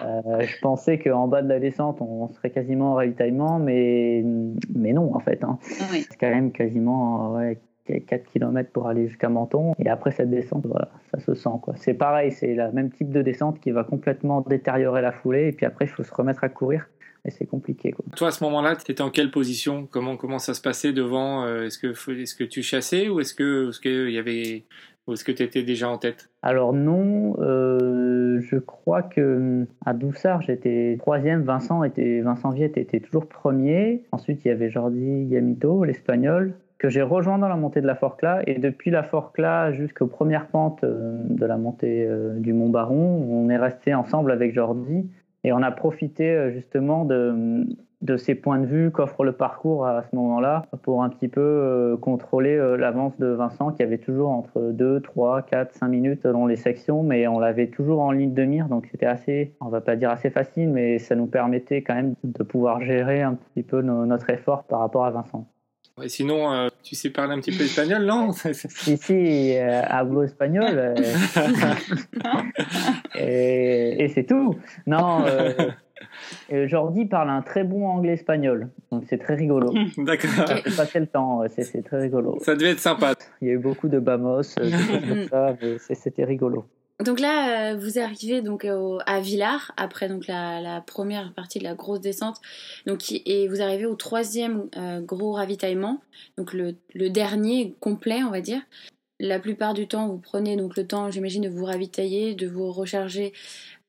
Euh, 0.02 0.40
je 0.40 0.58
pensais 0.62 0.98
qu'en 0.98 1.28
bas 1.28 1.42
de 1.42 1.48
la 1.48 1.58
descente 1.60 2.00
on 2.00 2.28
serait 2.28 2.50
quasiment 2.50 2.92
en 2.92 2.94
ravitaillement, 2.94 3.58
mais 3.58 4.24
mais 4.74 4.92
non 4.94 5.14
en 5.14 5.18
fait. 5.20 5.44
hein. 5.44 5.58
oui. 5.92 6.06
C'est 6.08 6.18
quand 6.18 6.30
même 6.30 6.52
quasiment 6.52 7.34
ouais, 7.34 7.58
4 7.86 8.24
km 8.32 8.70
pour 8.72 8.86
aller 8.88 9.08
jusqu'à 9.08 9.28
Menton. 9.28 9.74
Et 9.78 9.88
après 9.88 10.10
cette 10.10 10.30
descente, 10.30 10.66
voilà, 10.66 10.88
ça 11.12 11.20
se 11.20 11.34
sent. 11.34 11.50
quoi. 11.62 11.74
C'est 11.76 11.94
pareil, 11.94 12.32
c'est 12.32 12.54
le 12.54 12.70
même 12.72 12.90
type 12.90 13.10
de 13.10 13.22
descente 13.22 13.60
qui 13.60 13.70
va 13.70 13.84
complètement 13.84 14.40
détériorer 14.42 15.02
la 15.02 15.12
foulée. 15.12 15.48
Et 15.48 15.52
puis 15.52 15.66
après, 15.66 15.86
il 15.86 15.88
faut 15.88 16.02
se 16.02 16.14
remettre 16.14 16.44
à 16.44 16.48
courir. 16.48 16.88
Et 17.26 17.30
c'est 17.30 17.44
compliqué. 17.44 17.92
Quoi. 17.92 18.04
Toi, 18.16 18.28
à 18.28 18.30
ce 18.30 18.42
moment-là, 18.44 18.76
tu 18.76 18.90
étais 18.90 19.02
en 19.02 19.10
quelle 19.10 19.30
position? 19.30 19.86
Comment, 19.90 20.16
comment 20.16 20.38
ça 20.38 20.54
se 20.54 20.62
passait 20.62 20.92
devant? 20.94 21.44
Euh, 21.44 21.66
Est-ce 21.66 21.78
que, 21.78 21.88
est-ce 22.12 22.34
que 22.34 22.44
tu 22.44 22.62
chassais 22.62 23.08
ou 23.10 23.20
est-ce 23.20 23.34
que, 23.34 23.68
est-ce 23.68 23.78
que 23.80 24.08
il 24.08 24.14
y 24.14 24.18
avait, 24.18 24.64
ou 25.06 25.12
est-ce 25.12 25.22
que 25.24 25.32
tu 25.32 25.42
étais 25.42 25.62
déjà 25.62 25.90
en 25.90 25.98
tête? 25.98 26.30
Alors 26.40 26.72
non, 26.72 27.36
euh, 27.40 28.40
je 28.40 28.56
crois 28.56 29.02
que 29.02 29.66
à 29.84 29.92
Doussard, 29.92 30.40
j'étais 30.40 30.96
troisième. 30.98 31.42
Vincent 31.42 31.84
était, 31.84 32.22
Vincent 32.22 32.50
Viette 32.52 32.78
était 32.78 33.00
toujours 33.00 33.26
premier. 33.26 34.02
Ensuite, 34.12 34.42
il 34.46 34.48
y 34.48 34.50
avait 34.50 34.70
Jordi 34.70 35.26
Gamito, 35.26 35.84
l'espagnol, 35.84 36.54
que 36.80 36.88
j'ai 36.88 37.02
rejoint 37.02 37.38
dans 37.38 37.48
la 37.48 37.56
montée 37.56 37.82
de 37.82 37.86
la 37.86 37.94
Forcla. 37.94 38.40
Et 38.46 38.58
depuis 38.58 38.90
la 38.90 39.02
Forcla 39.02 39.70
jusqu'aux 39.72 40.06
premières 40.06 40.46
pentes 40.46 40.82
euh, 40.82 41.20
de 41.28 41.44
la 41.44 41.58
montée 41.58 42.06
euh, 42.08 42.38
du 42.38 42.54
Mont 42.54 42.70
Baron, 42.70 43.22
on 43.30 43.50
est 43.50 43.58
resté 43.58 43.94
ensemble 43.94 44.32
avec 44.32 44.54
Jordi 44.54 45.06
et 45.44 45.52
on 45.52 45.62
a 45.62 45.70
profité 45.70 46.30
euh, 46.30 46.50
justement 46.50 47.04
de 47.04 47.64
de 48.00 48.16
ces 48.16 48.34
points 48.34 48.58
de 48.58 48.64
vue 48.64 48.90
qu'offre 48.90 49.24
le 49.24 49.32
parcours 49.32 49.86
à 49.86 50.02
ce 50.10 50.16
moment-là 50.16 50.64
pour 50.84 51.02
un 51.02 51.10
petit 51.10 51.28
peu 51.28 51.98
contrôler 52.00 52.56
l'avance 52.78 53.12
de 53.18 53.26
Vincent 53.26 53.72
qui 53.72 53.82
avait 53.82 53.98
toujours 53.98 54.30
entre 54.30 54.58
2, 54.72 55.00
3, 55.02 55.42
4, 55.42 55.74
5 55.74 55.86
minutes 55.88 56.20
selon 56.22 56.46
les 56.46 56.56
sections 56.56 57.02
mais 57.02 57.28
on 57.28 57.38
l'avait 57.38 57.66
toujours 57.66 58.00
en 58.00 58.10
ligne 58.10 58.32
de 58.32 58.42
mire 58.44 58.68
donc 58.68 58.88
c'était 58.90 59.04
assez, 59.04 59.52
on 59.60 59.68
va 59.68 59.82
pas 59.82 59.96
dire 59.96 60.08
assez 60.08 60.30
facile 60.30 60.70
mais 60.70 60.98
ça 60.98 61.14
nous 61.14 61.26
permettait 61.26 61.82
quand 61.82 61.94
même 61.94 62.14
de 62.24 62.42
pouvoir 62.42 62.80
gérer 62.80 63.20
un 63.20 63.34
petit 63.34 63.62
peu 63.62 63.82
no- 63.82 64.06
notre 64.06 64.30
effort 64.30 64.64
par 64.64 64.78
rapport 64.78 65.04
à 65.04 65.10
Vincent. 65.10 65.46
Ouais, 65.98 66.08
Sinon, 66.08 66.69
tu 66.82 66.94
sais 66.94 67.10
parler 67.10 67.34
un 67.34 67.40
petit 67.40 67.56
peu 67.56 67.64
espagnol, 67.64 68.04
non 68.04 68.32
Si, 68.52 68.96
si, 68.96 69.56
euh, 69.56 69.82
hablo 69.88 70.22
espagnol 70.24 70.72
euh, 70.74 70.94
et, 73.14 74.04
et 74.04 74.08
c'est 74.08 74.24
tout. 74.24 74.56
Non, 74.86 75.24
euh, 75.26 75.52
euh, 76.52 76.68
Jordi 76.68 77.06
parle 77.06 77.30
un 77.30 77.42
très 77.42 77.64
bon 77.64 77.86
anglais-espagnol 77.86 78.68
donc 78.90 79.04
c'est 79.08 79.18
très 79.18 79.34
rigolo. 79.34 79.72
D'accord. 79.98 80.30
J'ai 80.64 80.76
passé 80.76 81.00
le 81.00 81.06
temps, 81.06 81.42
c'est 81.48 81.64
c'est 81.64 81.82
très 81.82 82.00
rigolo. 82.00 82.38
Ça 82.42 82.54
devait 82.54 82.70
être 82.72 82.80
sympa. 82.80 83.14
Il 83.40 83.48
y 83.48 83.50
a 83.50 83.54
eu 83.54 83.58
beaucoup 83.58 83.88
de 83.88 83.98
bamos, 83.98 84.42
euh, 84.58 84.64
des 84.64 84.70
choses 84.72 85.08
comme 85.08 85.28
ça, 85.28 85.56
mais 85.62 85.78
c'est- 85.78 85.94
c'était 85.94 86.24
rigolo. 86.24 86.66
Donc 87.00 87.18
là, 87.18 87.72
euh, 87.72 87.76
vous 87.76 87.98
arrivez 87.98 88.42
donc 88.42 88.64
au- 88.64 88.98
à 89.06 89.20
Villars 89.20 89.72
après 89.76 90.08
donc 90.08 90.26
la, 90.26 90.82
première 90.86 91.32
partie 91.32 91.58
de 91.58 91.64
la 91.64 91.74
grosse 91.74 92.00
descente, 92.00 92.36
donc 92.86 93.12
et 93.12 93.48
vous 93.48 93.62
arrivez 93.62 93.86
au 93.86 93.94
troisième 93.94 94.68
euh, 94.76 95.00
gros 95.00 95.32
ravitaillement, 95.32 96.00
donc 96.36 96.52
le, 96.52 96.74
dernier 97.08 97.74
complet, 97.80 98.22
on 98.22 98.30
va 98.30 98.40
dire. 98.40 98.60
La 99.18 99.38
plupart 99.38 99.74
du 99.74 99.86
temps, 99.86 100.08
vous 100.08 100.18
prenez 100.18 100.56
donc 100.56 100.76
le 100.76 100.86
temps, 100.86 101.10
j'imagine, 101.10 101.42
de 101.42 101.48
vous 101.48 101.64
ravitailler, 101.64 102.34
de 102.34 102.46
vous 102.46 102.70
recharger, 102.72 103.32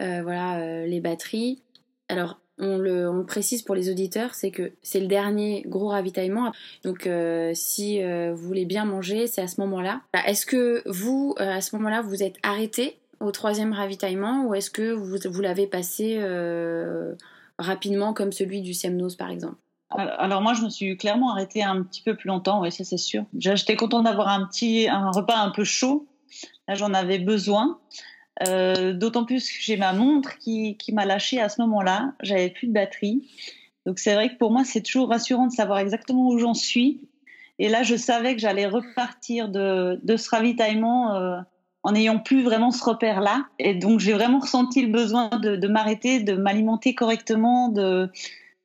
euh, 0.01 0.21
voilà, 0.23 0.59
euh, 0.59 0.85
les 0.85 0.99
batteries. 0.99 1.61
Alors, 2.09 2.37
on 2.61 2.77
le, 2.77 3.25
précise 3.25 3.61
pour 3.63 3.75
les 3.75 3.89
auditeurs, 3.89 4.35
c'est 4.35 4.51
que 4.51 4.71
c'est 4.83 4.99
le 4.99 5.07
dernier 5.07 5.63
gros 5.67 5.87
ravitaillement. 5.87 6.51
Donc 6.83 7.07
euh, 7.07 7.51
si 7.55 8.03
euh, 8.03 8.33
vous 8.33 8.47
voulez 8.47 8.65
bien 8.65 8.85
manger, 8.85 9.27
c'est 9.27 9.41
à 9.41 9.47
ce 9.47 9.59
moment-là. 9.61 10.01
Est-ce 10.25 10.45
que 10.45 10.83
vous, 10.85 11.35
euh, 11.39 11.49
à 11.49 11.61
ce 11.61 11.75
moment-là, 11.75 12.01
vous 12.01 12.23
êtes 12.23 12.35
arrêté 12.43 13.00
au 13.21 13.31
troisième 13.31 13.73
ravitaillement 13.73 14.45
ou 14.45 14.53
est-ce 14.53 14.69
que 14.69 14.91
vous, 14.91 15.17
vous 15.29 15.41
l'avez 15.41 15.67
passé 15.67 16.17
euh, 16.19 17.13
rapidement 17.57 18.13
comme 18.13 18.31
celui 18.31 18.61
du 18.61 18.73
Semnos 18.73 19.15
par 19.15 19.29
exemple? 19.29 19.55
Alors, 19.93 20.41
moi, 20.41 20.53
je 20.53 20.63
me 20.63 20.69
suis 20.69 20.95
clairement 20.95 21.31
arrêtée 21.31 21.63
un 21.63 21.83
petit 21.83 22.01
peu 22.01 22.15
plus 22.15 22.29
longtemps, 22.29 22.61
oui, 22.61 22.71
ça 22.71 22.85
c'est 22.85 22.97
sûr. 22.97 23.25
J'étais 23.37 23.75
contente 23.75 24.05
d'avoir 24.05 24.29
un 24.29 24.45
petit 24.45 24.87
un 24.87 25.11
repas 25.11 25.37
un 25.37 25.51
peu 25.51 25.65
chaud. 25.65 26.07
Là, 26.67 26.75
j'en 26.75 26.93
avais 26.93 27.19
besoin. 27.19 27.79
Euh, 28.47 28.93
D'autant 28.93 29.25
plus 29.25 29.51
que 29.51 29.57
j'ai 29.59 29.75
ma 29.75 29.91
montre 29.91 30.37
qui, 30.37 30.77
qui 30.77 30.93
m'a 30.93 31.05
lâché 31.05 31.41
à 31.41 31.49
ce 31.49 31.61
moment-là. 31.61 32.13
J'avais 32.21 32.49
plus 32.49 32.67
de 32.67 32.73
batterie. 32.73 33.27
Donc 33.85 33.99
c'est 33.99 34.13
vrai 34.13 34.29
que 34.29 34.37
pour 34.37 34.51
moi, 34.51 34.63
c'est 34.63 34.81
toujours 34.81 35.09
rassurant 35.09 35.47
de 35.47 35.51
savoir 35.51 35.79
exactement 35.79 36.29
où 36.29 36.37
j'en 36.37 36.53
suis. 36.53 37.01
Et 37.59 37.67
là, 37.67 37.83
je 37.83 37.95
savais 37.95 38.33
que 38.33 38.41
j'allais 38.41 38.67
repartir 38.67 39.49
de, 39.49 39.99
de 40.03 40.15
ce 40.15 40.29
ravitaillement 40.29 41.15
euh, 41.15 41.37
en 41.83 41.93
n'ayant 41.93 42.19
plus 42.19 42.43
vraiment 42.43 42.71
ce 42.71 42.83
repère-là. 42.83 43.45
Et 43.59 43.73
donc 43.75 43.99
j'ai 43.99 44.13
vraiment 44.13 44.39
ressenti 44.39 44.85
le 44.85 44.91
besoin 44.91 45.29
de, 45.29 45.55
de 45.55 45.67
m'arrêter, 45.67 46.21
de 46.21 46.33
m'alimenter 46.33 46.95
correctement, 46.95 47.69
de 47.69 48.09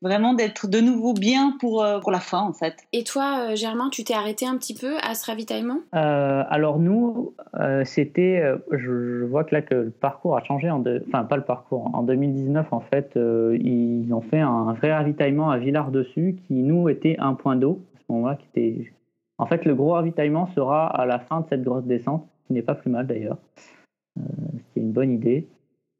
vraiment 0.03 0.35
d'être 0.35 0.69
de 0.69 0.79
nouveau 0.79 1.15
bien 1.15 1.57
pour, 1.59 1.83
euh, 1.83 1.99
pour 2.01 2.11
la 2.11 2.21
fin 2.21 2.41
en 2.41 2.53
fait. 2.53 2.75
Et 2.93 3.03
toi, 3.03 3.49
euh, 3.51 3.57
Germain, 3.57 3.89
tu 3.91 4.05
t'es 4.05 4.13
arrêté 4.15 4.47
un 4.47 4.57
petit 4.59 4.75
peu 4.75 4.99
à 5.03 5.15
ce 5.15 5.25
ravitaillement? 5.27 5.79
Euh, 5.95 6.45
alors 6.49 6.79
nous, 6.79 7.33
euh, 7.59 7.83
c'était, 7.85 8.41
euh, 8.45 8.59
je, 8.73 9.21
je 9.21 9.25
vois 9.25 9.45
que 9.45 9.55
là 9.55 9.63
que 9.63 9.75
le 9.75 9.91
parcours 9.91 10.37
a 10.37 10.45
changé, 10.45 10.71
en 10.71 10.81
deux- 10.81 11.03
enfin 11.09 11.25
pas 11.25 11.37
le 11.37 11.45
parcours, 11.45 11.91
en 11.95 12.03
2019 12.03 12.67
en 12.73 12.81
fait, 12.81 13.13
euh, 13.17 13.57
ils 13.61 14.13
ont 14.13 14.21
fait 14.21 14.41
un 14.41 14.75
vrai 14.75 14.93
ravitaillement 14.93 15.51
à 15.51 15.57
Villars-Dessus 15.59 16.37
qui 16.47 16.55
nous 16.55 16.89
était 16.91 17.17
un 17.19 17.33
point 17.33 17.57
d'eau 17.57 17.81
à 17.97 17.99
ce 18.07 18.13
moment-là, 18.13 18.37
qui 18.37 18.47
était, 18.55 18.93
en 19.39 19.47
fait 19.47 19.65
le 19.65 19.75
gros 19.75 19.93
ravitaillement 19.93 20.49
sera 20.55 20.87
à 20.89 21.07
la 21.07 21.19
fin 21.21 21.41
de 21.41 21.47
cette 21.49 21.63
grosse 21.65 21.85
descente, 21.85 22.27
ce 22.29 22.36
qui 22.47 22.53
n'est 22.53 22.63
pas 22.63 22.75
plus 22.75 22.91
mal 22.91 23.07
d'ailleurs, 23.07 23.39
euh, 24.19 24.23
c'est 24.75 24.81
une 24.81 24.93
bonne 24.93 25.13
idée, 25.13 25.47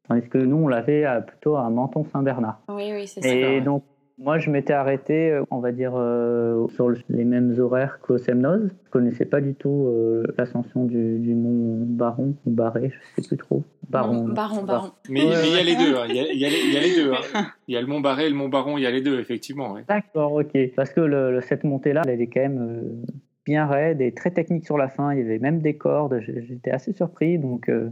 tandis 0.07 0.27
que 0.27 0.37
nous 0.37 0.57
on 0.57 0.67
l'avait 0.67 1.03
à- 1.05 1.21
plutôt 1.21 1.55
à 1.57 1.69
Menton-Saint-Bernard. 1.69 2.61
Oui, 2.69 2.91
oui, 2.93 3.07
c'est 3.07 3.21
ça. 3.21 3.27
Et 3.29 3.61
donc, 3.61 3.83
moi, 4.19 4.39
je 4.39 4.49
m'étais 4.49 4.73
arrêté, 4.73 5.29
euh, 5.29 5.43
on 5.51 5.59
va 5.59 5.71
dire, 5.71 5.91
euh, 5.95 6.67
sur 6.69 6.89
le- 6.89 6.97
les 7.07 7.23
mêmes 7.23 7.53
horaires 7.59 7.99
qu'au 7.99 8.17
Semnoz. 8.17 8.71
Je 8.85 8.89
connaissais 8.89 9.25
pas 9.25 9.41
du 9.41 9.53
tout 9.53 9.85
euh, 9.89 10.23
l'ascension 10.39 10.85
du, 10.85 11.19
du 11.19 11.35
mont 11.35 11.85
Baron 11.85 12.33
ou 12.47 12.49
Barré, 12.49 12.91
je 13.15 13.21
sais 13.21 13.27
plus 13.27 13.37
trop. 13.37 13.63
Baron. 13.89 14.27
Baron, 14.29 14.63
Baron. 14.63 14.91
Mais 15.07 15.19
il 15.23 15.53
y 15.53 15.59
a 15.59 15.63
les 15.63 15.75
deux, 15.75 15.95
hein. 15.97 16.05
il 16.09 16.15
y, 16.15 16.19
a, 16.19 16.23
y 16.23 16.39
les- 16.39 16.61
il 16.65 16.73
y 16.73 16.77
a 16.77 16.81
les 16.81 16.95
deux. 16.95 17.11
hein. 17.13 17.45
Il 17.67 17.75
y 17.75 17.77
a 17.77 17.81
le 17.81 17.85
Mont 17.87 17.99
Barré 17.99 18.25
et 18.25 18.29
le 18.29 18.35
Mont 18.35 18.47
Baron, 18.49 18.77
il 18.77 18.83
y 18.83 18.87
a 18.87 18.91
les 18.91 19.01
deux, 19.01 19.19
effectivement. 19.19 19.73
ouais. 19.73 19.83
D'accord, 19.87 20.31
ok. 20.33 20.57
Parce 20.75 20.89
que 20.91 21.01
le, 21.01 21.33
le- 21.33 21.41
cette 21.41 21.63
montée-là, 21.65 22.01
elle 22.07 22.21
est 22.21 22.27
quand 22.27 22.39
même 22.39 22.59
euh, 22.59 23.11
bien 23.47 23.65
raide 23.65 24.01
et 24.01 24.11
très 24.11 24.31
technique 24.31 24.65
sur 24.65 24.77
la 24.77 24.89
fin. 24.89 25.13
Il 25.13 25.19
y 25.19 25.21
avait 25.21 25.39
même 25.39 25.61
des 25.61 25.77
cordes. 25.77 26.19
J'étais 26.21 26.71
assez 26.71 26.91
surpris. 26.91 27.39
Donc, 27.39 27.69
euh, 27.69 27.89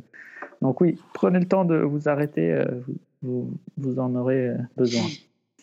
donc 0.62 0.82
oui, 0.82 1.00
prenez 1.14 1.40
le 1.40 1.46
temps 1.48 1.64
de 1.66 1.78
vous 1.78 2.10
arrêter. 2.10 2.52
euh, 2.52 2.66
vous, 3.22 3.50
vous, 3.78 3.98
en 4.00 4.14
aurez 4.16 4.50
euh, 4.50 4.58
besoin. 4.78 5.04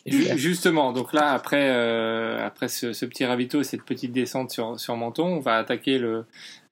Ju- 0.07 0.37
Justement, 0.37 0.93
donc 0.93 1.13
là, 1.13 1.33
après, 1.33 1.71
après 2.41 2.69
ce, 2.69 3.05
petit 3.05 3.25
ravito 3.25 3.61
et 3.61 3.65
cette 3.65 3.85
petite 3.85 4.13
descente 4.13 4.51
sur, 4.51 4.81
sur 4.81 4.97
Menton, 4.97 5.27
on 5.27 5.41
va 5.41 5.59
attaquer 5.59 5.99
le, 5.99 6.25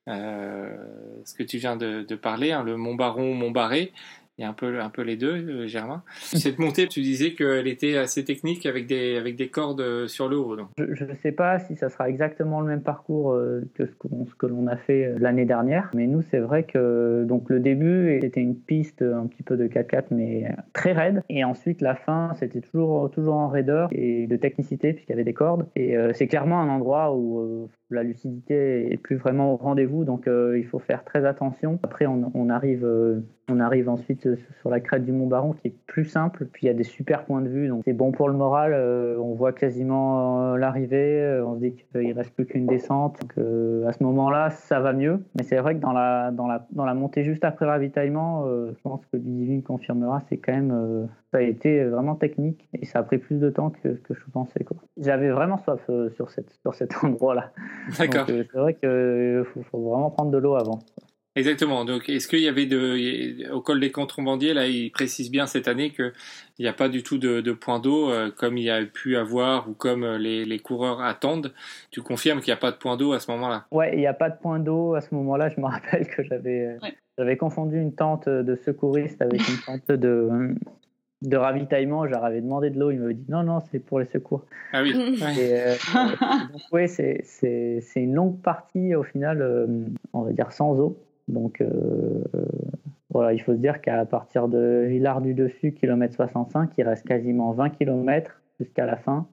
ce 0.08 1.34
que 1.38 1.44
tu 1.44 1.58
viens 1.58 1.76
de, 1.76 2.14
parler, 2.16 2.50
hein, 2.50 2.64
le 2.64 2.76
Mont 2.76 2.96
Baron, 2.96 3.34
Mont 3.34 3.52
Barré. 3.52 3.92
Il 4.40 4.44
y 4.44 4.46
a 4.46 4.48
un 4.48 4.54
peu, 4.54 4.80
un 4.80 4.88
peu 4.88 5.02
les 5.02 5.18
deux, 5.18 5.34
euh, 5.34 5.66
Germain. 5.66 6.02
Cette 6.16 6.58
montée, 6.58 6.88
tu 6.88 7.02
disais 7.02 7.34
qu'elle 7.34 7.66
était 7.66 7.98
assez 7.98 8.24
technique 8.24 8.64
avec 8.64 8.86
des, 8.86 9.18
avec 9.18 9.36
des 9.36 9.48
cordes 9.48 9.82
euh, 9.82 10.08
sur 10.08 10.30
le 10.30 10.38
haut. 10.38 10.56
Je 10.78 11.04
ne 11.04 11.14
sais 11.16 11.32
pas 11.32 11.58
si 11.58 11.76
ça 11.76 11.90
sera 11.90 12.08
exactement 12.08 12.62
le 12.62 12.66
même 12.66 12.82
parcours 12.82 13.32
euh, 13.32 13.60
que 13.74 13.84
ce 13.84 13.92
ce 14.30 14.34
que 14.34 14.46
l'on 14.46 14.66
a 14.66 14.76
fait 14.76 15.14
l'année 15.18 15.44
dernière, 15.44 15.90
mais 15.94 16.06
nous 16.06 16.22
c'est 16.22 16.38
vrai 16.38 16.64
que 16.64 17.24
donc 17.28 17.50
le 17.50 17.60
début 17.60 18.14
était 18.14 18.40
une 18.40 18.56
piste 18.56 19.02
un 19.02 19.26
petit 19.26 19.42
peu 19.42 19.56
de 19.56 19.66
4x4 19.66 20.04
mais 20.10 20.50
très 20.72 20.92
raide, 20.92 21.22
et 21.28 21.44
ensuite 21.44 21.80
la 21.82 21.94
fin 21.94 22.32
c'était 22.38 22.60
toujours 22.60 23.10
toujours 23.10 23.34
en 23.34 23.48
raideur 23.48 23.88
et 23.92 24.26
de 24.26 24.36
technicité 24.36 24.92
puisqu'il 24.92 25.12
y 25.12 25.14
avait 25.14 25.24
des 25.24 25.34
cordes, 25.34 25.66
et 25.76 25.96
euh, 25.96 26.12
c'est 26.14 26.28
clairement 26.28 26.60
un 26.60 26.68
endroit 26.68 27.14
où 27.14 27.40
euh, 27.40 27.68
la 27.90 28.02
lucidité 28.02 28.92
est 28.92 28.96
plus 28.96 29.16
vraiment 29.16 29.52
au 29.52 29.56
rendez-vous, 29.56 30.04
donc 30.04 30.26
euh, 30.28 30.58
il 30.58 30.66
faut 30.66 30.78
faire 30.78 31.04
très 31.04 31.24
attention. 31.24 31.78
Après 31.82 32.06
on, 32.06 32.48
arrive 32.48 32.84
euh, 32.84 33.20
on 33.50 33.60
arrive 33.60 33.88
ensuite 33.88 34.26
euh, 34.26 34.36
sur 34.60 34.70
la 34.70 34.80
crête 34.80 35.04
du 35.04 35.12
Mont 35.12 35.26
Baron 35.26 35.52
qui 35.52 35.68
est 35.68 35.74
plus 35.86 36.04
simple, 36.04 36.46
puis 36.52 36.66
il 36.66 36.68
y 36.68 36.70
a 36.70 36.74
des 36.74 36.84
super 36.84 37.24
points 37.24 37.42
de 37.42 37.48
vue, 37.48 37.68
donc 37.68 37.82
c'est 37.84 37.92
bon 37.92 38.12
pour 38.12 38.28
le 38.28 38.34
moral. 38.34 38.74
on 39.18 39.34
voit 39.34 39.52
quasiment 39.52 40.56
l'arrivée, 40.56 41.42
on 41.44 41.54
se 41.56 41.60
dit 41.60 41.74
qu'il 41.74 42.12
reste 42.12 42.34
plus 42.34 42.46
qu'une 42.46 42.66
descente. 42.66 43.18
Donc, 43.20 43.32
à 43.86 43.92
ce 43.92 44.02
moment-là, 44.04 44.50
ça 44.50 44.80
va 44.80 44.92
mieux. 44.92 45.20
Mais 45.36 45.42
c'est 45.42 45.56
vrai 45.56 45.74
que 45.74 45.80
dans 45.80 45.92
la, 45.92 46.30
dans 46.30 46.46
la, 46.46 46.66
dans 46.70 46.84
la 46.84 46.94
montée 46.94 47.24
juste 47.24 47.44
après 47.44 47.66
ravitaillement, 47.66 48.46
je 48.46 48.80
pense 48.82 49.04
que 49.06 49.16
Ludivine 49.16 49.62
confirmera, 49.62 50.22
c'est 50.28 50.36
quand 50.36 50.52
même, 50.52 51.08
ça 51.32 51.38
a 51.38 51.42
été 51.42 51.84
vraiment 51.84 52.14
technique 52.16 52.68
et 52.72 52.84
ça 52.84 53.00
a 53.00 53.02
pris 53.02 53.18
plus 53.18 53.36
de 53.38 53.50
temps 53.50 53.70
que, 53.70 53.88
que 53.88 54.14
je 54.14 54.20
pensais. 54.32 54.64
J'avais 54.96 55.30
vraiment 55.30 55.58
soif 55.58 55.80
euh, 55.88 56.10
sur, 56.10 56.30
cette, 56.30 56.50
sur 56.62 56.74
cet 56.74 56.92
endroit-là. 57.04 57.52
D'accord. 57.98 58.26
Euh, 58.28 58.44
c'est 58.50 58.58
vrai 58.58 58.74
qu'il 58.74 59.44
faut, 59.52 59.62
faut 59.70 59.90
vraiment 59.90 60.10
prendre 60.10 60.30
de 60.30 60.38
l'eau 60.38 60.56
avant. 60.56 60.80
Exactement. 61.36 61.84
Donc, 61.84 62.08
est-ce 62.08 62.26
qu'il 62.26 62.40
y 62.40 62.48
avait 62.48 62.66
de, 62.66 63.52
au 63.52 63.60
col 63.60 63.78
des 63.78 63.92
contrebandiers, 63.92 64.52
là, 64.52 64.66
il 64.66 64.90
précise 64.90 65.30
bien 65.30 65.46
cette 65.46 65.68
année 65.68 65.90
qu'il 65.90 66.12
n'y 66.58 66.66
a 66.66 66.72
pas 66.72 66.88
du 66.88 67.04
tout 67.04 67.18
de, 67.18 67.40
de 67.40 67.52
point 67.52 67.78
d'eau, 67.78 68.10
euh, 68.10 68.30
comme 68.36 68.58
il 68.58 68.64
y 68.64 68.70
a 68.70 68.84
pu 68.84 69.16
avoir 69.16 69.68
ou 69.68 69.74
comme 69.74 70.02
euh, 70.02 70.18
les, 70.18 70.44
les 70.44 70.58
coureurs 70.58 71.00
attendent. 71.00 71.52
Tu 71.92 72.02
confirmes 72.02 72.40
qu'il 72.40 72.50
n'y 72.52 72.58
a 72.58 72.60
pas 72.60 72.72
de 72.72 72.76
point 72.76 72.96
d'eau 72.96 73.12
à 73.12 73.20
ce 73.20 73.30
moment-là? 73.30 73.66
Ouais, 73.70 73.92
il 73.94 74.00
n'y 74.00 74.08
a 74.08 74.12
pas 74.14 74.28
de 74.28 74.36
point 74.38 74.58
d'eau 74.58 74.94
à 74.94 75.00
ce 75.00 75.14
moment-là. 75.14 75.48
Je 75.50 75.60
me 75.60 75.66
rappelle 75.66 76.08
que 76.08 76.24
j'avais 76.24 76.66
euh, 76.66 76.78
Ouais. 76.82 76.94
j'avais 77.16 77.36
confondu 77.36 77.80
une 77.80 77.94
tente 77.94 78.28
de 78.28 78.56
secouriste 78.56 79.22
avec 79.22 79.40
une 79.48 79.58
tente 79.64 79.88
de, 79.88 80.56
de 81.22 81.36
ravitaillement. 81.36 82.06
Je 82.06 82.10
leur 82.10 82.24
avais 82.24 82.40
demandé 82.40 82.70
de 82.70 82.78
l'eau. 82.78 82.90
Ils 82.90 82.98
m'avaient 83.00 83.14
dit 83.14 83.26
non, 83.28 83.42
non, 83.42 83.60
c'est 83.70 83.78
pour 83.78 83.98
les 84.00 84.06
secours. 84.06 84.44
Ah 84.72 84.82
oui. 84.82 84.92
Euh, 85.38 85.74
donc, 86.52 86.62
oui, 86.72 86.88
c'est 86.88 87.20
c'est- 87.24 87.80
c'est 87.82 88.02
une 88.02 88.14
longue 88.14 88.40
partie 88.40 88.94
au 88.94 89.02
final, 89.02 89.42
euh, 89.42 89.66
on 90.12 90.22
va 90.22 90.32
dire 90.32 90.52
sans 90.52 90.78
eau. 90.78 90.98
Donc, 91.28 91.60
euh, 91.60 92.24
voilà, 93.10 93.32
il 93.32 93.40
faut 93.40 93.52
se 93.52 93.58
dire 93.58 93.80
qu'à 93.80 94.04
partir 94.06 94.48
de 94.48 94.86
Villars 94.88 95.20
du 95.20 95.34
Dessus, 95.34 95.72
kilomètre 95.72 96.14
65, 96.14 96.70
il 96.78 96.84
reste 96.84 97.06
quasiment 97.06 97.52
20 97.52 97.70
km 97.70 98.40
jusqu'à 98.60 98.86
la 98.86 98.96
fin, 98.96 99.26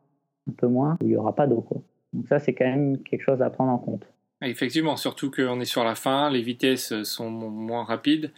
un 0.49 0.53
peu 0.53 0.67
moins, 0.67 0.93
où 1.01 1.05
il 1.05 1.09
n'y 1.09 1.15
aura 1.17 1.35
pas 1.35 1.47
d'eau. 1.47 1.61
quoi. 1.61 1.81
Donc, 2.13 2.27
ça, 2.27 2.39
c'est 2.39 2.53
quand 2.53 2.65
même 2.65 2.97
quelque 2.99 3.21
chose 3.23 3.41
à 3.41 3.49
prendre 3.49 3.71
en 3.71 3.77
compte. 3.77 4.07
Effectivement, 4.41 4.97
surtout 4.97 5.31
qu'on 5.31 5.59
est 5.59 5.65
sur 5.65 5.83
la 5.83 5.95
fin, 5.95 6.29
les 6.29 6.41
vitesses 6.41 7.01
sont 7.03 7.29
mo- 7.31 7.49
moins 7.49 7.83
rapides. 7.83 8.31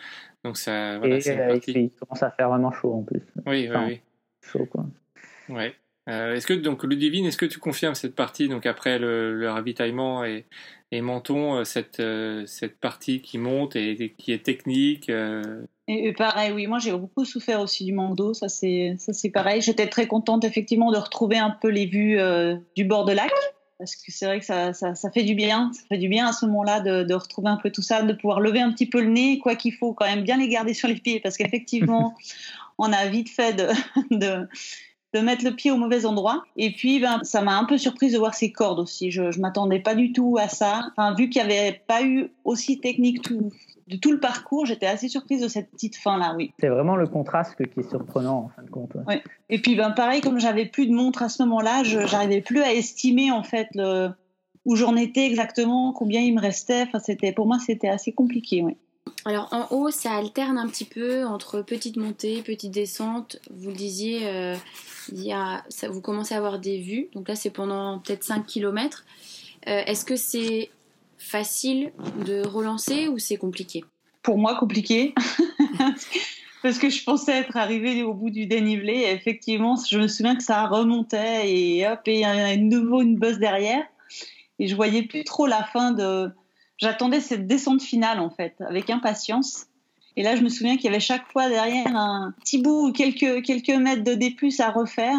Donc, 0.44 0.58
ça, 0.58 0.98
voilà, 1.00 1.18
et 1.18 1.22
c'est 1.22 1.34
une 1.34 1.40
euh, 1.42 1.54
partie. 1.54 1.72
il 1.72 1.92
commence 1.92 2.24
à 2.24 2.32
faire 2.32 2.50
vraiment 2.50 2.72
chaud 2.72 2.94
en 2.94 3.04
plus. 3.04 3.22
Oui, 3.46 3.68
oui, 3.68 3.70
enfin, 3.70 3.88
oui. 3.88 4.02
Chaud, 4.42 4.66
quoi. 4.66 4.86
Ouais. 5.50 5.74
Euh, 6.10 6.34
est-ce 6.34 6.48
que 6.48 6.54
donc 6.54 6.84
Ludivine, 6.84 7.26
est-ce 7.26 7.38
que 7.38 7.46
tu 7.46 7.60
confirmes 7.60 7.94
cette 7.94 8.16
partie 8.16 8.48
donc 8.48 8.66
après 8.66 8.98
le, 8.98 9.36
le 9.36 9.52
ravitaillement 9.52 10.24
et, 10.24 10.46
et 10.92 11.02
Menton, 11.02 11.58
euh, 11.58 11.64
cette 11.66 12.00
euh, 12.00 12.46
cette 12.48 12.80
partie 12.80 13.22
qui 13.22 13.38
monte 13.38 13.76
et, 13.76 13.92
et 13.92 14.14
qui 14.14 14.32
est 14.32 14.44
technique 14.44 15.10
euh, 15.10 15.66
Et, 15.88 16.12
pareil, 16.14 16.52
oui, 16.52 16.66
moi 16.66 16.80
j'ai 16.80 16.92
beaucoup 16.92 17.26
souffert 17.26 17.60
aussi 17.62 17.86
du 17.86 17.94
manque 17.94 18.16
d'eau, 18.16 18.34
ça 18.34 18.50
c'est 18.50 18.96
ça 18.98 19.14
c'est 19.14 19.30
pareil. 19.30 19.62
J'étais 19.62 19.88
très 19.88 20.08
contente 20.08 20.44
effectivement 20.46 20.92
de 20.92 20.98
retrouver 20.98 21.38
un 21.38 21.52
peu 21.52 21.70
les 21.70 21.86
vues 21.86 22.20
euh, 22.20 22.56
du 22.76 22.86
bord 22.86 23.06
de 23.06 23.14
lac, 23.14 23.32
parce 23.80 23.96
que 23.96 24.12
c'est 24.12 24.26
vrai 24.26 24.40
que 24.40 24.46
ça, 24.46 24.74
ça, 24.74 24.94
ça 24.94 25.10
fait 25.10 25.24
du 25.24 25.34
bien, 25.34 25.72
ça 25.74 25.82
fait 25.90 25.98
du 25.98 26.10
bien 26.10 26.28
à 26.28 26.34
ce 26.34 26.46
moment-là 26.46 26.82
de, 26.82 27.04
de 27.04 27.14
retrouver 27.14 27.50
un 27.50 27.58
peu 27.58 27.72
tout 27.72 27.82
ça, 27.82 28.04
de 28.04 28.14
pouvoir 28.14 28.42
lever 28.42 28.60
un 28.60 28.72
petit 28.72 28.86
peu 28.86 29.02
le 29.02 29.10
nez, 29.10 29.40
quoi 29.40 29.56
qu'il 29.56 29.74
faut 29.74 29.94
quand 29.94 30.06
même 30.06 30.24
bien 30.24 30.38
les 30.38 30.50
garder 30.50 30.74
sur 30.74 30.88
les 30.88 30.96
pieds, 30.96 31.20
parce 31.20 31.38
qu'effectivement 31.38 32.14
on 32.78 32.92
a 32.92 33.08
vite 33.08 33.30
fait 33.30 33.54
de, 33.54 33.68
de 34.16 34.48
de 35.14 35.20
mettre 35.22 35.44
le 35.44 35.56
pied 35.56 35.72
au 35.72 35.78
mauvais 35.78 36.06
endroit. 36.06 36.44
Et 36.56 36.72
puis, 36.72 37.00
ben, 37.00 37.20
ça 37.24 37.42
m'a 37.42 37.58
un 37.58 37.66
peu 37.66 37.78
surprise 37.78 38.14
de 38.14 38.20
voir 38.20 38.36
ces 38.36 38.52
cordes 38.52 38.80
aussi. 38.80 39.10
Je 39.10 39.24
ne 39.24 39.42
m'attendais 39.42 39.80
pas 39.80 39.96
du 39.96 40.14
tout 40.14 40.38
à 40.40 40.48
ça. 40.48 40.92
Enfin, 40.92 41.16
vu 41.16 41.30
qu'il 41.30 41.44
n'y 41.44 41.52
avait 41.52 41.82
pas 41.88 42.04
eu 42.04 42.32
aussi 42.44 42.80
technique 42.80 43.24
tout, 43.24 43.52
de 43.90 43.98
tout 43.98 44.12
le 44.12 44.20
parcours, 44.20 44.68
j'étais 44.68 44.86
assez 44.86 45.08
surprise 45.08 45.42
de 45.42 45.48
cette 45.48 45.72
petite 45.72 45.96
fin-là, 45.98 46.36
oui. 46.38 46.54
C'est 46.60 46.68
vraiment 46.68 46.96
le 46.96 47.08
contraste 47.08 47.56
qui 47.56 47.80
est 47.80 47.90
surprenant 47.90 48.46
en 48.46 48.50
fin 48.50 48.62
de 48.62 48.70
compte. 48.70 48.92
ouais. 49.08 49.24
Et 49.50 49.60
puis, 49.60 49.76
ben, 49.76 49.90
pareil, 49.92 50.22
comme 50.22 50.40
j'avais 50.40 50.66
plus 50.66 50.86
de 50.86 50.94
montre 50.94 51.24
à 51.24 51.30
ce 51.30 51.42
moment-là, 51.44 51.84
je 51.84 52.06
j'arrivais 52.06 52.42
plus 52.42 52.62
à 52.62 52.72
estimer 52.72 53.32
en 53.32 53.42
fait 53.42 53.68
le, 53.74 54.10
où 54.66 54.76
j'en 54.76 54.96
étais 54.96 55.26
exactement, 55.26 55.92
combien 55.92 56.22
il 56.22 56.36
me 56.36 56.42
restait. 56.42 56.84
Enfin, 56.84 57.00
c'était, 57.00 57.32
pour 57.32 57.48
moi, 57.48 57.58
c'était 57.58 57.90
assez 57.90 58.12
compliqué, 58.12 58.62
oui. 58.62 58.78
Alors 59.26 59.50
en 59.52 59.76
haut, 59.76 59.90
ça 59.90 60.14
alterne 60.14 60.60
un 60.60 60.68
petit 60.68 60.86
peu 60.86 61.26
entre 61.26 61.62
petite 61.62 61.98
montée, 61.98 62.44
petite 62.44 62.72
descente. 62.72 63.40
Vous 63.50 63.70
le 63.70 63.76
disiez, 63.76 64.28
euh, 64.28 64.56
il 65.12 65.24
y 65.24 65.34
a, 65.34 65.64
ça, 65.70 65.90
vous 65.90 66.00
commencez 66.00 66.36
à 66.36 66.38
avoir 66.38 66.60
des 66.60 66.80
vues. 66.80 67.10
Donc 67.16 67.28
là, 67.28 67.36
c'est 67.36 67.50
pendant 67.50 67.98
peut-être 68.00 68.24
5 68.24 68.46
km. 68.46 69.04
Est-ce 69.66 70.06
que 70.06 70.16
c'est 70.16 70.70
facile 71.20 71.92
de 72.26 72.46
relancer 72.48 73.08
ou 73.08 73.20
c'est 73.20 73.38
compliqué? 73.38 73.84
Pour 74.24 74.38
moi, 74.38 74.56
compliqué. 74.56 75.14
parce 76.64 76.80
que 76.80 76.90
je 76.90 77.04
pensais 77.04 77.38
être 77.38 77.58
arrivée 77.58 78.04
au 78.04 78.14
bout 78.14 78.30
du 78.30 78.48
dénivelé. 78.48 78.94
Et 78.94 79.12
effectivement, 79.12 79.76
je 79.90 79.98
me 79.98 80.08
souviens 80.08 80.36
que 80.36 80.44
ça 80.44 80.66
remontait 80.66 81.52
et 81.52 81.88
hop, 81.88 82.00
et 82.06 82.16
il 82.16 82.20
y 82.22 82.26
a 82.26 82.56
de 82.56 82.62
nouveau 82.62 83.02
une 83.02 83.18
bosse 83.18 83.38
derrière. 83.38 83.84
Et 84.58 84.68
je 84.68 84.76
voyais 84.76 85.04
plus 85.04 85.24
trop 85.24 85.46
la 85.46 85.64
fin 85.64 85.92
de. 85.92 86.32
J'attendais 86.78 87.20
cette 87.20 87.46
descente 87.46 87.82
finale 87.82 88.20
en 88.20 88.30
fait, 88.30 88.56
avec 88.62 88.90
impatience. 88.90 89.68
Et 90.16 90.24
là, 90.24 90.36
je 90.36 90.42
me 90.42 90.50
souviens 90.50 90.76
qu'il 90.76 90.86
y 90.86 90.90
avait 90.90 91.00
chaque 91.00 91.26
fois 91.32 91.50
derrière 91.50 91.96
un 91.96 92.34
petit 92.42 92.62
bout 92.62 92.88
ou 92.88 92.92
quelques, 92.92 93.44
quelques 93.44 93.70
mètres 93.70 94.04
de 94.04 94.14
D+, 94.16 94.36
à 94.60 94.72
refaire. 94.72 95.16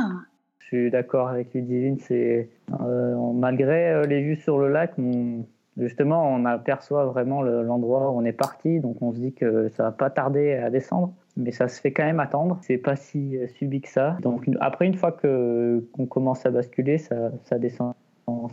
Je 0.58 0.66
suis 0.66 0.90
d'accord 0.90 1.28
avec 1.28 1.54
Ludivine, 1.54 1.98
c'est 2.06 2.48
euh, 2.80 3.32
malgré 3.32 3.90
euh, 3.90 4.06
les 4.06 4.22
vues 4.22 4.36
sur 4.36 4.58
le 4.58 4.68
lac, 4.68 4.92
on, 4.98 5.44
justement, 5.80 6.22
on 6.32 6.44
aperçoit 6.44 7.06
vraiment 7.06 7.42
l'endroit 7.42 8.10
où 8.10 8.18
on 8.18 8.24
est 8.24 8.32
parti, 8.32 8.80
donc 8.80 9.00
on 9.00 9.12
se 9.12 9.18
dit 9.18 9.32
que 9.32 9.68
ça 9.70 9.84
va 9.84 9.92
pas 9.92 10.10
tarder 10.10 10.54
à 10.54 10.70
descendre, 10.70 11.12
mais 11.36 11.52
ça 11.52 11.68
se 11.68 11.80
fait 11.80 11.92
quand 11.92 12.04
même 12.04 12.20
attendre. 12.20 12.58
C'est 12.62 12.78
pas 12.78 12.96
si 12.96 13.36
euh, 13.36 13.46
subi 13.48 13.80
que 13.80 13.88
ça. 13.88 14.16
Donc 14.20 14.48
après, 14.60 14.86
une 14.86 14.94
fois 14.94 15.12
qu'on 15.12 16.06
commence 16.06 16.44
à 16.46 16.50
basculer, 16.50 16.98
ça, 16.98 17.30
ça, 17.44 17.58
descend, 17.58 17.94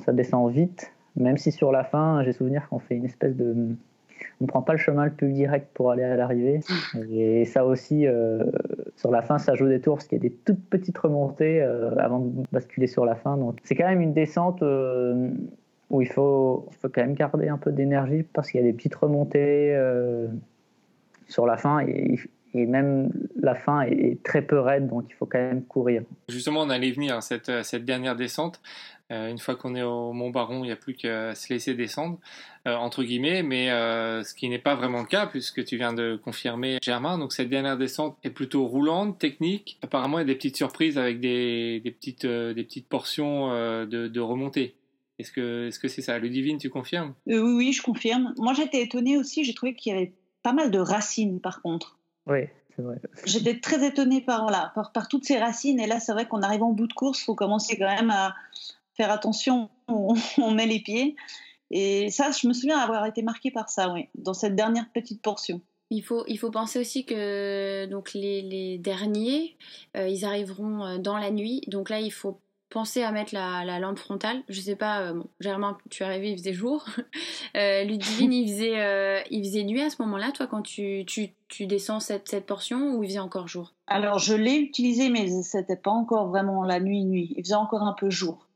ça 0.06 0.14
descend 0.14 0.52
vite. 0.52 0.92
Même 1.16 1.38
si 1.38 1.52
sur 1.52 1.72
la 1.72 1.84
fin, 1.84 2.24
j'ai 2.24 2.32
souvenir 2.32 2.68
qu'on 2.70 2.80
fait 2.80 2.96
une 2.96 3.06
espèce 3.06 3.36
de 3.36 3.76
on 4.42 4.46
ne 4.46 4.48
prend 4.48 4.62
pas 4.62 4.74
le 4.74 4.80
chemin 4.80 5.06
le 5.06 5.12
plus 5.12 5.32
direct 5.32 5.68
pour 5.74 5.92
aller 5.92 6.04
à 6.04 6.16
l'arrivée. 6.16 6.60
Et 7.12 7.46
ça 7.46 7.66
aussi, 7.66 8.08
euh, 8.08 8.44
sur 8.96 9.12
la 9.12 9.22
fin, 9.22 9.38
ça 9.38 9.56
joue 9.56 9.68
des 9.68 9.80
tours 9.80 9.98
parce 9.98 10.08
qu'il 10.08 10.18
y 10.18 10.22
a 10.22 10.30
des 10.30 10.34
toutes 10.34 10.64
petites 10.70 10.98
remontées 10.98 11.62
euh, 11.62 11.96
avant 11.98 12.20
de 12.20 12.44
basculer 12.52 12.88
sur 12.88 13.06
la 13.06 13.16
fin. 13.16 13.38
Donc 13.38 13.58
c'est 13.64 13.76
quand 13.76 13.88
même 13.88 14.02
une 14.02 14.14
descente 14.14 14.64
où 15.90 16.02
il 16.02 16.08
faut, 16.08 16.68
faut 16.82 16.90
quand 16.90 17.02
même 17.02 17.14
garder 17.14 17.48
un 17.48 17.58
peu 17.58 17.72
d'énergie 17.72 18.24
parce 18.34 18.52
qu'il 18.52 18.60
y 18.60 18.64
a 18.64 18.68
des 18.68 18.74
petites 18.74 18.96
remontées 18.96 19.74
euh, 19.74 20.28
sur 21.28 21.46
la 21.46 21.58
fin 21.58 21.80
et, 21.80 22.20
même 22.54 23.12
la 23.40 23.54
fin 23.54 23.82
est 23.82 24.24
très 24.24 24.42
peu 24.42 24.60
raide, 24.60 24.88
donc 24.88 25.06
il 25.10 25.14
faut 25.14 25.28
quand 25.28 25.38
même 25.38 25.64
courir. 25.64 26.02
Justement, 26.28 26.62
on 26.62 26.72
allait 26.72 26.90
venir 26.90 27.22
cette, 27.22 27.52
cette 27.64 27.86
dernière 27.86 28.16
descente. 28.16 28.60
Euh, 29.12 29.30
une 29.30 29.38
fois 29.38 29.56
qu'on 29.56 29.76
est 29.76 29.84
au 29.84 30.12
Mont 30.12 30.32
Baron, 30.32 30.64
il 30.64 30.68
n'y 30.68 30.72
a 30.72 30.76
plus 30.76 30.96
qu'à 30.96 31.36
se 31.36 31.54
laisser 31.54 31.76
descendre, 31.76 32.18
euh, 32.68 32.74
entre 32.74 33.04
guillemets, 33.04 33.44
mais 33.44 33.68
ce 33.68 34.34
qui 34.34 34.50
n'est 34.50 34.58
pas 34.58 34.74
vraiment 34.74 35.02
le 35.02 35.06
cas, 35.06 35.28
puisque 35.28 35.64
tu 35.66 35.78
viens 35.78 35.94
de 35.94 36.16
confirmer, 36.16 36.80
Germain. 36.82 37.20
Donc 37.20 37.32
cette 37.32 37.50
dernière 37.50 37.78
descente 37.78 38.18
est 38.24 38.32
plutôt 38.32 38.66
roulante, 38.66 39.20
technique. 39.20 39.78
Apparemment, 39.84 40.18
il 40.18 40.22
y 40.22 40.24
a 40.24 40.28
des 40.28 40.36
petites 40.36 40.58
surprises 40.58 40.98
avec 40.98 41.20
des, 41.20 41.80
des 41.82 41.92
petites, 41.92 42.26
des 42.26 42.64
petites 42.64 42.88
portions 42.88 43.52
de, 43.52 44.08
de 44.08 44.20
remontée. 44.20 44.74
Est-ce 45.20 45.32
que 45.32 45.70
c'est 45.72 45.88
-ce 45.88 45.90
c'est 45.90 46.02
ça? 46.02 46.20
Ludivine, 46.20 46.58
tu 46.58 46.70
confirmes? 46.70 47.14
Euh, 47.28 47.42
Oui, 47.42 47.54
oui, 47.58 47.74
je 47.74 47.82
confirme. 47.82 48.34
Moi, 48.38 48.54
j'étais 48.54 48.82
étonnée 48.84 49.18
aussi. 49.18 49.44
J'ai 49.44 49.54
trouvé 49.54 49.76
qu'il 49.76 49.94
y 49.94 49.96
avait 49.96 50.14
pas 50.44 50.54
mal 50.54 50.72
de 50.72 50.80
racines, 50.80 51.40
par 51.40 51.62
contre. 51.62 51.98
Oui, 52.28 52.42
c'est 52.76 52.82
vrai. 52.82 52.98
J'étais 53.26 53.60
très 53.60 53.86
étonnée 53.86 54.22
par, 54.22 54.50
là, 54.52 54.72
par, 54.94 55.08
toutes 55.08 55.26
ces 55.26 55.40
racines. 55.40 55.80
Et 55.80 55.88
là, 55.88 56.00
c'est 56.00 56.12
vrai 56.12 56.28
qu'on 56.28 56.42
arrive 56.42 56.64
en 56.64 56.72
bout 56.72 56.88
de 56.88 56.94
course. 56.94 57.22
Il 57.22 57.26
faut 57.26 57.36
commencer 57.36 57.78
quand 57.78 57.94
même 57.94 58.12
à 58.12 58.36
faire 58.94 59.12
attention 59.12 59.70
où 59.88 60.16
on 60.38 60.52
met 60.52 60.68
les 60.68 60.80
pieds. 60.80 61.16
Et 61.72 62.10
ça, 62.12 62.32
je 62.32 62.48
me 62.48 62.54
souviens 62.54 62.78
avoir 62.78 63.06
été 63.06 63.22
marquée 63.24 63.52
par 63.52 63.70
ça, 63.70 63.92
oui, 63.92 64.08
dans 64.16 64.34
cette 64.34 64.56
dernière 64.56 64.90
petite 64.94 65.22
portion. 65.22 65.62
Il 65.90 66.04
faut, 66.04 66.24
il 66.28 66.38
faut 66.38 66.52
penser 66.52 66.80
aussi 66.80 67.06
que 67.06 67.86
donc 67.86 68.14
les, 68.14 68.42
les 68.42 68.78
derniers, 68.78 69.58
euh, 69.96 70.08
ils 70.08 70.26
arriveront 70.26 70.86
euh, 70.86 70.98
dans 70.98 71.18
la 71.18 71.32
nuit. 71.32 71.62
Donc 71.68 71.90
là, 71.90 72.00
il 72.00 72.12
faut 72.12 72.40
penser 72.70 73.04
à 73.04 73.12
mettre 73.12 73.34
la, 73.34 73.80
lampe 73.80 74.00
frontale. 74.00 74.44
Je 74.50 74.60
sais 74.60 74.76
pas, 74.76 75.02
euh, 75.02 75.22
Germain, 75.40 75.78
tu 75.90 76.04
es 76.04 76.06
arrivé, 76.06 76.32
il 76.32 76.38
faisait 76.38 76.54
jour. 76.54 76.86
euh, 77.56 77.84
Ludivine, 77.84 78.34
il 78.34 78.48
faisait, 78.48 78.80
euh, 78.80 79.22
il 79.32 79.44
faisait 79.44 79.64
nuit 79.64 79.82
à 79.82 79.90
ce 79.90 80.02
moment-là, 80.02 80.32
toi, 80.32 80.48
quand 80.48 80.62
tu, 80.62 81.04
tu, 81.08 81.30
tu 81.48 81.66
descends 81.66 82.00
cette, 82.00 82.28
cette, 82.28 82.46
portion, 82.46 82.96
ou 82.96 83.04
il 83.04 83.10
faisait 83.10 83.20
encore 83.20 83.48
jour? 83.48 83.74
Alors, 83.88 84.20
je 84.20 84.34
l'ai 84.34 84.56
utilisé, 84.56 85.10
mais 85.10 85.30
c'était 85.44 85.78
pas 85.78 85.92
encore 85.92 86.28
vraiment 86.28 86.64
la 86.64 86.80
nuit-nuit. 86.80 87.34
Il 87.38 87.44
faisait 87.44 87.56
encore 87.56 87.84
un 87.84 87.94
peu 87.94 88.10
jour. 88.10 88.47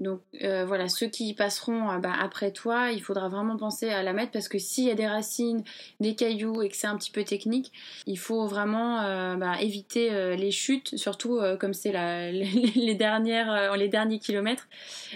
Donc 0.00 0.20
euh, 0.42 0.64
voilà, 0.64 0.88
ceux 0.88 1.08
qui 1.08 1.34
passeront 1.34 1.90
euh, 1.90 1.98
bah, 1.98 2.12
après 2.20 2.52
toi, 2.52 2.92
il 2.92 3.02
faudra 3.02 3.28
vraiment 3.28 3.56
penser 3.56 3.90
à 3.90 4.02
la 4.02 4.12
mettre 4.12 4.30
parce 4.30 4.48
que 4.48 4.58
s'il 4.58 4.84
y 4.84 4.90
a 4.90 4.94
des 4.94 5.06
racines, 5.06 5.64
des 6.00 6.14
cailloux 6.14 6.62
et 6.62 6.68
que 6.68 6.76
c'est 6.76 6.86
un 6.86 6.96
petit 6.96 7.10
peu 7.10 7.24
technique, 7.24 7.72
il 8.06 8.18
faut 8.18 8.46
vraiment 8.46 9.00
euh, 9.00 9.34
bah, 9.34 9.60
éviter 9.60 10.36
les 10.36 10.50
chutes, 10.50 10.96
surtout 10.96 11.40
comme 11.58 11.74
c'est 11.74 11.92
les, 12.32 12.94
dernières, 12.94 13.76
les 13.76 13.88
derniers 13.88 14.18
kilomètres, 14.18 14.68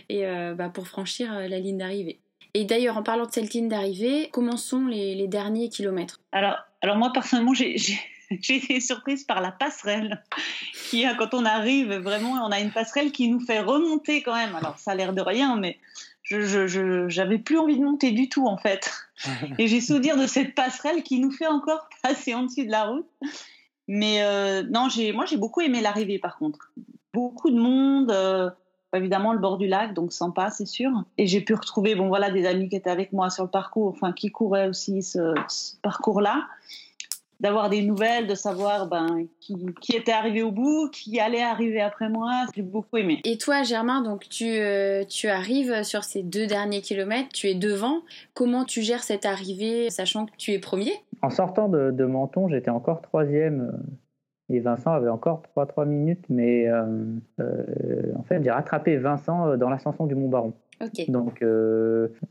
et 0.08 0.24
bah, 0.56 0.68
pour 0.68 0.88
franchir 0.88 1.32
la 1.32 1.58
ligne 1.58 1.78
d'arrivée. 1.78 2.18
Et 2.54 2.64
d'ailleurs, 2.64 2.98
en 2.98 3.02
parlant 3.02 3.26
de 3.26 3.32
cette 3.32 3.52
ligne 3.54 3.68
d'arrivée, 3.68 4.28
comment 4.32 4.56
sont 4.56 4.86
les, 4.86 5.26
derniers 5.28 5.68
kilomètres? 5.68 6.20
Alors, 6.32 6.56
alors 6.80 6.96
moi 6.96 7.10
personnellement, 7.12 7.54
j'ai 7.54 7.76
j'ai 8.42 8.56
été 8.56 8.80
surprise 8.80 9.24
par 9.24 9.40
la 9.40 9.52
passerelle 9.52 10.22
qui, 10.90 11.04
quand 11.18 11.34
on 11.34 11.44
arrive, 11.44 11.92
vraiment, 11.94 12.32
on 12.32 12.50
a 12.50 12.60
une 12.60 12.70
passerelle 12.70 13.12
qui 13.12 13.28
nous 13.28 13.40
fait 13.40 13.60
remonter 13.60 14.22
quand 14.22 14.34
même. 14.34 14.54
Alors, 14.54 14.78
ça 14.78 14.92
a 14.92 14.94
l'air 14.94 15.12
de 15.12 15.20
rien, 15.20 15.56
mais 15.56 15.78
je 16.22 17.08
j'avais 17.08 17.38
plus 17.38 17.58
envie 17.58 17.78
de 17.78 17.84
monter 17.84 18.12
du 18.12 18.28
tout 18.28 18.46
en 18.46 18.56
fait. 18.56 18.90
Et 19.58 19.68
j'ai 19.68 19.80
souvenir 19.80 20.16
de 20.16 20.26
cette 20.26 20.54
passerelle 20.54 21.02
qui 21.02 21.20
nous 21.20 21.30
fait 21.30 21.46
encore 21.46 21.88
passer 22.02 22.34
en 22.34 22.44
dessous 22.44 22.64
de 22.64 22.70
la 22.70 22.84
route. 22.84 23.06
Mais 23.88 24.22
euh, 24.22 24.62
non, 24.62 24.88
j'ai 24.88 25.12
moi 25.12 25.26
j'ai 25.26 25.36
beaucoup 25.36 25.60
aimé 25.60 25.80
l'arrivée 25.80 26.18
par 26.18 26.38
contre. 26.38 26.72
Beaucoup 27.12 27.50
de 27.50 27.58
monde, 27.58 28.10
euh, 28.10 28.48
évidemment 28.94 29.32
le 29.32 29.38
bord 29.38 29.58
du 29.58 29.66
lac, 29.66 29.92
donc 29.92 30.12
sympa 30.12 30.50
c'est 30.50 30.66
sûr. 30.66 30.90
Et 31.18 31.26
j'ai 31.26 31.40
pu 31.40 31.54
retrouver 31.54 31.94
bon 31.94 32.08
voilà 32.08 32.30
des 32.30 32.46
amis 32.46 32.68
qui 32.68 32.76
étaient 32.76 32.90
avec 32.90 33.12
moi 33.12 33.28
sur 33.28 33.44
le 33.44 33.50
parcours, 33.50 33.88
enfin 33.88 34.12
qui 34.12 34.30
couraient 34.30 34.68
aussi 34.68 35.02
ce 35.02 35.34
parcours-là 35.82 36.46
d'avoir 37.42 37.68
des 37.68 37.82
nouvelles, 37.82 38.28
de 38.28 38.36
savoir 38.36 38.86
ben, 38.86 39.26
qui, 39.40 39.66
qui, 39.80 39.96
était 39.96 40.12
arrivé 40.12 40.42
au 40.42 40.52
bout, 40.52 40.88
qui 40.92 41.18
allait 41.18 41.42
arriver 41.42 41.80
après 41.80 42.08
moi. 42.08 42.30
J'ai 42.54 42.62
beaucoup 42.62 42.96
aimé. 42.96 43.20
Et 43.24 43.36
toi, 43.36 43.64
Germain, 43.64 44.00
donc 44.00 44.28
tu, 44.28 44.46
euh, 44.46 45.04
tu 45.04 45.28
arrives 45.28 45.82
sur 45.82 46.04
ces 46.04 46.22
deux 46.22 46.46
derniers 46.46 46.80
kilomètres, 46.80 47.30
tu 47.34 47.48
es 47.48 47.54
devant. 47.54 47.98
Comment 48.32 48.64
tu 48.64 48.82
gères 48.82 49.02
cette 49.02 49.26
arrivée, 49.26 49.90
sachant 49.90 50.26
que 50.26 50.30
tu 50.38 50.52
es 50.52 50.60
premier? 50.60 50.92
En 51.20 51.30
sortant 51.30 51.68
de, 51.68 51.90
de 51.90 52.04
Menton, 52.04 52.48
j'étais 52.48 52.70
encore 52.70 53.02
troisième. 53.02 53.72
Et 54.48 54.60
Vincent 54.60 54.92
avait 54.92 55.08
encore 55.08 55.42
3-3 55.56 55.86
minutes, 55.86 56.24
mais 56.28 56.68
euh, 56.68 56.84
euh, 57.40 58.12
en 58.16 58.22
fait, 58.22 58.42
j'ai 58.44 58.50
rattrapé 58.50 58.98
Vincent 58.98 59.56
dans 59.56 59.70
l'ascension 59.70 60.06
du 60.06 60.14
Mont 60.14 60.28
Baron. 60.28 60.52
Donc, 61.08 61.44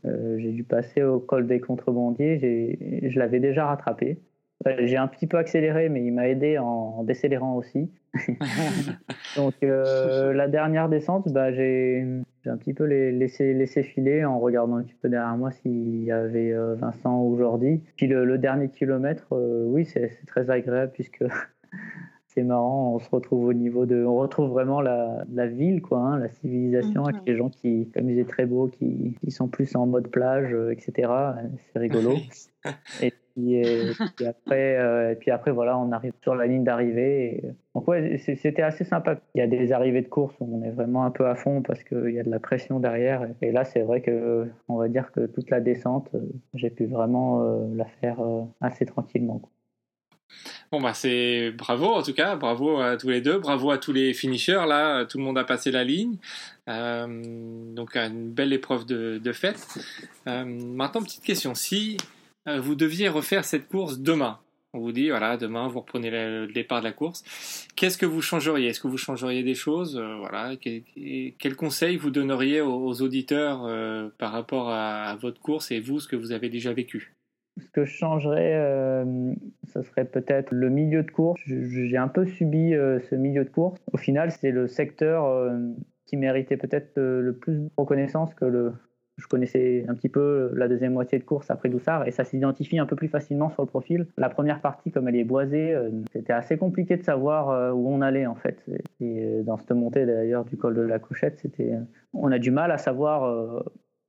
j'ai 0.04 0.52
dû 0.52 0.62
passer 0.62 1.02
au 1.02 1.18
col 1.18 1.46
des 1.46 1.58
contrebandiers. 1.58 2.38
Je 3.02 3.18
l'avais 3.18 3.40
déjà 3.40 3.66
rattrapé. 3.66 4.18
J'ai 4.78 4.96
un 4.96 5.08
petit 5.08 5.26
peu 5.26 5.38
accéléré, 5.38 5.88
mais 5.88 6.04
il 6.04 6.12
m'a 6.12 6.28
aidé 6.28 6.58
en, 6.58 7.02
décélérant 7.04 7.56
aussi. 7.56 7.90
Donc 9.36 9.54
euh, 9.62 10.32
la 10.32 10.48
dernière 10.48 10.88
descente, 10.88 11.32
bah, 11.32 11.52
j'ai 11.52 12.04
un 12.46 12.56
petit 12.56 12.74
peu 12.74 12.84
laissé, 12.84 13.54
laissé 13.54 13.82
filer 13.82 14.24
en 14.24 14.38
regardant 14.38 14.76
un 14.76 14.82
petit 14.82 14.96
peu 15.00 15.08
derrière 15.08 15.36
moi 15.36 15.50
s'il 15.50 16.04
y 16.04 16.12
avait 16.12 16.52
euh, 16.52 16.74
Vincent 16.74 17.22
ou 17.24 17.36
Jordi. 17.38 17.80
Puis 17.96 18.06
le, 18.06 18.38
dernier 18.38 18.68
kilomètre, 18.68 19.26
euh, 19.32 19.64
oui, 19.66 19.84
c'est 19.84 20.10
très 20.26 20.50
agréable 20.50 20.92
puisque 20.92 21.24
c'est 22.28 22.42
marrant, 22.42 22.94
on 22.94 22.98
se 22.98 23.08
retrouve 23.10 23.46
au 23.46 23.52
niveau 23.54 23.86
de, 23.86 24.04
on 24.04 24.16
retrouve 24.16 24.50
vraiment 24.50 24.80
la, 24.80 25.24
la 25.32 25.46
ville, 25.46 25.80
quoi, 25.80 25.98
hein, 25.98 26.18
la 26.18 26.28
civilisation, 26.28 27.04
avec 27.06 27.22
les 27.26 27.36
gens 27.36 27.48
qui, 27.48 27.90
comme 27.94 28.10
il 28.10 28.18
est 28.18 28.28
très 28.28 28.46
beau, 28.46 28.68
qui, 28.68 29.16
qui, 29.24 29.30
sont 29.30 29.48
plus 29.48 29.74
en 29.74 29.86
mode 29.86 30.08
plage, 30.08 30.54
etc. 30.70 31.10
C'est 31.72 31.78
rigolo. 31.78 32.14
et 33.02 33.12
et, 33.36 33.90
puis 34.16 34.26
après, 34.26 34.76
euh, 34.76 35.12
et 35.12 35.14
puis 35.16 35.30
après, 35.30 35.50
voilà, 35.50 35.78
on 35.78 35.92
arrive 35.92 36.12
sur 36.22 36.34
la 36.34 36.46
ligne 36.46 36.64
d'arrivée. 36.64 37.42
Donc 37.74 37.88
ouais, 37.88 38.18
c'était 38.18 38.62
assez 38.62 38.84
sympa. 38.84 39.18
Il 39.34 39.38
y 39.38 39.42
a 39.42 39.46
des 39.46 39.72
arrivées 39.72 40.02
de 40.02 40.08
course 40.08 40.34
où 40.40 40.60
on 40.60 40.62
est 40.64 40.70
vraiment 40.70 41.04
un 41.04 41.10
peu 41.10 41.26
à 41.26 41.34
fond 41.34 41.62
parce 41.62 41.82
qu'il 41.82 42.10
y 42.10 42.18
a 42.18 42.22
de 42.22 42.30
la 42.30 42.40
pression 42.40 42.80
derrière. 42.80 43.26
Et 43.40 43.52
là, 43.52 43.64
c'est 43.64 43.82
vrai 43.82 44.02
que 44.02 44.46
on 44.68 44.76
va 44.76 44.88
dire 44.88 45.12
que 45.12 45.26
toute 45.26 45.50
la 45.50 45.60
descente, 45.60 46.08
euh, 46.14 46.20
j'ai 46.54 46.70
pu 46.70 46.86
vraiment 46.86 47.42
euh, 47.42 47.66
la 47.74 47.86
faire 48.00 48.18
assez 48.60 48.86
tranquillement. 48.86 49.40
Bon 50.70 50.80
bah 50.80 50.94
c'est 50.94 51.50
bravo 51.50 51.84
en 51.84 52.02
tout 52.02 52.14
cas, 52.14 52.36
bravo 52.36 52.80
à 52.80 52.96
tous 52.96 53.10
les 53.10 53.20
deux, 53.20 53.38
bravo 53.38 53.70
à 53.70 53.76
tous 53.76 53.92
les 53.92 54.14
finishers 54.14 54.64
là, 54.66 55.04
tout 55.04 55.18
le 55.18 55.24
monde 55.24 55.36
a 55.36 55.44
passé 55.44 55.70
la 55.70 55.84
ligne, 55.84 56.16
donc 56.66 57.94
une 57.94 58.30
belle 58.30 58.54
épreuve 58.54 58.86
de, 58.86 59.18
de 59.18 59.32
fête. 59.32 59.76
maintenant 60.24 61.02
petite 61.02 61.22
question, 61.22 61.54
si 61.54 61.98
vous 62.46 62.74
deviez 62.74 63.08
refaire 63.08 63.44
cette 63.44 63.68
course 63.68 63.98
demain, 63.98 64.40
on 64.74 64.80
vous 64.80 64.92
dit, 64.92 65.10
voilà, 65.10 65.36
demain, 65.36 65.68
vous 65.68 65.80
reprenez 65.80 66.10
le 66.10 66.46
départ 66.46 66.80
de 66.80 66.86
la 66.86 66.92
course. 66.92 67.68
Qu'est-ce 67.76 67.98
que 67.98 68.06
vous 68.06 68.22
changeriez? 68.22 68.68
Est-ce 68.68 68.80
que 68.80 68.88
vous 68.88 68.96
changeriez 68.96 69.42
des 69.42 69.54
choses? 69.54 69.98
Euh, 69.98 70.16
Voilà. 70.18 70.52
Quel, 70.56 71.98
vous 71.98 72.10
donneriez 72.10 72.62
aux, 72.62 73.02
auditeurs 73.02 73.66
euh, 73.66 74.08
par 74.16 74.32
rapport 74.32 74.70
à, 74.70 75.14
votre 75.20 75.42
course 75.42 75.70
et 75.70 75.80
vous, 75.80 76.00
ce 76.00 76.08
que 76.08 76.16
vous 76.16 76.32
avez 76.32 76.48
déjà 76.48 76.72
vécu? 76.72 77.14
Ce 77.60 77.68
que 77.68 77.84
je 77.84 77.92
changerais, 77.92 79.04
ce 79.74 79.82
serait 79.82 80.06
peut-être 80.06 80.52
le 80.52 80.70
milieu 80.70 81.02
de 81.02 81.10
course. 81.10 81.38
J'ai 81.46 81.98
un 81.98 82.08
peu 82.08 82.24
subi 82.24 82.70
ce 82.70 83.14
milieu 83.14 83.44
de 83.44 83.50
course. 83.50 83.78
Au 83.92 83.98
final, 83.98 84.30
c'est 84.30 84.52
le 84.52 84.68
secteur 84.68 85.52
qui 86.06 86.16
méritait 86.16 86.56
peut-être 86.56 86.98
le 86.98 87.36
plus 87.38 87.56
de 87.56 87.68
reconnaissance 87.76 88.32
que 88.32 88.46
le, 88.46 88.72
je 89.18 89.26
connaissais 89.26 89.84
un 89.88 89.94
petit 89.94 90.08
peu 90.08 90.50
la 90.54 90.68
deuxième 90.68 90.92
moitié 90.92 91.18
de 91.18 91.24
course 91.24 91.50
après 91.50 91.68
Doussard 91.68 92.06
et 92.06 92.10
ça 92.10 92.24
s'identifie 92.24 92.78
un 92.78 92.86
peu 92.86 92.96
plus 92.96 93.08
facilement 93.08 93.50
sur 93.50 93.62
le 93.62 93.68
profil. 93.68 94.06
La 94.16 94.28
première 94.28 94.60
partie, 94.60 94.90
comme 94.90 95.08
elle 95.08 95.16
est 95.16 95.24
boisée, 95.24 95.74
euh, 95.74 95.90
c'était 96.12 96.32
assez 96.32 96.56
compliqué 96.56 96.96
de 96.96 97.02
savoir 97.02 97.50
euh, 97.50 97.72
où 97.72 97.88
on 97.88 98.00
allait 98.00 98.26
en 98.26 98.34
fait. 98.34 98.64
Et 99.00 99.24
euh, 99.24 99.42
dans 99.42 99.58
cette 99.58 99.72
montée 99.72 100.06
d'ailleurs 100.06 100.44
du 100.44 100.56
col 100.56 100.74
de 100.74 100.82
la 100.82 100.98
Couchette, 100.98 101.38
c'était, 101.40 101.72
on 102.14 102.32
a 102.32 102.38
du 102.38 102.50
mal 102.50 102.72
à 102.72 102.78
savoir 102.78 103.62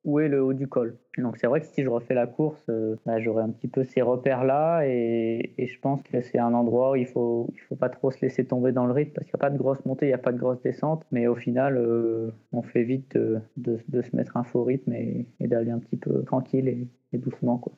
où 0.06 0.20
est 0.20 0.28
le 0.28 0.44
haut 0.44 0.54
du 0.54 0.68
col. 0.68 0.98
Donc 1.18 1.38
c'est 1.38 1.48
vrai 1.48 1.62
que 1.62 1.68
si 1.68 1.84
je 1.84 1.90
refais 1.90 2.14
la 2.14 2.28
course, 2.28 2.62
euh, 2.70 2.96
bah, 3.06 3.22
j'aurai 3.22 3.44
un 3.44 3.50
petit 3.50 3.68
peu 3.68 3.84
ces 3.84 4.02
repères-là 4.02 4.84
et, 4.86 5.54
je 5.58 5.80
pense 5.80 6.02
que 6.04 6.22
c'est 6.22 6.40
un 6.40 6.54
endroit 6.54 6.92
où 6.92 6.96
il 6.96 7.06
faut, 7.06 7.50
il 7.54 7.60
faut 7.62 7.76
pas 7.76 7.90
trop 7.90 8.12
se 8.12 8.20
laisser 8.22 8.46
tomber 8.46 8.72
dans 8.72 8.86
le 8.86 8.94
rythme 8.94 9.12
parce 9.14 9.26
qu'il 9.26 9.36
n'y 9.36 9.42
a 9.42 9.46
pas 9.48 9.50
de 9.50 9.58
grosse 9.58 9.86
montée, 9.86 10.06
il 10.08 10.10
n'y 10.10 10.16
a 10.16 10.20
pas 10.20 10.32
de 10.32 10.38
grosse 10.38 10.62
descente, 10.62 11.04
mais 11.12 11.28
au 11.28 11.36
final, 11.36 11.78
euh, 11.78 12.32
on 12.52 12.62
fait 12.62 12.84
vite 12.84 13.18
de, 13.18 13.78
se 13.78 14.16
mettre 14.16 14.38
un 14.38 14.44
faux 14.44 14.64
rythme 14.64 14.94
et, 14.94 15.26
d'aller 15.40 15.72
un 15.72 15.80
petit 15.80 15.98
peu 15.98 16.24
tranquille 16.24 16.68
et, 16.68 16.88
doucement. 17.18 17.58
Quoi. 17.60 17.74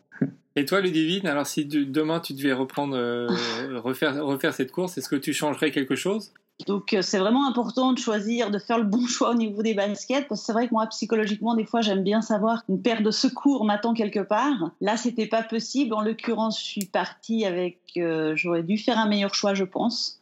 Et 0.56 0.64
toi, 0.64 0.80
Ludivine, 0.80 1.28
alors 1.28 1.46
si 1.46 1.66
demain 1.66 2.22
tu 2.22 2.34
devais 2.34 2.54
reprendre, 2.54 2.96
euh, 2.96 3.28
refaire, 3.84 4.26
refaire 4.26 4.54
cette 4.54 4.72
course, 4.72 4.98
est-ce 4.98 5.10
que 5.10 5.18
tu 5.18 5.34
changerais 5.34 5.72
quelque 5.72 5.96
chose? 5.96 6.34
Donc 6.68 6.94
euh, 6.94 7.02
c'est 7.02 7.20
vraiment 7.20 7.48
important 7.48 7.92
de 7.92 8.00
choisir, 8.00 8.50
de 8.50 8.60
faire 8.60 8.78
le 8.78 8.86
bon 8.86 9.06
choix 9.08 9.32
au 9.32 9.36
niveau 9.36 9.62
des 9.62 9.74
baskets, 9.74 10.28
parce 10.28 10.42
que 10.42 10.46
c'est 10.46 10.54
vrai 10.54 10.68
que 10.68 10.74
moi 10.74 10.88
psychologiquement 10.88 11.54
des 11.54 11.66
fois 11.66 11.82
j'aime 11.82 12.04
bien 12.04 12.22
savoir 12.22 12.66
qu'une 12.66 12.82
paire 12.82 13.04
de 13.04 13.12
secours 13.12 13.66
m'attend 13.66 13.94
quelque 13.94 14.22
part. 14.22 14.72
Là 14.80 14.96
c'était 14.96 15.28
pas 15.28 15.44
possible. 15.44 15.94
En 15.94 16.02
l'occurrence 16.02 16.60
je 16.60 16.66
suis 16.66 16.86
partie 16.86 17.46
avec, 17.46 17.80
euh, 17.98 18.36
j'aurais 18.36 18.64
dû 18.64 18.78
faire 18.78 18.98
un 18.98 19.08
meilleur 19.08 19.36
choix 19.36 19.54
je 19.54 19.66
pense. 19.66 20.22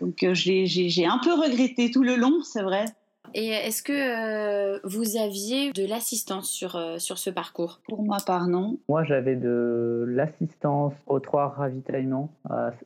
Donc 0.00 0.22
euh, 0.22 0.32
j'ai 0.32 1.06
un 1.06 1.18
peu 1.18 1.34
regretté 1.34 1.90
tout 1.90 2.02
le 2.02 2.16
long, 2.16 2.40
c'est 2.42 2.62
vrai. 2.62 2.86
Et 3.34 3.48
est-ce 3.48 3.82
que 3.82 3.92
euh, 3.92 4.78
vous 4.84 5.16
aviez 5.16 5.72
de 5.72 5.86
l'assistance 5.86 6.48
sur, 6.48 6.76
euh, 6.76 6.98
sur 6.98 7.18
ce 7.18 7.30
parcours? 7.30 7.80
Pour 7.88 8.02
ma 8.02 8.18
part, 8.24 8.48
non. 8.48 8.78
Moi, 8.88 9.04
j'avais 9.04 9.36
de 9.36 10.04
l'assistance 10.08 10.94
aux 11.06 11.20
trois 11.20 11.48
ravitaillements, 11.48 12.30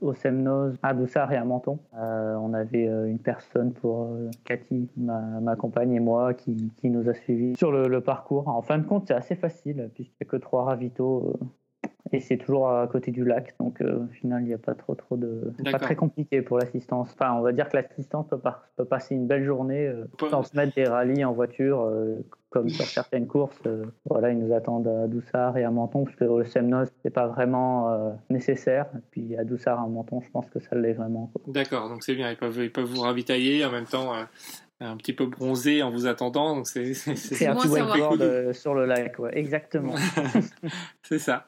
au 0.00 0.14
Semnoz, 0.14 0.76
à 0.82 0.94
Doussard 0.94 1.32
et 1.32 1.36
à 1.36 1.44
Menton. 1.44 1.78
Euh, 1.96 2.34
on 2.36 2.54
avait 2.54 2.84
une 2.84 3.18
personne 3.18 3.72
pour 3.72 4.08
Cathy, 4.44 4.88
ma, 4.96 5.56
compagne 5.56 5.92
et 5.92 6.00
moi, 6.00 6.34
qui, 6.34 6.72
qui 6.76 6.90
nous 6.90 7.08
a 7.08 7.14
suivis 7.14 7.56
sur 7.56 7.72
le, 7.72 7.88
le, 7.88 8.00
parcours. 8.00 8.48
En 8.48 8.62
fin 8.62 8.78
de 8.78 8.84
compte, 8.84 9.08
c'est 9.08 9.14
assez 9.14 9.36
facile, 9.36 9.90
puisqu'il 9.94 10.16
n'y 10.20 10.26
a 10.26 10.30
que 10.30 10.36
trois 10.36 10.64
ravitaux 10.64 11.38
et 12.12 12.20
c'est 12.20 12.36
toujours 12.36 12.68
à 12.68 12.86
côté 12.86 13.10
du 13.10 13.24
lac, 13.24 13.54
donc 13.58 13.80
euh, 13.80 14.04
au 14.04 14.12
final, 14.12 14.42
il 14.42 14.48
n'y 14.48 14.54
a 14.54 14.58
pas 14.58 14.74
trop, 14.74 14.94
trop 14.94 15.16
de. 15.16 15.52
pas 15.70 15.78
très 15.78 15.96
compliqué 15.96 16.42
pour 16.42 16.58
l'assistance. 16.58 17.10
Enfin, 17.14 17.32
on 17.32 17.40
va 17.40 17.52
dire 17.52 17.70
que 17.70 17.76
l'assistance 17.76 18.28
peut, 18.28 18.38
peut, 18.76 18.84
passer 18.84 19.14
une 19.14 19.26
belle 19.26 19.44
journée 19.44 19.86
euh, 19.86 20.04
sans 20.30 20.42
se 20.42 20.54
mettre 20.54 20.74
des 20.74 20.84
rallyes 20.84 21.24
en 21.24 21.32
voiture, 21.32 21.80
euh, 21.80 22.16
comme 22.50 22.68
sur 22.68 22.84
certaines 22.84 23.26
courses. 23.26 23.62
voilà, 24.04 24.30
ils 24.30 24.38
nous 24.38 24.52
attendent 24.54 24.88
à 24.88 25.06
Doussard 25.06 25.56
et 25.56 25.64
à 25.64 25.70
Menton, 25.70 26.04
parce 26.04 26.16
que 26.16 26.24
le 26.24 26.44
Semnos, 26.44 26.90
c'est 27.02 27.10
pas 27.10 27.28
vraiment 27.28 28.14
nécessaire. 28.28 28.86
Et 28.94 29.02
puis 29.10 29.36
à 29.38 29.44
Doussard 29.44 29.78
et 29.78 29.84
à 29.84 29.88
Menton, 29.88 30.20
je 30.20 30.30
pense 30.30 30.50
que 30.50 30.60
ça 30.60 30.76
l'est 30.76 30.92
vraiment. 30.92 31.32
D'accord, 31.46 31.88
donc 31.88 32.02
c'est 32.02 32.14
bien, 32.14 32.30
ils 32.30 32.36
peuvent, 32.36 32.58
ils 32.58 32.70
peuvent 32.70 32.84
vous 32.84 33.00
ravitailler 33.00 33.64
en 33.64 33.70
même 33.70 33.86
temps 33.86 34.12
un 34.84 34.96
petit 34.96 35.12
peu 35.12 35.26
bronzé 35.26 35.82
en 35.82 35.90
vous 35.90 36.06
attendant. 36.06 36.56
Donc 36.56 36.66
c'est, 36.66 36.94
c'est, 36.94 37.46
un 37.46 37.56
petit 37.56 37.68
wakeboard 37.68 38.52
sur 38.52 38.74
le 38.74 38.86
lac, 38.86 39.18
ouais. 39.18 39.36
exactement. 39.36 39.94
c'est 41.02 41.18
ça. 41.18 41.46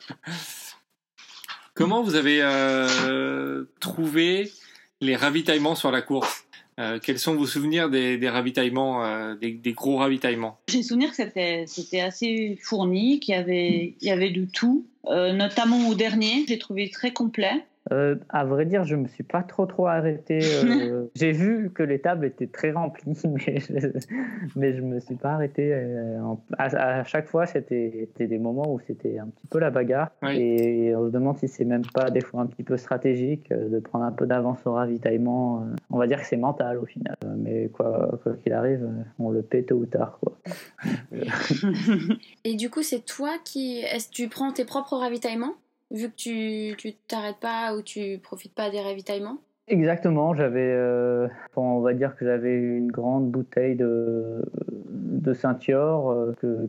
Comment 1.75 2.05
vous 2.05 2.15
avez 2.15 2.39
euh, 2.41 3.65
trouvé 3.81 4.53
les 5.01 5.17
ravitaillements 5.17 5.75
sur 5.75 5.91
la 5.91 6.03
course? 6.03 6.45
Euh, 6.79 7.01
Quels 7.03 7.19
sont 7.19 7.35
vos 7.35 7.47
souvenirs 7.47 7.91
des, 7.91 8.17
des 8.17 8.29
ravitaillements, 8.29 9.05
euh, 9.05 9.35
des, 9.35 9.53
des, 9.53 9.73
gros 9.73 9.97
ravitaillements? 9.97 10.61
J'ai 10.69 10.85
souvenir 10.85 11.11
que 11.11 11.17
c'était, 11.17 11.65
c'était 11.67 12.01
assez 12.01 12.59
fourni, 12.63 13.19
qu'il 13.19 13.35
y 13.35 13.39
avait, 13.39 13.97
il 14.01 14.09
y 14.09 14.11
avait 14.11 14.31
de 14.31 14.45
tout, 14.45 14.87
notamment 15.05 15.89
au 15.89 15.95
dernier. 15.95 16.45
J'ai 16.47 16.59
trouvé 16.59 16.91
très 16.91 17.13
complet. 17.13 17.65
Euh, 17.93 18.17
à 18.31 18.45
vrai 18.45 18.65
dire, 18.65 18.85
je 18.85 18.97
me 18.97 19.07
suis 19.07 19.25
pas 19.25 19.43
trop 19.43 19.67
trop 19.67 19.87
arrêté. 19.87 20.41
Euh, 20.43 21.07
j'ai 21.15 21.33
vu 21.33 21.71
que 21.71 21.83
les 21.83 21.99
tables 21.99 22.25
étaient 22.25 22.47
très 22.47 22.73
remplies, 22.73 23.13
mais 23.25 23.61
je, 23.61 23.73
mais 24.57 24.75
je 24.75 24.81
me 24.81 25.01
suis 25.01 25.17
pas 25.17 25.33
arrêté. 25.33 25.71
Euh, 25.75 26.19
à, 26.57 27.05
chaque 27.05 27.29
fois, 27.29 27.47
c'était 27.47 28.09
des 28.19 28.39
moments 28.39 28.73
où 28.73 28.81
c'était 28.87 29.19
un 29.19 29.27
petit 29.27 29.47
peu 29.49 29.59
la 29.59 29.71
bagarre, 29.71 30.11
et 30.23 30.95
on 30.97 31.07
se 31.07 31.11
demande 31.11 31.37
si 31.39 31.49
c'est 31.49 31.65
même 31.65 31.85
pas 31.93 32.11
des 32.11 32.23
fois 32.23 32.41
un 32.41 32.47
petit 32.47 32.63
peu 32.63 32.77
stratégique 32.77 33.51
de 33.51 33.79
prendre 33.81 34.05
un 34.05 34.13
peu 34.13 34.27
d'avance 34.27 34.59
au 34.65 34.73
ravitaillement. 34.73 35.67
on 35.91 35.99
va 35.99 36.07
dire 36.07 36.21
que 36.21 36.27
c'est 36.27 36.37
mental 36.37 36.79
au 36.79 36.87
final, 36.87 37.17
mais 37.37 37.69
quoi 37.69 38.19
qu'il 38.43 38.53
arrive, 38.53 38.89
on 39.19 39.31
le 39.31 39.43
paie 39.43 39.63
tôt 39.63 39.77
ou 39.77 39.87
tard, 39.87 40.19
quoi. 40.21 40.39
et 42.45 42.55
du 42.57 42.71
coup, 42.71 42.83
c'est 42.83 43.05
toi 43.05 43.33
qui, 43.45 43.81
est-ce 43.81 44.09
que 44.09 44.15
tu 44.15 44.29
prends 44.29 44.53
tes 44.53 44.65
propres 44.65 44.97
ravitaillements? 44.97 45.55
Vu 45.95 46.11
que 46.11 46.15
tu 46.17 46.77
tu 46.77 46.95
t'arrêtes 47.09 47.41
pas 47.41 47.75
ou 47.75 47.83
tu 47.83 48.19
profites 48.23 48.55
pas 48.55 48.71
des 48.71 48.81
ravitaillements? 48.81 49.39
Exactement, 49.67 50.35
j'avais, 50.35 50.61
euh, 50.61 51.27
on 51.57 51.81
va 51.81 51.95
dire 51.95 52.17
que 52.17 52.27
j'avais 52.27 52.55
une 52.55 52.93
grande 52.93 53.31
bouteille 53.31 53.77
de, 53.77 54.45
de 54.91 55.33
ceinture 55.33 56.11
euh, 56.11 56.35
que, 56.39 56.67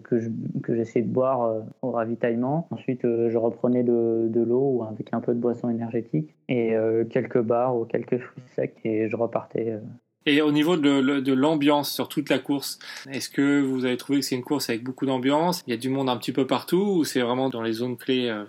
que, 0.62 0.74
j'essayais 0.74 1.04
de 1.04 1.12
boire 1.12 1.44
euh, 1.44 1.60
au 1.82 1.92
ravitaillement. 1.92 2.70
Ensuite, 2.72 3.02
je 3.04 3.38
reprenais 3.38 3.84
de, 3.84 4.30
de 4.30 4.42
l'eau 4.42 4.84
avec 4.90 5.14
un 5.14 5.20
peu 5.20 5.34
de 5.34 5.40
boisson 5.40 5.70
énergétique 5.70 6.34
et 6.48 6.76
quelques 7.10 7.42
barres 7.42 7.76
ou 7.76 7.86
quelques 7.86 8.20
fruits 8.20 8.44
secs 8.56 8.80
et 8.86 9.10
je 9.10 9.16
repartais 9.18 9.78
et 10.26 10.42
au 10.42 10.52
niveau 10.52 10.78
de, 10.78 11.34
l'ambiance 11.34 11.92
sur 11.92 12.08
toute 12.08 12.30
la 12.30 12.40
course, 12.40 12.80
est-ce 13.12 13.30
que 13.30 13.62
vous 13.62 13.86
avez 13.86 13.98
trouvé 13.98 14.20
que 14.20 14.26
c'est 14.26 14.36
une 14.36 14.44
course 14.44 14.70
avec 14.70 14.84
beaucoup 14.84 15.06
d'ambiance? 15.06 15.64
Il 15.68 15.72
y 15.72 15.74
a 15.74 15.80
du 15.80 15.90
monde 15.90 16.10
un 16.10 16.18
petit 16.18 16.32
peu 16.32 16.48
partout 16.48 16.98
ou 16.98 17.04
c'est 17.04 17.22
vraiment 17.22 17.50
dans 17.50 17.62
les 17.62 17.74
zones 17.74 17.98
clés 17.98 18.30
euh? 18.30 18.44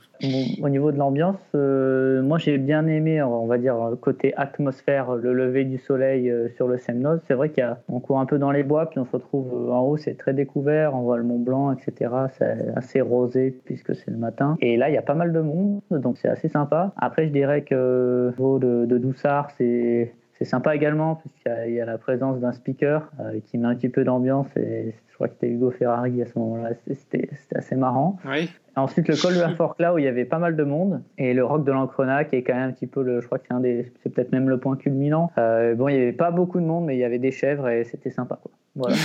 Au 0.63 0.71
niveau 0.71 0.93
de 0.93 0.97
l'ambiance, 0.97 1.37
euh, 1.55 2.23
moi 2.23 2.39
j'ai 2.39 2.57
bien 2.57 2.87
aimé, 2.87 3.23
on 3.23 3.47
va 3.47 3.59
dire, 3.59 3.77
côté 4.01 4.33
atmosphère, 4.37 5.15
le 5.15 5.35
lever 5.35 5.65
du 5.65 5.77
soleil 5.77 6.31
euh, 6.31 6.49
sur 6.57 6.69
le 6.69 6.79
Semnoz. 6.79 7.21
C'est 7.27 7.35
vrai 7.35 7.53
qu'on 7.53 8.01
court 8.01 8.19
un 8.19 8.25
peu 8.25 8.39
dans 8.39 8.51
les 8.51 8.63
bois, 8.63 8.89
puis 8.89 8.99
on 8.99 9.05
se 9.05 9.13
retrouve 9.13 9.71
en 9.71 9.83
haut, 9.83 9.99
c'est 9.99 10.17
très 10.17 10.33
découvert, 10.33 10.95
on 10.95 11.03
voit 11.03 11.19
le 11.19 11.25
Mont 11.25 11.39
Blanc, 11.39 11.71
etc. 11.73 12.11
C'est 12.39 12.57
assez 12.75 13.03
rosé 13.03 13.55
puisque 13.67 13.95
c'est 13.95 14.11
le 14.11 14.17
matin. 14.17 14.57
Et 14.63 14.79
là, 14.79 14.89
il 14.89 14.95
y 14.95 14.99
a 14.99 15.03
pas 15.03 15.15
mal 15.15 15.35
de 15.35 15.41
monde, 15.41 15.83
donc 15.91 16.17
c'est 16.17 16.29
assez 16.29 16.49
sympa. 16.49 16.95
Après, 16.97 17.27
je 17.27 17.33
dirais 17.33 17.63
que 17.63 18.29
au 18.29 18.31
niveau 18.31 18.59
de, 18.59 18.87
de 18.87 18.97
Doussard, 18.97 19.51
c'est 19.59 20.15
c'est 20.39 20.45
sympa 20.45 20.75
également 20.75 21.17
puisqu'il 21.17 21.73
y, 21.73 21.81
a 21.81 21.87
la 21.87 21.99
présence 21.99 22.41
d'un 22.41 22.53
speaker 22.53 23.11
euh, 23.21 23.41
qui 23.41 23.59
met 23.59 23.69
un 23.69 23.75
petit 23.75 23.89
peu 23.89 24.05
d'ambiance 24.05 24.49
et 24.57 24.95
je 25.09 25.15
crois 25.15 25.29
que 25.29 25.35
c'était 25.35 25.49
Hugo 25.49 25.71
Ferrari 25.71 26.21
à 26.23 26.27
ce 26.27 26.39
moment-là. 26.39 26.71
C'était 26.87 27.31
assez 27.55 27.75
marrant. 27.75 28.19
Oui. 28.27 28.51
Ensuite, 28.77 29.09
le 29.09 29.17
col 29.17 29.35
de 29.35 29.41
la 29.41 29.55
Fork 29.55 29.81
là 29.81 29.95
où 29.95 29.99
il 29.99 30.05
y 30.05 30.09
avait 30.09 30.27
pas 30.27 30.39
mal 30.39 30.55
de 30.55 30.63
monde 30.63 31.03
et 31.17 31.33
le 31.33 31.45
roc 31.45 31.65
de 31.65 31.73
l'Ancrona 31.73 32.25
qui 32.25 32.37
est 32.37 32.43
quand 32.43 32.55
même 32.55 32.69
un 32.69 32.73
petit 32.73 32.87
peu 32.87 33.03
le, 33.03 33.23
je 33.23 33.27
crois 33.27 33.39
que 33.39 33.47
c'est 33.49 33.55
un 33.55 33.61
des, 33.61 33.91
c'est 34.03 34.11
peut-être 34.11 34.33
même 34.33 34.51
le 34.51 34.61
point 34.61 34.77
culminant. 34.77 35.33
Euh, 35.39 35.75
bon, 35.75 35.89
il 35.89 35.95
y 35.95 35.99
avait 35.99 36.13
pas 36.13 36.31
beaucoup 36.31 36.61
de 36.61 36.67
monde, 36.67 36.85
mais 36.85 36.95
il 36.95 36.99
y 36.99 37.05
avait 37.05 37.19
des 37.19 37.33
chèvres 37.33 37.69
et 37.71 37.85
c'était 37.85 38.11
sympa 38.11 38.39
quoi. 38.43 38.51
Voilà. 38.75 38.97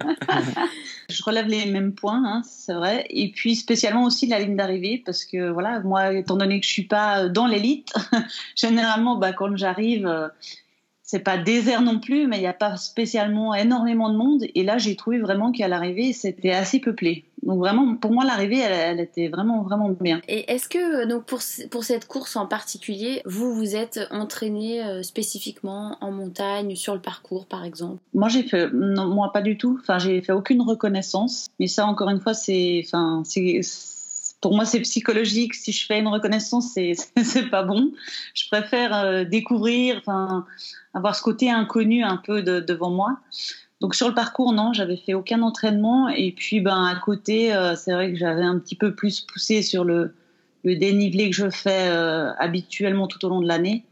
je 1.08 1.22
relève 1.24 1.46
les 1.46 1.64
mêmes 1.70 1.94
points, 1.94 2.22
hein, 2.22 2.42
c'est 2.44 2.74
vrai. 2.74 3.06
Et 3.08 3.30
puis 3.30 3.56
spécialement 3.56 4.04
aussi 4.04 4.26
la 4.26 4.38
ligne 4.38 4.56
d'arrivée, 4.56 5.02
parce 5.04 5.24
que 5.24 5.48
voilà, 5.48 5.80
moi, 5.80 6.12
étant 6.12 6.36
donné 6.36 6.60
que 6.60 6.66
je 6.66 6.72
suis 6.72 6.86
pas 6.86 7.28
dans 7.28 7.46
l'élite, 7.46 7.94
généralement, 8.56 9.16
bah, 9.16 9.32
quand 9.32 9.56
j'arrive, 9.56 10.06
euh, 10.06 10.28
c'est 11.10 11.20
pas 11.20 11.38
désert 11.38 11.80
non 11.80 12.00
plus, 12.00 12.26
mais 12.26 12.36
il 12.36 12.40
n'y 12.40 12.46
a 12.46 12.52
pas 12.52 12.76
spécialement 12.76 13.54
énormément 13.54 14.10
de 14.10 14.16
monde. 14.18 14.44
Et 14.54 14.62
là, 14.62 14.76
j'ai 14.76 14.94
trouvé 14.94 15.18
vraiment 15.18 15.52
qu'à 15.52 15.66
l'arrivée, 15.66 16.12
c'était 16.12 16.50
assez 16.50 16.80
peuplé. 16.80 17.24
Donc 17.42 17.60
vraiment, 17.60 17.96
pour 17.96 18.12
moi, 18.12 18.26
l'arrivée, 18.26 18.58
elle, 18.58 19.00
était 19.00 19.28
vraiment, 19.28 19.62
vraiment 19.62 19.88
bien. 19.88 20.20
Et 20.28 20.52
est-ce 20.52 20.68
que, 20.68 21.06
donc 21.06 21.24
pour, 21.24 21.38
pour 21.70 21.84
cette 21.84 22.06
course 22.06 22.36
en 22.36 22.44
particulier, 22.44 23.22
vous 23.24 23.54
vous 23.54 23.74
êtes 23.74 24.00
entraîné 24.10 24.84
euh, 24.84 25.02
spécifiquement 25.02 25.96
en 26.02 26.10
montagne, 26.10 26.76
sur 26.76 26.92
le 26.92 27.00
parcours, 27.00 27.46
par 27.46 27.64
exemple? 27.64 28.02
Moi, 28.12 28.28
j'ai 28.28 28.42
fait, 28.42 28.70
non, 28.70 29.06
moi 29.06 29.32
pas 29.32 29.40
du 29.40 29.56
tout. 29.56 29.78
Enfin, 29.80 29.98
j'ai 29.98 30.20
fait 30.20 30.32
aucune 30.32 30.60
reconnaissance. 30.60 31.46
Mais 31.58 31.68
ça, 31.68 31.86
encore 31.86 32.10
une 32.10 32.20
fois, 32.20 32.34
c'est, 32.34 32.82
enfin, 32.84 33.22
c'est 33.24 33.62
pour 34.40 34.54
moi, 34.54 34.64
c'est 34.64 34.80
psychologique. 34.80 35.54
Si 35.54 35.72
je 35.72 35.86
fais 35.86 35.98
une 35.98 36.08
reconnaissance, 36.08 36.72
c'est 36.74 36.94
c'est 37.22 37.50
pas 37.50 37.62
bon. 37.62 37.92
Je 38.34 38.46
préfère 38.48 38.94
euh, 38.94 39.24
découvrir, 39.24 40.02
avoir 40.94 41.14
ce 41.16 41.22
côté 41.22 41.50
inconnu 41.50 42.02
un 42.02 42.16
peu 42.16 42.42
devant 42.42 42.90
moi. 42.90 43.18
Donc 43.80 43.94
sur 43.94 44.08
le 44.08 44.14
parcours, 44.14 44.52
non, 44.52 44.72
j'avais 44.72 44.96
fait 44.96 45.14
aucun 45.14 45.42
entraînement. 45.42 46.08
Et 46.08 46.32
puis, 46.32 46.60
ben 46.60 46.84
à 46.84 46.96
côté, 46.96 47.54
euh, 47.54 47.74
c'est 47.76 47.92
vrai 47.92 48.12
que 48.12 48.18
j'avais 48.18 48.42
un 48.42 48.58
petit 48.58 48.74
peu 48.74 48.94
plus 48.94 49.20
poussé 49.20 49.62
sur 49.62 49.84
le, 49.84 50.14
le 50.64 50.76
dénivelé 50.76 51.30
que 51.30 51.36
je 51.36 51.50
fais 51.50 51.88
euh, 51.88 52.32
habituellement 52.38 53.06
tout 53.06 53.24
au 53.24 53.28
long 53.28 53.40
de 53.40 53.48
l'année. 53.48 53.84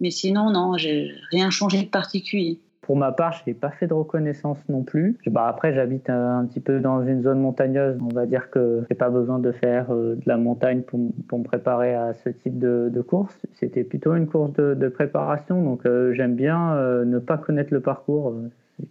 Mais 0.00 0.10
sinon, 0.10 0.50
non, 0.50 0.76
j'ai 0.76 1.14
rien 1.30 1.50
changé 1.50 1.82
de 1.82 1.88
particulier. 1.88 2.58
Pour 2.84 2.96
ma 2.96 3.12
part, 3.12 3.32
je 3.32 3.42
n'ai 3.46 3.54
pas 3.54 3.70
fait 3.70 3.86
de 3.86 3.94
reconnaissance 3.94 4.58
non 4.68 4.82
plus. 4.82 5.16
Bah, 5.26 5.46
après, 5.48 5.72
j'habite 5.72 6.10
un, 6.10 6.44
petit 6.44 6.60
peu 6.60 6.80
dans 6.80 7.02
une 7.02 7.22
zone 7.22 7.40
montagneuse. 7.40 7.98
On 8.02 8.14
va 8.14 8.26
dire 8.26 8.50
que 8.50 8.84
j'ai 8.90 8.94
pas 8.94 9.08
besoin 9.08 9.38
de 9.38 9.52
faire 9.52 9.86
euh, 9.90 10.16
de 10.16 10.22
la 10.26 10.36
montagne 10.36 10.82
pour, 10.82 10.98
me 10.98 11.44
préparer 11.44 11.94
à 11.94 12.12
ce 12.12 12.28
type 12.28 12.58
de, 12.58 13.00
course. 13.00 13.34
C'était 13.54 13.84
plutôt 13.84 14.14
une 14.14 14.26
course 14.26 14.52
de, 14.52 14.88
préparation. 14.88 15.62
Donc, 15.62 15.86
euh, 15.86 16.12
j'aime 16.12 16.34
bien 16.34 16.74
euh, 16.74 17.06
ne 17.06 17.18
pas 17.18 17.38
connaître 17.38 17.72
le 17.72 17.80
parcours. 17.80 18.34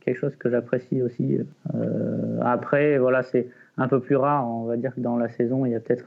quelque 0.01 0.17
chose 0.17 0.35
que 0.37 0.49
j'apprécie 0.49 1.03
aussi. 1.03 1.37
après, 2.41 2.97
voilà, 2.97 3.21
c'est 3.21 3.47
un 3.77 3.87
peu 3.87 3.99
plus 3.99 4.15
rare. 4.15 4.49
On 4.49 4.63
va 4.63 4.75
dire 4.75 4.95
que 4.95 5.01
dans 5.01 5.17
la 5.17 5.29
saison, 5.29 5.67
il 5.67 5.71
y 5.71 5.75
a 5.75 5.79
peut-être 5.79 6.05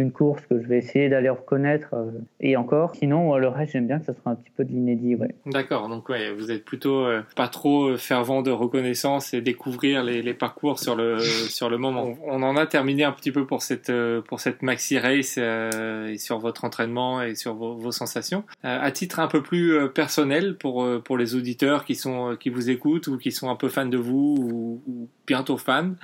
une 0.00 0.12
course 0.12 0.42
que 0.46 0.60
je 0.60 0.66
vais 0.66 0.78
essayer 0.78 1.08
d'aller 1.08 1.30
reconnaître 1.30 1.88
euh, 1.94 2.10
et 2.40 2.56
encore. 2.56 2.94
Sinon, 2.94 3.34
euh, 3.34 3.38
le 3.38 3.48
reste, 3.48 3.72
j'aime 3.72 3.86
bien 3.86 3.98
que 3.98 4.04
ça 4.04 4.14
soit 4.14 4.32
un 4.32 4.34
petit 4.34 4.50
peu 4.56 4.64
de 4.64 4.70
l'inédit. 4.70 5.14
Ouais. 5.14 5.34
D'accord, 5.46 5.88
donc 5.88 6.08
ouais, 6.08 6.32
vous 6.32 6.50
êtes 6.50 6.64
plutôt 6.64 7.04
euh, 7.04 7.22
pas 7.34 7.48
trop 7.48 7.96
fervent 7.96 8.42
de 8.42 8.50
reconnaissance 8.50 9.32
et 9.32 9.40
découvrir 9.40 10.04
les, 10.04 10.22
les 10.22 10.34
parcours 10.34 10.78
sur 10.78 10.94
le 10.94 11.18
sur 11.48 11.70
le 11.70 11.78
moment. 11.78 12.14
On, 12.26 12.42
en 12.42 12.56
a 12.56 12.66
terminé 12.66 13.04
un 13.04 13.12
petit 13.12 13.32
peu 13.32 13.46
pour 13.46 13.62
cette 13.62 13.92
pour 14.28 14.40
cette 14.40 14.62
maxi 14.62 14.98
race 14.98 15.38
et 15.38 16.18
sur 16.18 16.38
votre 16.38 16.64
entraînement 16.64 17.22
et 17.22 17.34
sur 17.34 17.54
vos, 17.54 17.74
vos 17.74 17.90
sensations. 17.90 18.44
à 18.62 18.90
titre 18.90 19.18
un 19.18 19.26
peu 19.26 19.42
plus 19.42 19.90
personnel 19.90 20.56
pour 20.56 20.86
pour 21.02 21.16
les 21.16 21.34
auditeurs 21.34 21.84
qui 21.84 21.94
sont 21.94 22.36
qui 22.38 22.50
vous 22.50 22.70
écoutent 22.70 23.08
ou 23.08 23.18
qui 23.18 23.32
sont 23.32 23.50
un 23.50 23.56
peu 23.56 23.68
fans 23.68 23.86
de 23.86 23.96
vous 23.96 24.36
ou, 24.38 24.82
ou 24.86 25.08
bientôt 25.26 25.56
fans, 25.56 25.94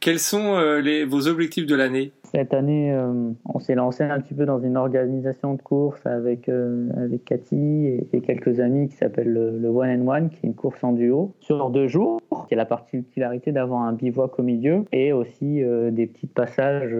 quels 0.00 0.20
sont 0.20 0.58
les, 0.60 1.04
vos 1.04 1.26
objectifs 1.26 1.66
de 1.66 1.74
l'année? 1.74 2.12
Cette 2.32 2.52
année, 2.52 2.92
euh, 2.92 3.30
on 3.44 3.58
s'est 3.58 3.74
lancé 3.74 4.04
un 4.04 4.20
petit 4.20 4.34
peu 4.34 4.46
dans 4.46 4.58
une 4.58 4.76
organisation 4.76 5.54
de 5.54 5.62
course 5.62 6.04
avec, 6.06 6.48
euh, 6.48 6.88
avec 6.96 7.24
Cathy 7.24 7.86
et, 8.12 8.20
quelques 8.20 8.60
amis 8.60 8.88
qui 8.88 8.96
s'appelle 8.96 9.32
le, 9.32 9.68
One 9.68 9.88
and 9.88 10.06
One, 10.06 10.28
qui 10.30 10.36
est 10.36 10.48
une 10.48 10.54
course 10.54 10.82
en 10.84 10.92
duo 10.92 11.34
sur 11.40 11.70
deux 11.70 11.88
jours, 11.88 12.20
qui 12.48 12.54
a 12.54 12.56
la 12.56 12.66
particularité 12.66 13.52
d'avoir 13.52 13.82
un 13.82 13.92
bivouac 13.92 14.38
au 14.38 14.42
milieu 14.42 14.84
et 14.92 15.12
aussi 15.12 15.62
euh, 15.62 15.90
des 15.90 16.06
petits 16.06 16.26
passages 16.26 16.94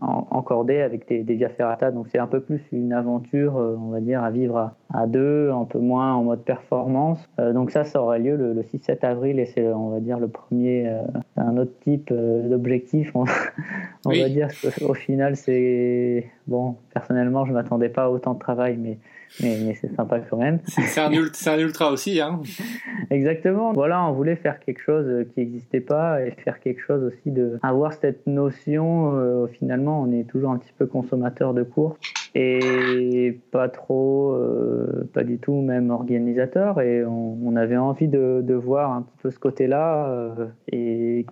en, 0.00 0.42
cordée 0.42 0.80
avec 0.80 1.08
des, 1.08 1.22
des 1.22 1.34
via 1.34 1.48
ferrata. 1.48 1.90
Donc 1.90 2.08
c'est 2.08 2.18
un 2.18 2.26
peu 2.26 2.40
plus 2.40 2.60
une 2.72 2.92
aventure, 2.92 3.54
on 3.54 3.90
va 3.90 4.00
dire, 4.00 4.22
à 4.22 4.30
vivre 4.30 4.72
deux, 5.06 5.50
un 5.50 5.64
peu 5.64 5.78
moins 5.78 6.14
en 6.14 6.24
mode 6.24 6.42
performance. 6.42 7.18
donc 7.38 7.70
ça, 7.70 7.84
ça 7.84 8.02
aura 8.02 8.18
lieu 8.18 8.36
le, 8.36 8.62
6-7 8.62 9.04
avril 9.04 9.38
et 9.38 9.46
c'est, 9.46 9.66
on 9.66 9.90
va 9.90 10.00
dire, 10.00 10.18
le 10.18 10.28
premier, 10.28 10.90
un 11.36 11.56
autre 11.56 11.72
type 11.80 12.12
d'objectif, 12.12 13.12
on, 13.14 13.24
va 14.04 14.28
dire 14.28 14.48
au 14.82 14.94
final, 14.94 15.36
c'est. 15.36 16.30
Bon, 16.46 16.76
personnellement, 16.92 17.44
je 17.44 17.50
ne 17.50 17.56
m'attendais 17.56 17.88
pas 17.88 18.04
à 18.04 18.08
autant 18.08 18.34
de 18.34 18.38
travail, 18.38 18.76
mais, 18.76 18.98
mais, 19.40 19.74
c'est 19.80 19.94
sympa 19.94 20.18
quand 20.20 20.36
même. 20.36 20.58
C'est 20.66 21.00
un, 21.00 21.10
un, 21.10 21.58
ultra 21.58 21.90
aussi, 21.92 22.20
hein 22.20 22.40
Exactement. 23.10 23.72
Voilà, 23.72 24.04
on 24.04 24.12
voulait 24.12 24.36
faire 24.36 24.58
quelque 24.58 24.80
chose 24.80 25.26
qui 25.32 25.40
n'existait 25.40 25.80
pas 25.80 26.24
et 26.24 26.32
faire 26.32 26.58
quelque 26.58 26.80
chose 26.80 27.04
aussi 27.04 27.30
de. 27.30 27.58
avoir 27.62 27.92
cette 27.92 28.26
notion, 28.26 29.12
euh, 29.14 29.46
finalement, 29.46 30.02
on 30.02 30.12
est 30.12 30.24
toujours 30.24 30.50
un 30.50 30.58
petit 30.58 30.72
peu 30.76 30.86
consommateur 30.86 31.54
de 31.54 31.62
cours 31.62 31.96
et 32.34 33.38
pas 33.50 33.68
trop, 33.68 34.32
euh, 34.34 35.08
pas 35.12 35.22
du 35.22 35.38
tout 35.38 35.60
même 35.60 35.90
organisateur. 35.90 36.80
Et 36.80 37.04
on, 37.04 37.54
avait 37.56 37.76
envie 37.76 38.08
de, 38.08 38.40
de, 38.42 38.54
voir 38.54 38.92
un 38.92 39.02
petit 39.02 39.16
peu 39.22 39.30
ce 39.30 39.38
côté-là 39.38 40.08
euh, 40.08 40.46
et 40.68 41.26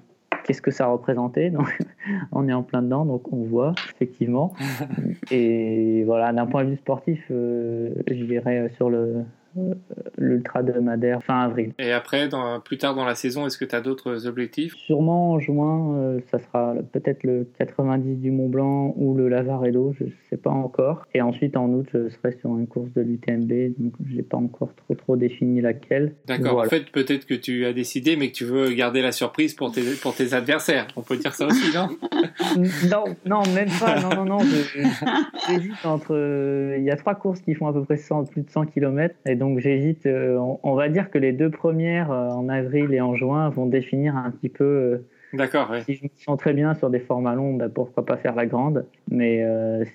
qu'est-ce 0.45 0.63
que 0.63 0.71
ça 0.71 0.87
représentait. 0.87 1.51
Donc, 1.51 1.79
on 2.33 2.49
est 2.49 2.53
en 2.53 2.63
plein 2.63 2.83
dedans, 2.83 3.05
donc 3.05 3.33
on 3.33 3.45
voit 3.45 3.75
effectivement. 3.95 4.53
Et 5.31 6.05
voilà, 6.05 6.33
d'un 6.33 6.47
point 6.47 6.65
de 6.65 6.71
vue 6.71 6.77
sportif, 6.77 7.25
euh, 7.31 7.91
je 8.09 8.25
dirais 8.25 8.71
sur 8.77 8.91
le, 8.91 8.99
euh, 8.99 9.23
l'Ultra 10.17 10.63
de 10.63 10.79
Madère 10.79 11.23
fin 11.23 11.41
avril. 11.41 11.73
Et 11.79 11.93
après, 11.93 12.29
dans, 12.29 12.61
plus 12.61 12.79
tard 12.79 12.95
dans 12.95 13.05
la 13.05 13.15
saison, 13.15 13.47
est-ce 13.47 13.59
que 13.59 13.65
tu 13.65 13.75
as 13.75 13.81
d'autres 13.81 14.27
objectifs? 14.27 14.75
Sûrement 14.75 15.33
en 15.33 15.41
juin, 15.41 15.95
euh, 15.97 16.21
ça 16.31 16.39
sera 16.39 16.75
peut-être 16.93 17.25
le 17.25 17.49
90 17.59 18.17
du 18.17 18.31
Mont 18.31 18.49
Blanc 18.49 18.95
ou 18.97 19.15
le 19.15 19.29
Lavaredo, 19.29 19.95
je 19.99 20.05
ne 20.05 20.11
sais 20.29 20.37
pas 20.37 20.51
encore. 20.51 21.07
Et 21.15 21.23
ensuite, 21.23 21.57
en 21.57 21.69
août, 21.71 21.87
je 21.93 22.09
serai 22.09 22.33
sur 22.41 22.51
une 22.57 22.67
course 22.67 22.93
de 22.95 23.03
l'UTMB, 23.03 23.75
donc 23.79 23.93
je 24.09 24.17
n'ai 24.17 24.23
pas 24.23 24.37
encore 24.37 24.75
trop 24.75 24.95
trop 24.95 25.17
défini 25.17 25.61
laquelle. 25.61 26.15
D'accord, 26.27 26.61
en 26.61 26.65
fait, 26.65 26.91
peut-être 26.91 27.27
que 27.27 27.35
tu 27.35 27.65
as 27.67 27.73
décidé, 27.73 28.17
mais 28.17 28.29
que 28.29 28.35
tu 28.37 28.45
veux 28.45 28.71
garder 28.73 29.03
la 29.03 29.13
surprise 29.13 29.55
pour 29.55 29.73
tes, 29.73 29.83
pour 30.01 30.15
tes 30.15 30.35
adversaires. 30.35 30.87
On 30.97 31.03
peut 31.03 31.17
dire 31.17 31.35
ça 31.35 31.47
aussi, 31.47 31.75
non? 31.75 31.89
Non, 32.91 33.05
non, 33.27 33.43
même 33.55 33.69
pas. 33.79 34.01
Non, 34.01 34.11
non, 34.11 34.25
non. 34.25 34.39
J'hésite 35.49 35.85
entre. 35.85 36.77
Il 36.79 36.85
y 36.85 36.91
a 36.91 36.97
trois 36.97 37.15
courses 37.15 37.41
qui 37.41 37.55
font 37.55 37.67
à 37.67 37.73
peu 37.73 37.83
près 37.85 37.97
100, 37.97 38.25
plus 38.25 38.43
de 38.43 38.51
100 38.51 38.67
km. 38.67 39.15
Et 39.27 39.37
donc 39.41 39.59
j'hésite. 39.59 40.07
Euh, 40.07 40.39
on, 40.63 40.75
va 40.75 40.91
dire 40.91 41.11
que 41.11 41.19
les 41.19 41.33
deux 41.33 41.51
premières 41.51 42.13
euh, 42.13 42.29
en 42.29 42.49
avril 42.51 42.93
et 42.93 43.01
en 43.01 43.15
juin 43.15 43.49
vont 43.49 43.67
définir 43.67 44.15
un 44.15 44.31
petit 44.31 44.51
peu. 44.51 44.65
Euh, 44.65 44.99
D'accord. 45.33 45.75
Si 45.87 45.95
je 45.95 46.05
me 46.05 46.11
sens 46.15 46.39
très 46.39 46.53
bien 46.53 46.75
sur 46.75 46.91
des 46.91 47.01
formats 47.01 47.35
longs, 47.35 47.55
bah, 47.55 47.69
pourquoi 47.69 48.05
pas 48.05 48.19
faire 48.19 48.35
la 48.35 48.47
grande. 48.47 48.85
Mais 49.11 49.45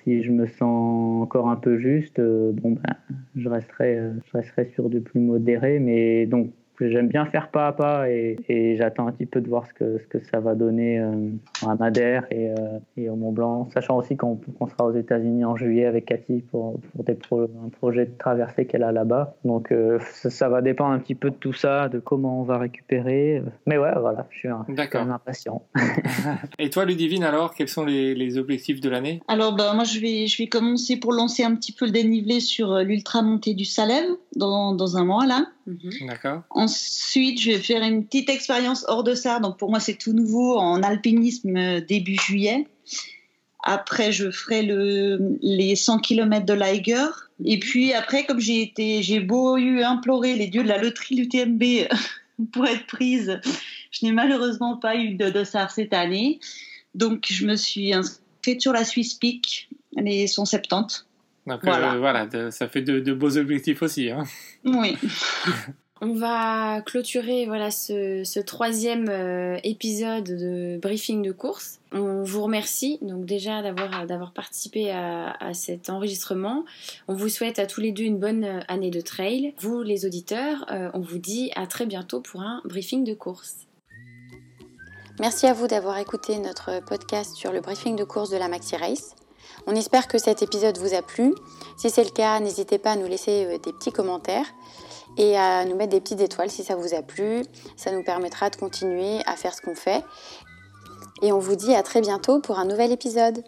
si 0.04 0.24
je 0.24 0.32
me 0.32 0.48
sens 0.48 1.22
encore 1.22 1.50
un 1.50 1.58
peu 1.58 1.78
juste, 1.78 2.22
bon 2.22 2.72
bah, 2.72 2.96
je 3.36 3.50
resterai, 3.50 4.00
je 4.26 4.32
resterai 4.32 4.66
sur 4.74 4.90
du 4.90 5.02
plus 5.02 5.20
modéré. 5.20 5.80
Mais 5.80 6.26
donc 6.26 6.52
j'aime 6.80 7.08
bien 7.08 7.26
faire 7.26 7.50
pas 7.50 7.68
à 7.68 7.72
pas 7.72 8.10
et, 8.10 8.76
j'attends 8.78 9.08
un 9.08 9.12
petit 9.12 9.26
peu 9.26 9.42
de 9.42 9.48
voir 9.48 9.66
ce 9.68 9.74
que, 9.74 10.00
ce 10.00 10.08
que 10.08 10.20
ça 10.32 10.40
va 10.40 10.56
donner 10.56 11.00
euh, 11.00 11.30
à 11.66 11.76
Madère 11.76 12.26
et, 12.32 12.50
euh, 12.50 12.80
et, 12.98 13.10
au 13.10 13.16
Mont 13.16 13.32
Blanc, 13.32 13.70
sachant 13.74 13.98
aussi 13.98 14.18
qu'on 14.18 14.40
sera 14.70 14.86
aux 14.86 14.96
États-Unis 14.96 15.46
en 15.46 15.56
juillet 15.56 15.86
avec 15.86 16.06
Cathy 16.06 16.44
pour, 16.52 16.80
pour 16.94 17.04
des 17.04 17.18
un 17.66 17.70
projet 17.70 18.06
de 18.06 18.12
traversée 18.18 18.66
qu'elle 18.66 18.84
a 18.84 18.92
là-bas. 18.92 19.36
Donc 19.46 19.72
euh, 19.72 20.00
ça, 20.12 20.50
va 20.50 20.62
dépendre 20.62 20.92
un 20.92 21.00
petit 21.00 21.16
peu 21.16 21.30
de 21.30 21.36
tout 21.36 21.54
ça, 21.54 21.90
de 21.90 22.00
comment 22.00 22.42
on 22.42 22.44
va 22.44 22.58
récupérer. 22.58 23.42
Mais 23.66 23.78
ouais, 23.78 23.94
voilà, 24.00 24.28
je 24.30 24.38
suis 24.38 24.48
un, 24.50 24.66
quand 24.92 25.10
impatient. 25.10 25.64
et 26.60 26.70
toi, 26.70 26.86
Ludivine, 26.86 27.24
alors, 27.24 27.54
quels 27.54 27.70
sont 27.70 27.86
les, 27.86 28.14
les 28.16 28.38
objectifs 28.38 28.82
de 28.82 28.90
l'année? 28.90 29.22
Alors, 29.28 29.56
bah, 29.56 29.74
moi, 29.74 29.84
je 29.84 30.00
vais, 30.00 30.28
je 30.28 30.38
vais 30.38 30.48
commencer 30.48 30.98
pour 30.98 31.14
lancer 31.14 31.44
un 31.44 31.56
petit 31.56 31.72
peu 31.72 31.86
le 31.86 31.92
dénivelé 31.92 32.40
sur 32.40 32.78
l'ultra 32.80 33.22
montée 33.22 33.54
du 33.54 33.66
Salem 33.66 34.06
dans, 34.36 34.74
dans 34.74 34.98
un 34.98 35.06
mois 35.06 35.26
là. 35.26 35.46
Mhm. 35.66 36.08
D'accord. 36.08 36.44
Ensuite, 36.50 37.42
je 37.42 37.52
vais 37.52 37.60
faire 37.60 37.82
une 37.82 38.06
petite 38.06 38.30
expérience 38.30 38.86
hors 38.88 39.04
de 39.04 39.16
ça. 39.16 39.40
Donc 39.40 39.58
pour 39.58 39.70
moi, 39.70 39.80
c'est 39.80 39.96
tout 39.96 40.14
nouveau 40.14 40.58
en 40.58 40.84
alpinisme 40.84 41.58
euh, 41.58 41.82
début 41.82 42.18
juillet. 42.18 42.68
Après, 43.64 44.12
je 44.12 44.30
ferai 44.30 44.62
le, 44.62 45.38
les 45.42 45.76
100 45.76 46.00
km 46.00 46.46
de 46.46 46.54
l'Aiger. 46.54 47.08
Et 47.44 47.60
puis 47.60 47.94
après, 47.94 48.26
comme 48.26 48.40
j'ai 48.40 48.62
été, 48.62 49.02
j'ai 49.02 49.20
beau 49.20 49.58
eu 49.58 49.82
implorer 49.82 50.36
les 50.36 50.48
dieux 50.48 50.64
de 50.64 50.68
la 50.68 50.78
loterie 50.78 51.16
l'UTMB 51.16 51.64
pour 52.52 52.66
être 52.68 52.86
prise, 52.86 53.40
je 53.92 54.06
n'ai 54.06 54.12
malheureusement 54.12 54.78
pas 54.78 54.96
eu 54.96 55.16
de 55.16 55.30
dossard 55.30 55.72
cette 55.72 55.94
année. 55.94 56.40
Donc 56.94 57.26
je 57.30 57.46
me 57.46 57.56
suis 57.56 57.94
inscrite 57.94 58.62
sur 58.62 58.72
la 58.72 58.86
Swiss 58.86 59.16
Peak, 59.16 59.70
les 59.98 60.28
170. 60.28 61.06
Donc 61.48 61.64
euh, 61.66 62.00
voilà, 62.00 62.28
ça 62.52 62.68
fait 62.68 62.82
de, 62.82 63.14
beaux 63.14 63.38
objectifs 63.38 63.82
aussi. 63.82 64.10
Hein. 64.10 64.24
Oui. 64.64 64.98
On 66.02 66.14
va 66.14 66.82
clôturer 66.82 67.46
voilà 67.46 67.72
ce, 67.72 68.40
troisième 68.42 69.08
euh, 69.08 69.58
épisode 69.64 70.26
de 70.26 70.78
briefing 70.82 71.22
de 71.22 71.32
course. 71.32 71.80
On 71.94 72.22
vous 72.22 72.44
remercie 72.44 73.00
donc 73.02 73.26
déjà 73.26 73.62
d'avoir 73.62 74.06
d'avoir 74.06 74.34
participé 74.34 74.92
à, 74.92 75.54
cet 75.54 75.90
enregistrement. 75.90 76.66
On 77.08 77.14
vous 77.14 77.30
souhaite 77.30 77.60
à 77.60 77.66
tous 77.66 77.80
les 77.80 77.94
deux 77.94 78.04
une 78.04 78.20
bonne 78.20 78.44
euh, 78.44 78.60
année 78.68 78.92
de 78.92 79.00
trail. 79.00 79.54
Vous 79.60 79.84
les 79.84 80.06
auditeurs, 80.06 80.66
on 80.70 81.00
vous 81.00 81.18
dit 81.18 81.52
à 81.56 81.66
très 81.66 81.86
bientôt 81.86 82.20
pour 82.20 82.42
un 82.42 82.62
briefing 82.66 83.06
de 83.06 83.14
course. 83.14 83.60
Merci 85.22 85.48
à 85.48 85.54
vous 85.54 85.68
d'avoir 85.68 85.98
écouté 85.98 86.40
notre 86.40 86.84
podcast 86.84 87.36
sur 87.36 87.54
le 87.54 87.62
briefing 87.62 87.96
de 87.96 88.04
course 88.04 88.30
de 88.32 88.38
la 88.38 88.50
Maxi 88.50 88.76
Race. 88.76 89.16
On 89.68 89.76
espère 89.76 90.08
que 90.08 90.18
cet 90.18 90.44
épisode 90.44 90.78
vous 90.78 90.94
a 90.94 91.02
plu. 91.02 91.34
Si 91.78 91.90
c'est 91.90 92.04
le 92.04 92.12
cas, 92.12 92.40
n'hésitez 92.40 92.78
pas 92.78 92.92
à 92.92 92.96
nous 92.96 93.08
laisser 93.08 93.46
euh, 93.46 93.58
des 93.58 93.74
petits 93.74 93.92
commentaires 93.92 94.46
et 95.18 95.38
à 95.38 95.66
nous 95.66 95.76
mettre 95.76 95.92
des 95.92 96.02
petites 96.02 96.22
étoiles 96.22 96.50
si 96.50 96.64
ça 96.64 96.76
vous 96.76 96.94
a 96.94 97.02
plu. 97.02 97.44
Ça 97.76 97.92
nous 97.92 98.04
permettra 98.04 98.50
de 98.50 98.56
continuer 98.56 99.22
à 99.26 99.36
faire 99.36 99.54
ce 99.54 99.62
qu'on 99.62 99.76
fait. 99.76 100.04
Et 101.22 101.32
on 101.32 101.40
vous 101.40 101.56
dit 101.56 101.74
à 101.74 101.84
très 101.84 102.02
bientôt 102.02 102.40
pour 102.40 102.60
un 102.60 102.66
nouvel 102.66 102.92
épisode. 102.92 103.44